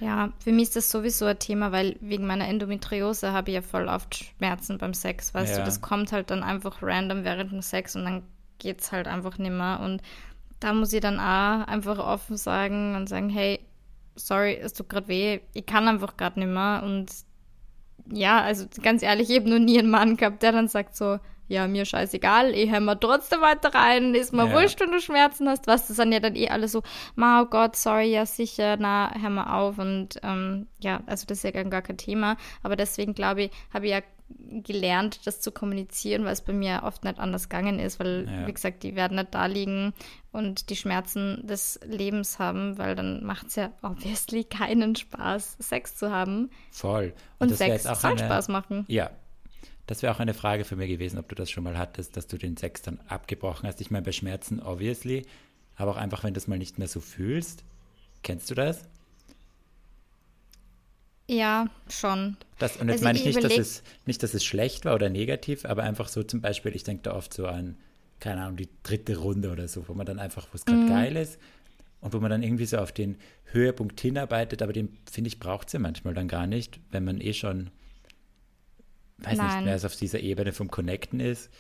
Ja, 0.01 0.33
für 0.39 0.51
mich 0.51 0.65
ist 0.65 0.77
das 0.77 0.91
sowieso 0.91 1.27
ein 1.27 1.39
Thema, 1.39 1.71
weil 1.71 1.97
wegen 2.01 2.27
meiner 2.27 2.49
Endometriose 2.49 3.33
habe 3.33 3.51
ich 3.51 3.55
ja 3.55 3.63
voll 3.63 3.87
oft 3.87 4.15
Schmerzen 4.15 4.79
beim 4.79 4.95
Sex, 4.95 5.35
weißt 5.35 5.53
ja. 5.53 5.59
du, 5.59 5.65
das 5.65 5.83
kommt 5.83 6.11
halt 6.11 6.31
dann 6.31 6.43
einfach 6.43 6.83
random 6.83 7.25
während 7.25 7.53
dem 7.53 7.63
Sex 7.63 7.95
und 7.95 8.05
dann 8.05 8.23
geht 8.59 8.81
es 8.81 8.93
halt 8.93 9.07
einfach 9.07 9.39
nicht 9.39 9.53
mehr 9.53 9.81
und 9.85 10.03
da 10.61 10.73
muss 10.73 10.93
ich 10.93 11.01
dann 11.01 11.21
auch 11.21 11.67
einfach 11.67 11.99
offen 11.99 12.37
sagen 12.37 12.97
und 12.97 13.09
sagen, 13.09 13.29
hey, 13.29 13.61
sorry, 14.17 14.55
es 14.55 14.73
tut 14.73 14.89
gerade 14.89 15.09
weh, 15.09 15.41
ich 15.53 15.67
kann 15.67 15.87
einfach 15.87 16.17
gerade 16.17 16.41
nicht 16.41 16.49
mehr 16.49 16.83
und 16.83 17.11
ja, 18.11 18.41
also 18.41 18.67
ganz 18.83 19.03
ehrlich, 19.03 19.31
ich 19.31 19.37
habe 19.39 19.51
noch 19.51 19.59
nie 19.59 19.79
einen 19.79 19.91
Mann 19.91 20.17
gehabt, 20.17 20.43
der 20.43 20.53
dann 20.53 20.69
sagt 20.69 20.97
so, 20.97 21.19
ja, 21.47 21.67
mir 21.67 21.85
scheißegal, 21.85 22.55
ich 22.55 22.71
hämmer 22.71 22.99
trotzdem 22.99 23.41
weiter 23.43 23.75
rein, 23.75 24.15
ist 24.15 24.33
mir 24.33 24.47
ja. 24.47 24.53
wurscht, 24.55 24.81
wenn 24.81 24.93
du 24.93 25.01
Schmerzen 25.01 25.49
hast, 25.49 25.67
was, 25.67 25.89
das 25.89 25.97
sind 25.97 26.13
ja 26.13 26.21
dann 26.21 26.37
eh 26.37 26.49
alle 26.49 26.69
so, 26.69 26.83
ma, 27.17 27.43
oh 27.43 27.47
Gott, 27.47 27.77
sorry, 27.77 28.13
ja 28.13 28.25
sicher, 28.25 28.77
na, 28.79 29.13
hör 29.21 29.31
mal 29.31 29.61
auf. 29.61 29.79
Und 29.79 30.19
ähm, 30.23 30.69
ja, 30.81 31.03
also 31.07 31.27
das 31.27 31.39
ist 31.39 31.45
ja 31.45 31.63
gar 31.63 31.83
kein 31.83 31.99
Thema, 31.99 32.37
aber 32.63 32.77
deswegen 32.77 33.15
glaube 33.15 33.45
ich, 33.45 33.51
habe 33.73 33.87
ich 33.87 33.93
ja 33.93 34.01
gelernt, 34.29 35.27
das 35.27 35.41
zu 35.41 35.53
kommunizieren, 35.53 36.25
weil 36.25 36.33
es 36.33 36.41
bei 36.41 36.53
mir 36.53 36.83
oft 36.85 37.05
nicht 37.05 37.19
anders 37.19 37.49
gegangen 37.49 37.79
ist, 37.79 38.01
weil, 38.01 38.27
ja. 38.27 38.47
wie 38.47 38.53
gesagt, 38.53 38.83
die 38.83 38.95
werden 38.95 39.17
nicht 39.17 39.35
da 39.35 39.47
liegen 39.47 39.93
und 40.33 40.71
die 40.71 40.77
Schmerzen 40.77 41.47
des 41.47 41.79
Lebens 41.85 42.39
haben, 42.39 42.79
weil 42.79 42.95
dann 42.95 43.25
macht 43.25 43.49
es 43.49 43.57
ja 43.57 43.73
obviously 43.83 44.45
keinen 44.45 44.97
Spaß, 44.97 45.57
Sex 45.59 45.97
zu 45.97 46.11
haben. 46.11 46.51
Voll. 46.71 47.15
Und, 47.39 47.51
und 47.51 47.57
Sex 47.57 47.85
soll 47.85 48.13
eine, 48.13 48.19
Spaß 48.19 48.49
machen. 48.49 48.85
Ja. 48.89 49.11
Das 49.87 50.03
wäre 50.03 50.15
auch 50.15 50.21
eine 50.21 50.33
Frage 50.33 50.65
für 50.65 50.77
mich 50.77 50.89
gewesen, 50.89 51.19
ob 51.19 51.29
du 51.29 51.35
das 51.35 51.51
schon 51.51 51.65
mal 51.65 51.77
hattest, 51.77 52.17
dass 52.17 52.27
du 52.27 52.39
den 52.39 52.57
Sex 52.57 52.81
dann 52.81 53.01
abgebrochen 53.07 53.69
hast. 53.69 53.83
Ich 53.83 53.91
meine, 53.91 54.05
bei 54.05 54.13
Schmerzen 54.13 54.61
obviously, 54.61 55.27
aber 55.77 55.93
auch 55.93 55.97
einfach, 55.97 56.25
wenn 56.25 56.33
du 56.33 56.39
es 56.39 56.47
mal 56.47 56.59
nicht 56.59 56.79
mehr 56.79 56.89
so 56.89 57.01
fühlst. 57.01 57.65
Kennst 58.23 58.51
du 58.51 58.55
das? 58.55 58.89
Ja, 61.29 61.69
schon. 61.89 62.37
Das, 62.59 62.77
und 62.77 62.89
jetzt 62.89 62.97
Also 62.97 63.05
meine 63.05 63.19
ich 63.19 63.27
ich 63.27 63.35
nicht 63.37 63.45
dass, 63.45 63.57
es, 63.59 63.83
nicht, 64.07 64.23
dass 64.23 64.35
es 64.35 64.45
schlecht 64.45 64.85
war 64.85 64.95
oder 64.95 65.09
negativ, 65.11 65.65
aber 65.65 65.83
einfach 65.83 66.09
so 66.09 66.23
zum 66.23 66.41
Beispiel, 66.41 66.75
ich 66.77 66.85
denke 66.85 67.03
da 67.05 67.15
oft 67.15 67.35
so 67.35 67.47
an, 67.47 67.77
keine 68.21 68.43
Ahnung, 68.43 68.57
die 68.57 68.69
dritte 68.83 69.17
Runde 69.17 69.51
oder 69.51 69.67
so, 69.69 69.89
wo 69.89 69.95
man 69.95 70.07
dann 70.07 70.19
einfach, 70.19 70.49
wo 70.53 70.57
es 70.57 70.65
Mhm. 70.67 70.71
gerade 70.71 70.85
geil 70.87 71.17
ist 71.17 71.39
und 72.01 72.13
wo 72.13 72.21
man 72.21 72.31
dann 72.31 72.43
irgendwie 72.43 72.67
so 72.67 72.79
auf 72.79 72.93
den 72.93 73.17
Höhepunkt 73.47 74.01
hinarbeitet, 74.01 74.63
aber 74.63 74.73
den, 74.73 74.97
finde 75.11 75.29
ich, 75.29 75.41
braucht 75.41 75.69
es 75.69 75.73
ja 75.73 75.79
manchmal 75.81 76.15
dann 76.15 76.29
gar 76.29 76.47
nicht, 76.47 76.79
wenn 76.91 77.05
man 77.05 77.21
eh 77.21 77.33
schon, 77.33 77.71
weiß 79.19 79.43
nicht, 79.43 79.55
Nein. 79.57 79.65
mehr 79.65 79.79
so 79.79 79.87
auf 79.87 79.97
dieser 79.97 80.21
Ebene 80.21 80.53
vom 80.53 80.71
Connecten 80.71 81.21
ist. 81.21 81.51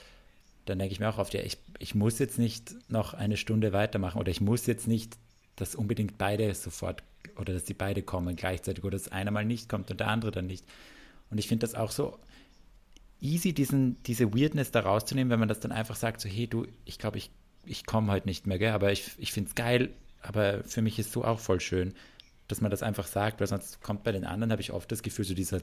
Dann 0.66 0.78
denke 0.78 0.92
ich 0.92 1.00
mir 1.00 1.08
auch 1.08 1.18
oft, 1.18 1.34
ja, 1.34 1.40
ich, 1.42 1.58
ich 1.78 1.94
muss 1.94 2.18
jetzt 2.18 2.38
nicht 2.38 2.74
noch 2.90 3.14
eine 3.14 3.36
Stunde 3.36 3.72
weitermachen 3.72 4.18
oder 4.20 4.30
ich 4.30 4.40
muss 4.40 4.66
jetzt 4.66 4.88
nicht, 4.88 5.16
dass 5.56 5.74
unbedingt 5.74 6.18
beide 6.18 6.54
sofort 6.54 7.02
oder 7.36 7.52
dass 7.52 7.64
die 7.64 7.74
beide 7.74 8.02
kommen 8.02 8.36
gleichzeitig 8.36 8.84
oder 8.84 8.96
dass 8.96 9.10
einer 9.10 9.30
mal 9.30 9.44
nicht 9.44 9.68
kommt 9.68 9.90
und 9.90 10.00
der 10.00 10.08
andere 10.08 10.30
dann 10.30 10.46
nicht. 10.46 10.64
Und 11.30 11.38
ich 11.38 11.48
finde 11.48 11.66
das 11.66 11.74
auch 11.74 11.90
so 11.90 12.18
easy, 13.20 13.52
diesen, 13.52 14.02
diese 14.04 14.34
Weirdness 14.34 14.70
da 14.70 14.80
rauszunehmen, 14.80 15.30
wenn 15.30 15.40
man 15.40 15.48
das 15.48 15.60
dann 15.60 15.72
einfach 15.72 15.96
sagt, 15.96 16.20
so, 16.20 16.28
hey 16.28 16.46
du, 16.46 16.66
ich 16.84 16.98
glaube, 16.98 17.18
ich, 17.18 17.30
ich 17.64 17.86
komme 17.86 18.12
heute 18.12 18.28
nicht 18.28 18.46
mehr, 18.46 18.58
gell? 18.58 18.72
aber 18.72 18.92
ich, 18.92 19.12
ich 19.18 19.32
finde 19.32 19.48
es 19.48 19.54
geil, 19.54 19.90
aber 20.22 20.62
für 20.64 20.82
mich 20.82 20.98
ist 20.98 21.12
so 21.12 21.24
auch 21.24 21.40
voll 21.40 21.60
schön, 21.60 21.94
dass 22.48 22.60
man 22.60 22.70
das 22.70 22.82
einfach 22.82 23.06
sagt, 23.06 23.40
weil 23.40 23.46
sonst 23.46 23.82
kommt 23.82 24.04
bei 24.04 24.12
den 24.12 24.24
anderen, 24.24 24.52
habe 24.52 24.60
ich 24.60 24.72
oft 24.72 24.90
das 24.92 25.02
Gefühl, 25.02 25.24
so 25.24 25.34
dieser, 25.34 25.62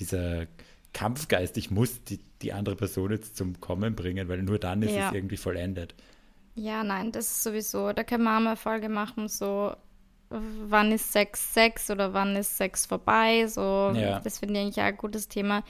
dieser 0.00 0.46
Kampfgeist, 0.92 1.56
ich 1.56 1.70
muss 1.70 2.02
die, 2.04 2.18
die 2.42 2.52
andere 2.52 2.74
Person 2.74 3.12
jetzt 3.12 3.36
zum 3.36 3.60
Kommen 3.60 3.94
bringen, 3.94 4.28
weil 4.28 4.42
nur 4.42 4.58
dann 4.58 4.82
ist 4.82 4.96
Ja. 4.96 5.08
es 5.08 5.14
irgendwie 5.14 5.36
vollendet. 5.36 5.94
Ja, 6.60 6.82
nein, 6.82 7.12
das 7.12 7.26
ist 7.30 7.42
sowieso. 7.44 7.92
Da 7.92 8.02
können 8.02 8.24
wir 8.24 8.36
auch 8.36 8.40
mal 8.40 8.48
eine 8.48 8.56
Folge 8.56 8.88
machen, 8.88 9.28
so 9.28 9.72
wann 10.30 10.92
ist 10.92 11.12
Sex 11.12 11.54
Sex 11.54 11.90
oder 11.90 12.12
wann 12.12 12.34
ist 12.36 12.56
Sex 12.56 12.84
vorbei. 12.84 13.46
So, 13.46 13.92
Ja. 13.94 14.20
das 14.20 14.40
finde 14.40 14.54
ich 14.54 14.60
eigentlich 14.66 14.80
auch 14.80 14.88
ein 14.88 14.96
gutes 14.96 15.28
Thema. 15.28 15.62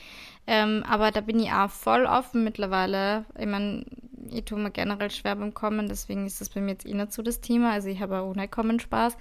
Ähm, 0.46 0.82
aber 0.88 1.10
da 1.10 1.20
bin 1.20 1.38
ich 1.40 1.52
auch 1.52 1.70
voll 1.70 2.06
offen 2.06 2.42
mittlerweile. 2.42 3.26
Ich 3.38 3.46
meine, 3.46 3.84
ich 4.32 4.44
tue 4.44 4.58
mir 4.58 4.70
generell 4.70 5.10
schwer 5.10 5.36
beim 5.36 5.54
Kommen, 5.54 5.88
deswegen 5.88 6.26
ist 6.26 6.40
das 6.40 6.48
bei 6.50 6.60
mir 6.60 6.72
jetzt 6.72 6.86
eh 6.86 6.94
nicht 6.94 7.12
so 7.12 7.22
das 7.22 7.40
Thema. 7.40 7.72
Also 7.72 7.88
ich 7.88 8.00
habe 8.00 8.18
auch 8.20 8.30
ohne 8.30 8.48
Kommen 8.48 8.80
Spaß. 8.80 9.16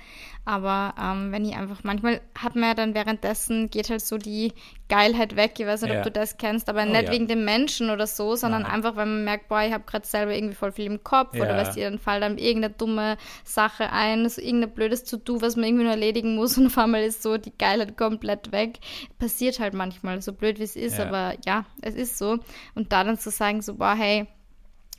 Aber 0.46 0.94
ähm, 1.02 1.32
wenn 1.32 1.44
ich 1.46 1.56
einfach, 1.56 1.84
manchmal 1.84 2.22
hat 2.38 2.56
man 2.56 2.64
ja 2.70 2.74
dann 2.74 2.94
währenddessen, 2.94 3.70
geht 3.70 3.90
halt 3.90 4.02
so 4.02 4.18
die 4.18 4.54
Geilheit 4.90 5.36
weg. 5.36 5.54
Ich 5.60 5.66
weiß 5.66 5.82
nicht, 5.82 5.92
Ja. 5.92 5.98
ob 6.00 6.04
du 6.06 6.12
das 6.12 6.38
kennst, 6.38 6.70
aber 6.70 6.84
Oh, 6.84 6.86
nicht 6.86 7.04
ja. 7.04 7.12
wegen 7.12 7.28
dem 7.28 7.44
Menschen 7.44 7.90
oder 7.90 8.08
so, 8.08 8.36
sondern 8.36 8.62
Nein. 8.64 8.72
einfach, 8.72 8.96
weil 8.96 9.06
man 9.08 9.24
merkt, 9.26 9.50
boah, 9.50 9.62
ich 9.64 9.74
habe 9.74 9.84
gerade 9.86 10.08
selber 10.08 10.34
irgendwie 10.34 10.56
voll 10.56 10.72
viel 10.72 10.86
im 10.86 11.04
Kopf 11.04 11.34
oder 11.36 11.50
Ja. 11.50 11.58
weißt 11.58 11.76
du, 11.76 11.82
dann 11.82 12.00
fällt 12.00 12.24
einem 12.24 12.38
irgendeine 12.38 12.74
dumme 12.74 13.18
Sache 13.44 13.92
ein, 13.92 14.28
so 14.30 14.42
irgendein 14.42 14.72
blödes 14.72 15.04
To-Do, 15.04 15.42
was 15.42 15.56
man 15.58 15.66
irgendwie 15.66 15.84
nur 15.84 15.92
erledigen 15.94 16.36
muss 16.36 16.58
und 16.58 16.68
auf 16.68 16.78
einmal 16.78 17.04
ist 17.04 17.22
so 17.24 17.38
die 17.38 17.52
Geilheit 17.58 17.98
komplett 17.98 18.52
weg. 18.54 18.80
Passiert 19.20 19.60
halt 19.60 19.74
manchmal, 19.74 20.22
so 20.22 20.32
blöd 20.32 20.60
wie 20.60 20.64
es 20.64 20.76
ist, 20.78 21.00
aber 21.00 21.36
ja, 21.46 21.66
es 21.82 21.96
ist 21.96 22.18
so. 22.18 22.40
Und 22.76 22.94
da 22.94 23.04
dann 23.04 23.18
zu 23.20 23.30
sagen, 23.32 23.62
so, 23.62 23.76
boah, 23.76 23.96
hey, 23.96 24.28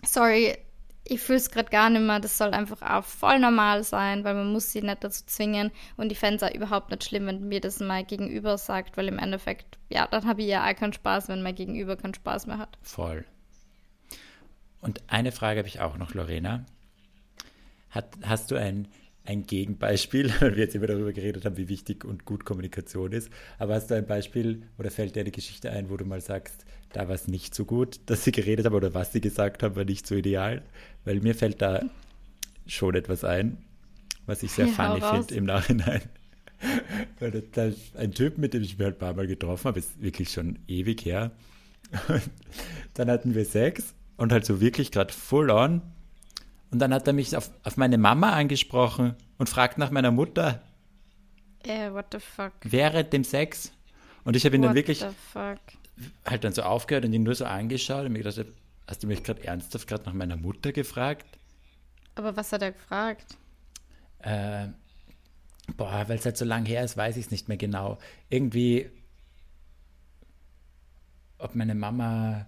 sorry, 0.05 0.57
ich 1.05 1.21
fühle 1.21 1.39
es 1.39 1.51
gerade 1.51 1.71
gar 1.71 1.89
nicht 1.91 2.03
mehr, 2.03 2.21
das 2.21 2.37
soll 2.37 2.51
einfach 2.51 2.83
auch 2.83 3.05
voll 3.05 3.39
normal 3.39 3.83
sein, 3.83 4.25
weil 4.25 4.35
man 4.35 4.53
muss 4.53 4.73
sie 4.73 4.83
nicht 4.83 5.03
dazu 5.03 5.25
zwingen 5.27 5.71
und 5.97 6.13
fände 6.17 6.37
es 6.37 6.43
auch 6.43 6.55
überhaupt 6.55 6.91
nicht 6.91 7.05
schlimm, 7.05 7.27
wenn 7.27 7.49
mir 7.49 7.61
das 7.61 7.81
mein 7.81 8.07
Gegenüber 8.07 8.59
sagt, 8.59 8.97
weil 8.97 9.09
im 9.09 9.19
Endeffekt, 9.19 9.79
ja, 9.89 10.07
dann 10.07 10.27
habe 10.27 10.43
ich 10.43 10.49
ja 10.49 10.69
auch 10.69 10.77
keinen 10.77 10.93
Spaß, 10.93 11.29
wenn 11.29 11.43
mein 11.43 11.55
Gegenüber 11.55 11.97
keinen 11.97 12.15
Spaß 12.15 12.47
mehr 12.47 12.59
hat. 12.59 12.77
Voll. 12.83 13.25
Und 14.81 15.03
eine 15.09 15.33
Frage 15.33 15.59
habe 15.59 15.69
ich 15.69 15.81
auch 15.81 15.97
noch, 15.97 16.15
Lorena. 16.15 16.65
Hat, 17.91 18.17
hast 18.23 18.51
du 18.51 18.57
ein, 18.57 18.87
ein 19.25 19.45
Gegenbeispiel, 19.45 20.33
weil 20.41 20.57
wir 20.57 20.65
jetzt 20.65 20.75
immer 20.75 20.87
darüber 20.87 21.13
geredet 21.13 21.47
haben, 21.47 21.57
wie 21.57 21.69
wichtig 21.69 22.05
und 22.05 22.27
gut 22.27 22.45
Kommunikation 22.45 23.13
ist, 23.13 23.31
aber 23.59 23.75
hast 23.75 23.91
du 23.91 23.95
ein 23.95 24.07
Beispiel 24.07 24.63
oder 24.79 24.91
fällt 24.91 25.17
dir 25.17 25.21
eine 25.21 25.31
Geschichte 25.31 25.71
ein, 25.71 25.89
wo 25.89 25.97
du 25.97 26.05
mal 26.05 26.21
sagst, 26.21 26.67
da 26.93 27.09
war 27.09 27.15
es 27.15 27.29
nicht 27.29 27.55
so 27.55 27.65
gut, 27.65 28.01
dass 28.07 28.25
sie 28.25 28.33
geredet 28.33 28.67
haben 28.67 28.75
oder 28.75 28.95
was 28.95 29.13
sie 29.13 29.21
gesagt 29.21 29.63
haben, 29.63 29.77
war 29.77 29.85
nicht 29.85 30.07
so 30.07 30.15
ideal? 30.15 30.63
Weil 31.05 31.21
mir 31.21 31.35
fällt 31.35 31.63
da 31.63 31.83
schon 32.67 32.95
etwas 32.95 33.25
ein, 33.25 33.59
was 34.27 34.43
ich 34.43 34.53
sehr 34.53 34.67
Ja, 34.67 34.73
funny 34.73 35.01
finde 35.01 35.35
im 35.35 35.45
Nachhinein. 35.45 36.03
Weil 37.21 37.31
das, 37.53 37.75
ist 37.75 37.97
ein 37.97 38.13
Typ, 38.13 38.37
mit 38.39 38.53
dem 38.53 38.63
ich 38.63 38.77
mich 38.79 38.85
halt 38.85 38.97
ein 38.97 38.99
paar 38.99 39.15
Mal 39.15 39.27
getroffen 39.27 39.65
habe, 39.69 39.79
ist 39.79 40.03
wirklich 40.03 40.31
schon 40.31 40.59
ewig 40.67 41.05
her. 41.05 41.31
Und 42.09 42.23
dann 42.95 43.11
hatten 43.11 43.35
wir 43.35 43.45
Sex 43.45 43.95
und 44.17 44.33
halt 44.33 44.45
so 44.45 44.61
wirklich 44.61 44.91
gerade 44.91 45.13
full 45.15 45.51
on. 45.51 45.83
Und 46.71 46.81
dann 46.81 46.93
hat 46.93 47.07
er 47.07 47.13
mich 47.13 47.37
auf, 47.37 47.51
auf 47.63 47.77
meine 47.77 47.97
Mama 47.97 48.33
angesprochen 48.33 49.15
und 49.39 49.49
fragt 49.49 49.79
nach 49.79 49.91
meiner 49.91 50.11
Mutter 50.11 50.63
Äh, 51.65 51.93
what 51.93 52.07
the 52.13 52.19
fuck? 52.21 52.53
während 52.65 53.13
dem 53.13 53.25
Sex. 53.25 53.73
Und 54.25 54.37
ich 54.37 54.45
habe 54.45 54.57
ihn 54.57 54.63
dann 54.63 54.73
What 54.73 54.77
wirklich 54.77 54.99
the 55.01 55.07
fuck? 55.33 55.61
Halt 56.25 56.45
dann 56.45 56.53
so 56.53 56.63
aufgehört 56.63 57.05
und 57.05 57.13
ihn 57.13 57.23
nur 57.23 57.35
so 57.35 57.45
angeschaut 57.45 58.07
und 58.07 58.13
mir 58.13 58.23
gedacht, 58.23 58.47
hast 58.87 59.03
du 59.03 59.07
mich 59.07 59.23
gerade 59.23 59.45
ernsthaft 59.45 59.87
gerade 59.87 60.05
nach 60.05 60.13
meiner 60.13 60.37
Mutter 60.37 60.73
gefragt? 60.73 61.27
Aber 62.15 62.37
was 62.37 62.53
hat 62.53 62.63
er 62.63 62.73
gefragt? 62.73 63.37
Äh, 64.21 64.69
boah, 65.77 66.05
weil 66.09 66.19
es 66.19 66.25
halt 66.25 66.37
so 66.37 66.45
lang 66.45 66.67
her 66.67 66.85
ist, 66.85 66.97
weiß 66.97 67.17
ich 67.17 67.27
es 67.27 67.31
nicht 67.31 67.49
mehr 67.49 67.57
genau. 67.57 67.99
Irgendwie, 68.29 68.91
ob 71.39 71.55
meine 71.55 71.75
Mama, 71.75 72.47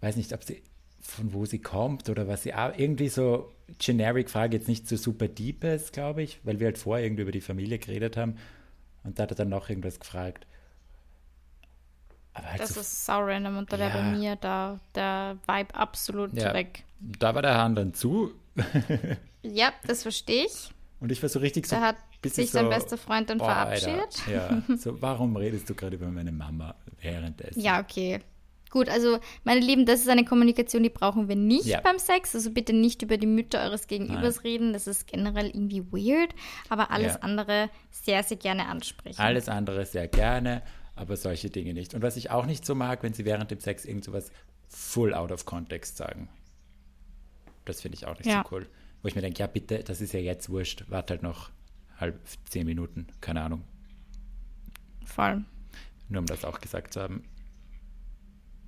weiß 0.00 0.16
nicht, 0.16 0.32
ob 0.32 0.44
sie, 0.44 0.62
von 1.00 1.32
wo 1.32 1.46
sie 1.46 1.60
kommt 1.60 2.08
oder 2.10 2.28
was 2.28 2.42
sie, 2.42 2.52
irgendwie 2.76 3.08
so 3.08 3.52
generic 3.78 4.28
Frage, 4.28 4.56
jetzt 4.56 4.68
nicht 4.68 4.88
so 4.88 4.96
super 4.96 5.28
deep 5.28 5.64
ist, 5.64 5.92
glaube 5.92 6.22
ich, 6.22 6.40
weil 6.44 6.60
wir 6.60 6.66
halt 6.66 6.78
vorher 6.78 7.04
irgendwie 7.04 7.22
über 7.22 7.32
die 7.32 7.40
Familie 7.40 7.78
geredet 7.78 8.16
haben 8.16 8.36
und 9.04 9.18
da 9.18 9.22
hat 9.22 9.30
er 9.30 9.36
dann 9.36 9.48
noch 9.48 9.70
irgendwas 9.70 10.00
gefragt. 10.00 10.46
Halt 12.44 12.60
Das 12.60 12.74
so, 12.74 12.80
ist 12.80 13.04
sau 13.06 13.20
random 13.20 13.56
und 13.58 13.72
da 13.72 13.78
wäre 13.78 13.90
Ja. 13.90 13.96
bei 13.96 14.02
mir 14.02 14.36
da 14.36 14.78
der 14.94 15.36
Vibe 15.46 15.74
absolut 15.74 16.32
Ja. 16.34 16.52
weg. 16.54 16.84
da 17.00 17.34
war 17.34 17.42
der 17.42 17.54
Hahn 17.56 17.74
dann 17.74 17.94
zu 17.94 18.32
Ja, 19.42 19.70
das 19.86 20.02
verstehe 20.02 20.46
ich. 20.46 20.70
und 21.00 21.12
ich 21.12 21.22
war 21.22 21.28
so 21.28 21.38
richtig 21.38 21.66
so 21.66 21.76
Da 21.76 21.82
hat 21.82 21.96
sich 22.24 22.50
sein 22.50 22.64
so, 22.64 22.70
bester 22.70 22.98
Freund 22.98 23.30
dann 23.30 23.38
boah, 23.38 23.48
Alter, 23.48 23.88
verabschiedet. 23.90 24.22
Ja, 24.28 24.62
so, 24.76 25.00
warum 25.00 25.36
redest 25.36 25.68
du 25.70 25.74
gerade 25.74 25.96
über 25.96 26.08
meine 26.08 26.32
Mama 26.32 26.74
währenddessen? 27.00 27.60
Ja, 27.60 27.80
okay. 27.80 28.20
Gut, 28.70 28.88
also 28.88 29.18
meine 29.44 29.60
Lieben, 29.60 29.86
das 29.86 30.00
ist 30.00 30.08
eine 30.08 30.24
Kommunikation, 30.24 30.82
die 30.82 30.90
brauchen 30.90 31.28
wir 31.28 31.36
nicht 31.36 31.66
Ja. 31.66 31.80
beim 31.80 31.98
Sex. 32.00 32.34
Also 32.34 32.50
bitte 32.50 32.72
nicht 32.72 33.00
über 33.00 33.16
die 33.16 33.26
Mütter 33.28 33.60
eures 33.62 33.86
Gegenübers 33.86 34.36
Nein. 34.36 34.42
reden. 34.42 34.72
Das 34.72 34.86
ist 34.88 35.06
generell 35.06 35.46
irgendwie 35.46 35.84
weird. 35.92 36.34
Aber 36.68 36.90
alles 36.90 37.14
Ja. 37.14 37.20
andere 37.20 37.70
sehr, 37.92 38.22
sehr 38.24 38.36
gerne 38.36 38.66
ansprechen. 38.66 39.20
Alles 39.20 39.48
andere 39.48 39.86
sehr 39.86 40.08
gerne, 40.08 40.62
aber 40.96 41.16
solche 41.16 41.50
Dinge 41.50 41.72
nicht. 41.74 41.94
Und 41.94 42.02
was 42.02 42.16
ich 42.16 42.30
auch 42.30 42.46
nicht 42.46 42.64
so 42.66 42.74
mag, 42.74 43.02
wenn 43.02 43.14
sie 43.14 43.24
während 43.24 43.50
dem 43.50 43.60
Sex 43.60 43.84
irgend 43.84 44.04
sowas 44.04 44.32
full 44.68 45.14
out 45.14 45.30
of 45.30 45.44
context 45.44 45.96
sagen. 45.96 46.28
Das 47.64 47.80
finde 47.82 47.96
ich 47.96 48.06
auch 48.06 48.16
nicht 48.18 48.26
Ja. 48.26 48.42
so 48.48 48.54
cool. 48.56 48.66
Wo 49.02 49.08
ich 49.08 49.14
mir 49.14 49.20
denke, 49.20 49.38
ja 49.40 49.46
bitte, 49.46 49.84
das 49.84 50.00
ist 50.00 50.12
ja 50.12 50.20
jetzt 50.20 50.48
wurscht, 50.50 50.84
warte 50.88 51.14
halt 51.14 51.22
noch 51.22 51.50
halb 51.98 52.18
zehn 52.48 52.66
Minuten, 52.66 53.06
keine 53.20 53.42
Ahnung. 53.42 53.62
Voll. 55.04 55.44
Nur 56.08 56.20
um 56.20 56.26
das 56.26 56.44
auch 56.44 56.60
gesagt 56.60 56.92
zu 56.92 57.00
haben. 57.00 57.24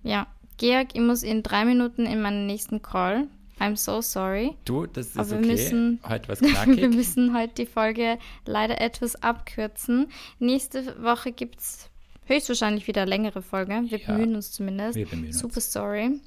Ja. 0.02 0.26
Georg, 0.56 0.88
ich 0.94 1.00
muss 1.00 1.22
in 1.22 1.42
drei 1.42 1.64
Minuten 1.64 2.04
in 2.06 2.20
meinen 2.20 2.46
nächsten 2.46 2.82
Call. 2.82 3.28
I'm 3.60 3.76
so 3.76 4.00
sorry. 4.00 4.56
Du, 4.64 4.86
das 4.86 5.08
ist 5.08 5.18
Aber 5.18 5.30
wir 5.30 5.38
okay. 5.38 5.46
müssen- 5.48 6.00
Heute 6.04 6.28
was 6.28 6.40
Wir 6.42 6.50
knackig. 6.50 6.90
müssen 6.94 7.36
heute 7.36 7.54
die 7.54 7.66
Folge 7.66 8.18
leider 8.44 8.80
etwas 8.80 9.16
abkürzen. 9.16 10.08
Nächste 10.38 11.00
Woche 11.02 11.32
gibt 11.32 11.60
es 11.60 11.87
höchstwahrscheinlich 12.28 12.86
wieder 12.86 13.02
eine 13.02 13.10
längere 13.10 13.42
Folge. 13.42 13.82
Wir 13.88 13.98
Ja, 13.98 14.06
bemühen 14.12 14.34
uns 14.36 14.52
zumindest. 14.52 14.96
wir 14.96 15.06
bemühen 15.06 15.28
uns. 15.28 15.38
Super 15.38 15.60
sorry. 15.60 16.20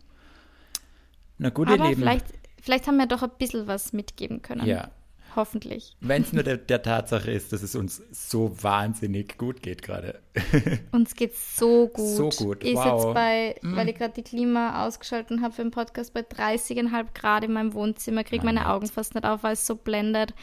Na 1.38 1.50
gut, 1.50 1.68
ihr 1.70 1.76
Aber 1.76 1.90
Lieben. 1.90 2.02
vielleicht, 2.02 2.26
vielleicht 2.62 2.88
haben 2.88 2.98
wir 2.98 3.08
doch 3.08 3.24
ein 3.24 3.32
bisschen 3.40 3.68
was 3.68 3.94
mitgeben 3.94 4.42
können. 4.42 4.66
Ja, 4.68 4.92
Hoffentlich. 5.36 5.96
wenn 6.02 6.22
es 6.24 6.34
nur 6.34 6.44
der, 6.44 6.58
der 6.58 6.82
Tatsache 6.84 7.32
ist, 7.32 7.54
dass 7.54 7.64
es 7.64 7.74
uns 7.76 8.02
so 8.12 8.52
wahnsinnig 8.62 9.38
gut 9.38 9.64
geht 9.64 9.82
gerade. 9.82 10.20
Uns 10.92 11.16
geht's 11.16 11.56
so 11.58 11.88
gut. 11.88 12.06
So 12.06 12.30
gut, 12.46 12.64
Ich 12.66 12.76
wow. 12.76 13.02
sitze 13.02 13.14
bei, 13.14 13.56
weil 13.62 13.88
ich 13.90 13.96
gerade 13.96 14.14
die 14.14 14.24
Klima 14.24 14.86
ausgeschaltet 14.86 15.42
habe 15.42 15.54
für 15.54 15.62
den 15.64 15.72
Podcast, 15.72 16.14
bei 16.14 16.20
30,5 16.22 17.06
Grad 17.14 17.46
in 17.46 17.54
meinem 17.54 17.74
Wohnzimmer, 17.74 18.24
kriege 18.26 18.44
Mein 18.46 18.56
meine. 18.56 18.70
Augen 18.70 18.88
fast 18.88 19.16
nicht 19.16 19.26
auf, 19.26 19.42
weil 19.44 19.54
es 19.54 19.66
so 19.66 19.76
blendet. 19.76 20.34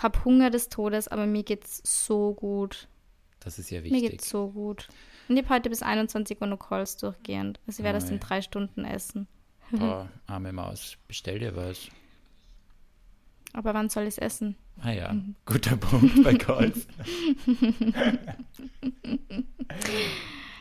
Hab 0.00 0.24
Hunger 0.24 0.50
des 0.50 0.68
Todes, 0.68 1.08
aber 1.08 1.26
mir 1.26 1.42
geht's 1.42 1.82
so 1.84 2.32
gut. 2.32 2.86
Das 3.46 3.60
ist 3.60 3.70
ja 3.70 3.80
Mir 3.80 3.92
wichtig. 3.92 4.10
geht's 4.10 4.28
so 4.28 4.48
gut. 4.48 4.88
Und 5.28 5.36
ich 5.36 5.44
habe 5.44 5.54
heute 5.54 5.70
bis 5.70 5.80
21 5.80 6.40
Uhr 6.40 6.48
noch 6.48 6.58
Calls 6.58 6.96
durchgehend. 6.96 7.60
Also 7.68 7.78
ich 7.80 7.84
werde 7.84 8.00
das 8.00 8.08
Oi. 8.08 8.14
in 8.14 8.20
drei 8.20 8.42
Stunden 8.42 8.84
essen. 8.84 9.28
Boah, 9.70 10.08
arme 10.26 10.52
Maus, 10.52 10.96
bestell 11.06 11.38
dir 11.38 11.54
was. 11.54 11.86
Aber 13.52 13.72
wann 13.72 13.88
soll 13.88 14.02
ich 14.02 14.08
es 14.10 14.18
essen? 14.18 14.56
Ah 14.82 14.90
ja, 14.90 15.12
Mhm. 15.12 15.36
guter 15.46 15.76
Punkt 15.76 16.24
bei 16.24 16.34
Calls. 16.34 16.88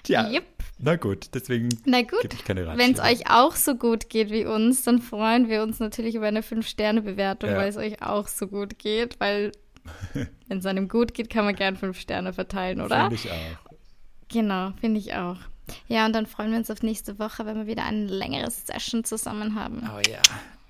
Tja, 0.04 0.30
Yep. 0.30 0.44
na 0.78 0.96
gut, 0.96 1.30
deswegen 1.34 1.70
Na 1.86 2.04
gut. 2.04 2.24
ich 2.32 2.44
keine 2.46 2.66
Wenn 2.78 2.94
es 2.94 3.00
euch 3.00 3.28
auch 3.30 3.56
so 3.56 3.76
gut 3.76 4.10
geht 4.10 4.30
wie 4.30 4.46
uns, 4.46 4.84
dann 4.84 5.02
freuen 5.02 5.50
wir 5.50 5.64
uns 5.64 5.80
natürlich 5.80 6.14
über 6.16 6.28
eine 6.28 6.42
5-Sterne-Bewertung, 6.44 7.50
Ja. 7.50 7.58
weil 7.58 7.70
es 7.70 7.78
euch 7.78 8.02
auch 8.04 8.28
so 8.28 8.48
gut 8.48 8.78
geht, 8.78 9.20
weil 9.20 9.52
Wenn 10.48 10.58
es 10.60 10.66
einem 10.66 10.88
gut 10.90 11.14
geht, 11.14 11.30
kann 11.30 11.46
man 11.46 11.56
gern 11.56 11.76
fünf 11.78 12.00
Sterne 12.00 12.34
verteilen, 12.34 12.82
oder? 12.82 13.02
Finde 13.10 13.16
ich 13.16 13.32
auch. 13.32 13.76
Genau, 14.30 14.72
finde 14.80 15.00
ich 15.00 15.14
auch. 15.14 15.38
Ja, 15.88 16.06
und 16.06 16.14
dann 16.14 16.26
freuen 16.28 16.52
wir 16.52 16.58
uns 16.60 16.70
auf 16.70 16.84
nächste 16.84 17.18
Woche, 17.20 17.46
wenn 17.46 17.58
wir 17.58 17.68
wieder 17.68 17.86
eine 17.86 18.06
längere 18.06 18.50
Session 18.52 19.04
zusammen 19.04 19.56
haben. 19.56 19.82
Oh 19.96 20.00
ja, 20.10 20.20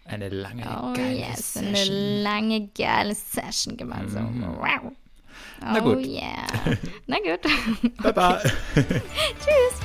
eine 0.05 0.29
lange, 0.29 0.63
Oh 0.63 0.93
geile 0.93 1.17
yes, 1.17 1.53
Session. 1.53 1.67
eine 1.75 2.21
lange, 2.23 2.67
geile 2.77 3.15
Session 3.15 3.75
gemeinsam. 3.77 4.37
Mhm. 4.37 4.57
Wow. 4.57 4.91
Na 5.61 5.79
Oh 5.79 5.95
gut. 5.95 6.05
yeah. 6.05 6.47
Na 7.07 7.17
gut. 7.17 7.41
Baba. 8.01 8.39
Tschüss. 8.75 9.79